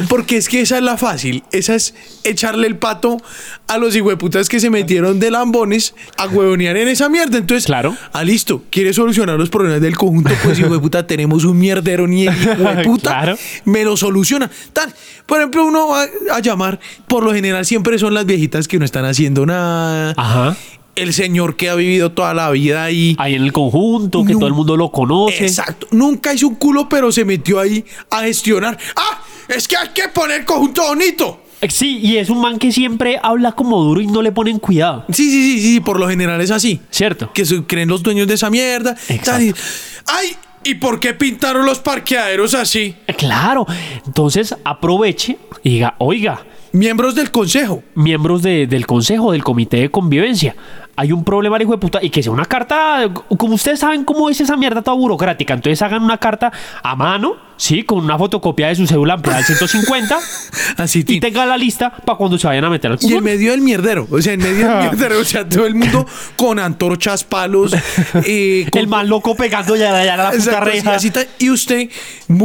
porque 0.09 0.37
es 0.37 0.49
que 0.49 0.61
esa 0.61 0.79
es 0.79 0.83
la 0.83 0.97
fácil. 0.97 1.43
Esa 1.53 1.75
es 1.75 1.95
echarle 2.25 2.67
el 2.67 2.77
pato 2.77 3.19
a 3.67 3.79
los 3.79 3.95
hijueputas 3.95 4.49
que 4.49 4.61
se 4.61 4.71
metieron 4.71 5.21
de 5.21 5.31
lambones 5.31 5.95
a 6.17 6.27
huevonear 6.27 6.77
en 6.77 6.89
esa 6.89 7.09
mierda. 7.09 7.39
Entonces, 7.39 7.67
Claro. 7.67 7.97
ah, 8.13 8.25
listo, 8.25 8.63
quiere 8.71 8.93
solucionar 8.93 9.39
los 9.39 9.51
problemas 9.51 9.81
del 9.81 9.97
conjunto, 9.97 10.33
pues 10.43 10.59
hijueputa, 10.59 11.07
tenemos 11.07 11.45
un 11.45 11.59
mierdero 11.59 12.07
ni 12.07 12.27
el 12.27 12.35
hijueputa 12.43 13.11
Claro. 13.11 13.39
me 13.65 13.85
lo 13.85 13.97
soluciona. 13.97 14.51
Tal, 14.73 14.93
por 15.27 15.39
ejemplo, 15.39 15.65
uno 15.65 15.89
va 15.89 16.07
a 16.33 16.41
llamar, 16.41 16.81
por 17.09 17.23
lo 17.25 17.33
general 17.35 17.65
siempre 17.67 17.99
son 17.99 18.15
las 18.15 18.27
viejitas 18.27 18.69
que 18.69 18.79
no 18.79 18.85
están 18.85 19.05
haciendo 19.05 19.45
nada. 19.47 20.15
Ajá. 20.17 20.57
El 20.97 21.13
señor 21.13 21.57
que 21.57 21.69
ha 21.71 21.75
vivido 21.75 22.13
toda 22.13 22.35
la 22.35 22.49
vida 22.53 22.85
ahí. 22.85 23.17
Ahí 23.19 23.35
en 23.35 23.43
el 23.43 23.53
conjunto, 23.53 24.25
que 24.25 24.33
No. 24.35 24.39
todo 24.39 24.47
el 24.47 24.55
mundo 24.55 24.77
lo 24.77 24.93
conoce. 24.93 25.45
Exacto. 25.45 25.89
Nunca 25.91 26.33
hizo 26.33 26.47
un 26.47 26.55
culo, 26.55 26.89
pero 26.89 27.11
se 27.11 27.25
metió 27.25 27.59
ahí 27.59 27.85
a 28.11 28.21
gestionar. 28.23 28.79
¡Ah! 28.95 29.21
Es 29.49 29.69
que 29.69 29.77
hay 29.77 29.89
que 29.89 30.09
poner 30.09 30.45
conjunto 30.45 30.83
bonito. 30.87 31.41
Eh, 31.61 31.69
Sí, 31.71 31.99
y 32.03 32.17
es 32.19 32.29
un 32.31 32.41
man 32.41 32.59
que 32.59 32.73
siempre 32.73 33.19
habla 33.23 33.53
como 33.53 33.83
duro 33.83 34.01
y 34.01 34.07
no 34.07 34.21
le 34.23 34.33
ponen 34.33 34.59
cuidado. 34.59 35.05
Sí, 35.11 35.31
sí, 35.31 35.59
sí, 35.59 35.63
sí, 35.75 35.81
por 35.81 35.99
lo 35.99 36.09
general 36.09 36.41
es 36.41 36.51
así. 36.51 36.81
¿Cierto? 36.91 37.33
Que 37.33 37.45
se 37.47 37.63
creen 37.65 37.89
los 37.89 38.03
dueños 38.03 38.27
de 38.27 38.35
esa 38.35 38.51
mierda. 38.51 38.95
Exacto. 39.09 39.43
Y- 39.45 39.55
¡Ay! 40.07 40.37
¿Y 40.67 40.75
por 40.77 40.99
qué 40.99 41.13
pintaron 41.15 41.65
los 41.67 41.79
parqueaderos 41.79 42.55
así? 42.55 42.95
Eh, 43.07 43.15
Claro. 43.15 43.67
Entonces 44.07 44.55
aproveche 44.65 45.39
y 45.63 45.71
diga, 45.75 45.95
oiga, 45.99 46.43
Miembros 46.73 47.15
del 47.15 47.31
consejo. 47.31 47.83
miembros 47.95 48.43
de- 48.43 48.67
del 48.67 48.85
consejo, 48.87 49.31
del 49.33 49.45
comité 49.45 49.77
de 49.79 49.91
convivencia, 49.91 50.57
hay 50.97 51.13
un 51.13 51.25
problema, 51.25 51.61
hijo 51.61 51.73
de 51.73 51.79
puta, 51.79 51.99
y 52.03 52.11
que 52.11 52.23
sea 52.23 52.33
una 52.33 52.45
carta, 52.47 53.09
como 53.37 53.55
ustedes 53.55 53.81
saben 53.81 54.05
cómo 54.05 54.29
es 54.31 54.41
esa 54.41 54.57
mierda 54.57 54.83
toda 54.83 54.97
burocrática, 54.97 55.55
entonces 55.55 55.81
hagan 55.83 56.03
una 56.03 56.19
carta 56.19 56.53
a 56.83 56.95
mano, 56.97 57.37
sí, 57.57 57.83
con 57.85 57.99
una 58.05 58.17
fotocopia 58.19 58.69
de 58.69 58.75
su 58.77 58.87
cédula 58.87 59.15
ampliada 59.15 59.39
al 59.39 59.45
150 59.45 60.19
Así, 60.77 61.01
y 61.01 61.05
tin. 61.05 61.21
tengan 61.21 61.49
la 61.49 61.57
lista 61.57 61.91
para 62.05 62.19
cuando 62.19 62.37
se 62.39 62.47
vayan 62.47 62.65
a 62.65 62.71
meter 62.71 62.93
al 62.93 62.99
Y 63.01 63.13
en 63.15 63.23
medio 63.25 63.53
del 63.53 63.61
mierdero, 63.61 64.07
o 64.11 64.21
sea, 64.21 64.33
en 64.35 64.41
medio 64.41 64.69
del 64.69 64.79
mierdero, 64.91 65.19
o 65.21 65.25
sea, 65.25 65.49
todo 65.49 65.67
el 65.67 65.75
mundo 65.75 66.07
con 66.37 66.59
antorchas, 66.59 67.25
palos, 67.25 67.75
eh, 68.27 68.67
con 68.71 68.81
El 68.81 68.89
man 68.89 69.09
loco 69.09 69.35
pegando 69.37 69.77
ya, 69.77 70.05
ya 70.05 70.17
la 70.17 70.25
puta 70.31 70.37
Exacto, 70.37 70.65
reja. 70.65 70.95
así 70.95 71.11
ta- 71.11 71.27
y 71.39 71.51
usted, 71.51 71.89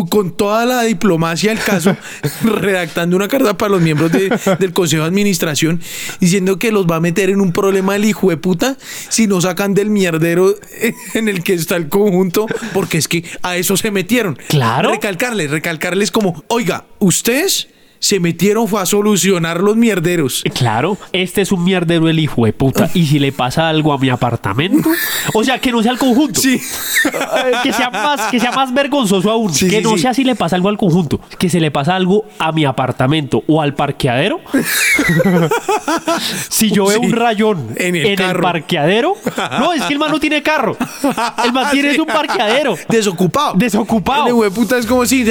con 0.09 0.31
toda 0.35 0.65
la 0.65 0.83
diplomacia 0.83 1.49
del 1.53 1.63
caso, 1.63 1.95
redactando 2.43 3.15
una 3.15 3.27
carta 3.27 3.57
para 3.57 3.71
los 3.73 3.81
miembros 3.81 4.11
de- 4.11 4.29
del 4.59 4.73
Consejo 4.73 5.03
de 5.03 5.07
Administración, 5.09 5.81
diciendo 6.19 6.57
que 6.59 6.71
los 6.71 6.85
va 6.87 6.97
a 6.97 6.99
meter 6.99 7.29
en 7.29 7.41
un 7.41 7.51
problema 7.51 7.95
el 7.95 8.05
hijo 8.05 8.29
de 8.29 8.37
puta 8.39 8.77
si 9.09 9.27
no 9.27 9.41
sacan 9.41 9.73
del 9.73 9.89
mierdero 9.89 10.55
en 11.13 11.27
el 11.27 11.43
que 11.43 11.53
está 11.53 11.75
el 11.75 11.89
conjunto, 11.89 12.47
porque 12.73 12.97
es 12.97 13.07
que 13.07 13.23
a 13.41 13.57
eso 13.57 13.77
se 13.77 13.91
metieron. 13.91 14.37
Claro. 14.47 14.91
Recalcarles, 14.91 15.51
recalcarles 15.51 16.11
como, 16.11 16.43
oiga, 16.47 16.85
ustedes 16.99 17.67
se 17.99 18.19
metieron 18.19 18.67
fue 18.67 18.81
a 18.81 18.85
solucionar 18.85 19.59
los 19.61 19.75
mierderos. 19.75 20.43
Claro, 20.53 20.97
este 21.11 21.41
es 21.41 21.51
un 21.51 21.63
mierdero 21.63 22.09
el 22.09 22.19
hijo 22.19 22.45
de 22.45 22.53
puta. 22.53 22.89
Y 22.93 23.05
si 23.07 23.19
le 23.19 23.31
pasa 23.31 23.69
algo 23.69 23.93
a 23.93 23.97
mi 23.97 24.09
apartamento, 24.09 24.89
o 25.33 25.43
sea, 25.43 25.59
que 25.59 25.71
no 25.71 25.83
sea 25.83 25.91
el 25.91 25.97
conjunto. 25.97 26.39
Sí. 26.39 26.55
Eh, 27.05 27.51
que 27.63 27.73
sea 27.73 27.89
más 27.89 28.21
que 28.31 28.39
sea 28.39 28.51
más 28.51 28.73
vergonzoso 28.73 29.31
aún 29.31 29.53
Sí, 29.53 29.69
que 29.69 29.77
sí, 29.77 29.83
no 29.83 29.91
sí. 29.95 29.99
sea 29.99 30.13
si 30.13 30.23
le 30.23 30.35
pasa 30.35 30.55
algo 30.55 30.69
al 30.69 30.77
conjunto 30.77 31.19
que 31.37 31.49
se 31.49 31.59
le 31.59 31.71
pasa 31.71 31.95
algo 31.95 32.25
a 32.39 32.51
mi 32.51 32.65
apartamento 32.65 33.43
o 33.47 33.61
al 33.61 33.73
parqueadero 33.73 34.41
si 36.49 36.71
yo 36.71 36.87
veo 36.87 36.99
un 36.99 37.11
rayón 37.11 37.69
en 37.77 37.95
en 37.95 38.19
el 38.21 38.35
parqueadero 38.39 39.15
no 39.59 39.73
es 39.73 39.83
que 39.83 39.93
el 39.93 39.99
man 39.99 40.11
no 40.11 40.19
tiene 40.19 40.41
carro 40.43 40.77
el 41.43 41.53
man 41.53 41.67
tiene 41.71 41.89
Sí. 41.89 41.95
es 41.95 41.99
un 42.01 42.07
parqueadero 42.07 42.75
Desocupado. 42.87 43.53
Desocupado. 43.55 44.23
El 44.23 44.29
hijo 44.29 44.43
de 44.43 44.51
puta 44.51 44.77
es 44.77 44.85
como 44.85 45.05
si. 45.05 45.25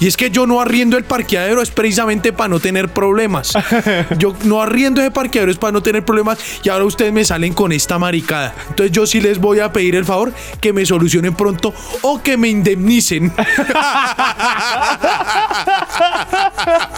Y 0.00 0.06
es 0.06 0.16
que 0.16 0.30
yo 0.30 0.46
no 0.46 0.60
arriendo 0.60 0.96
el 0.96 1.04
parqueadero, 1.04 1.62
es 1.62 1.70
precisamente 1.88 2.34
para 2.34 2.48
no 2.48 2.60
tener 2.60 2.90
problemas. 2.90 3.54
Yo 4.18 4.34
no 4.44 4.60
arriendo 4.60 5.00
ese 5.00 5.10
parqueadero 5.10 5.50
es 5.50 5.56
para 5.56 5.72
no 5.72 5.82
tener 5.82 6.04
problemas 6.04 6.38
y 6.62 6.68
ahora 6.68 6.84
ustedes 6.84 7.14
me 7.14 7.24
salen 7.24 7.54
con 7.54 7.72
esta 7.72 7.98
maricada. 7.98 8.54
Entonces 8.68 8.92
yo 8.92 9.06
sí 9.06 9.22
les 9.22 9.38
voy 9.38 9.60
a 9.60 9.72
pedir 9.72 9.96
el 9.96 10.04
favor 10.04 10.34
que 10.60 10.74
me 10.74 10.84
solucionen 10.84 11.34
pronto 11.34 11.72
o 12.02 12.22
que 12.22 12.36
me 12.36 12.48
indemnicen. 12.48 13.32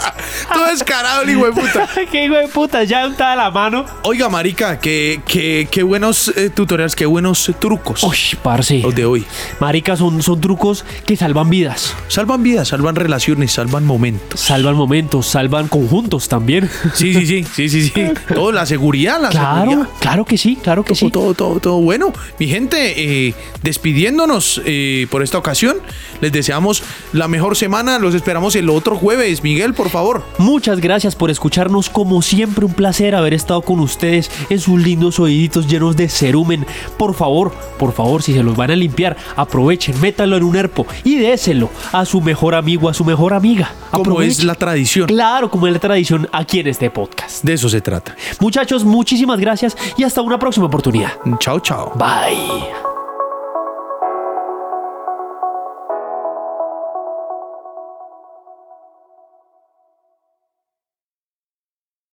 Todo 0.53 0.66
descarado 0.66 1.22
el 1.22 1.30
hijo 1.30 1.46
de 1.46 1.53
puta. 1.53 1.88
qué 2.11 2.24
hijo 2.24 2.34
de 2.34 2.48
puta, 2.48 2.84
ya 2.84 3.07
untada 3.07 3.36
la 3.36 3.51
mano. 3.51 3.84
Oiga, 4.03 4.28
marica, 4.28 4.78
qué, 4.78 5.20
qué, 5.26 5.68
qué 5.70 5.82
buenos 5.82 6.28
eh, 6.36 6.51
tutoriales, 6.51 6.96
qué 6.96 7.07
buenos 7.07 7.53
trucos. 7.59 8.03
Uy, 8.03 8.16
parce. 8.42 8.78
Los 8.80 8.94
de 8.94 9.05
hoy. 9.05 9.24
Marica, 9.61 9.96
son, 9.96 10.22
son 10.22 10.40
trucos 10.40 10.84
que 11.07 11.16
salvan 11.16 11.51
vidas. 11.51 11.94
Salvan 12.09 12.42
vidas, 12.42 12.68
salvan 12.68 12.96
relaciones, 12.96 13.53
salvan 13.53 13.84
momentos. 13.84 14.40
Salvan 14.40 14.74
momentos, 14.74 15.26
salvan 15.26 15.68
conjuntos 15.68 16.28
también. 16.28 16.68
Sí, 16.94 17.12
sí, 17.14 17.26
sí, 17.26 17.44
sí, 17.55 17.68
sí, 17.68 17.82
sí. 17.88 18.05
Todo, 18.34 18.53
la 18.53 18.66
seguridad, 18.66 19.20
la 19.20 19.28
Claro, 19.30 19.70
seguridad. 19.70 19.88
claro 20.01 20.24
que 20.24 20.38
sí, 20.38 20.57
claro 20.62 20.84
que 20.84 20.94
Todo, 20.94 20.98
sí. 20.98 21.11
todo, 21.11 21.34
todo, 21.34 21.61
todo. 21.61 21.80
Bueno, 21.80 22.12
mi 22.38 22.46
gente, 22.48 23.26
eh, 23.28 23.34
despidiéndonos 23.62 24.61
eh, 24.64 25.07
por 25.11 25.22
esta 25.22 25.38
ocasión, 25.38 25.76
les 26.20 26.32
deseamos 26.32 26.82
la 27.12 27.28
mejor 27.28 27.57
semana. 27.57 27.98
Los 27.98 28.14
esperamos 28.14 28.55
el 28.57 28.68
otro 28.70 28.96
jueves. 28.96 29.42
Miguel, 29.42 29.74
por 29.74 29.89
favor. 29.91 30.22
Muchas 30.38 30.80
gracias 30.80 31.14
por 31.14 31.30
escucharnos. 31.30 31.91
Como 31.91 32.22
siempre, 32.22 32.64
un 32.64 32.72
placer 32.72 33.14
haber 33.14 33.34
estado 33.34 33.62
con 33.62 33.80
ustedes 33.80 34.30
en 34.49 34.59
sus 34.59 34.80
lindos 34.80 35.20
oíditos 35.20 35.66
llenos 35.66 35.97
de 35.97 36.09
cerumen. 36.09 36.66
Por 36.97 37.14
favor, 37.14 37.53
por 37.78 37.93
favor, 37.93 38.22
si 38.22 38.32
se 38.32 38.43
los 38.43 38.57
van 38.57 38.70
a 38.70 38.76
limpiar, 38.76 39.16
aprovechen, 39.36 40.01
métanlo 40.01 40.36
en 40.36 40.45
un 40.45 40.57
herpo 40.57 40.86
y 41.05 41.16
déselo 41.16 41.70
a 41.93 42.05
su 42.05 42.20
mejor 42.20 42.55
amigo, 42.55 42.88
a 42.88 42.95
su 42.95 43.05
mejor 43.05 43.34
amiga. 43.34 43.72
Como 43.91 44.22
es 44.22 44.45
la 44.45 44.55
tradición. 44.55 45.07
Claro, 45.07 45.51
como 45.51 45.66
es 45.66 45.72
la 45.72 45.78
tradición 45.78 46.28
aquí 46.32 46.61
en 46.61 46.68
este 46.68 46.91
podcast. 46.91 47.45
De 47.45 47.55
eso 47.55 47.68
se 47.68 47.80
trata. 47.80 48.16
Muchachos, 48.41 48.84
muchísimas 48.84 49.38
gracias 49.41 49.76
y 49.97 50.05
hasta 50.05 50.22
una 50.22 50.38
próxima 50.38 50.66
oportunidad. 50.66 51.12
Chao, 51.38 51.61
chao. 51.61 51.93
Bye. 51.97 52.99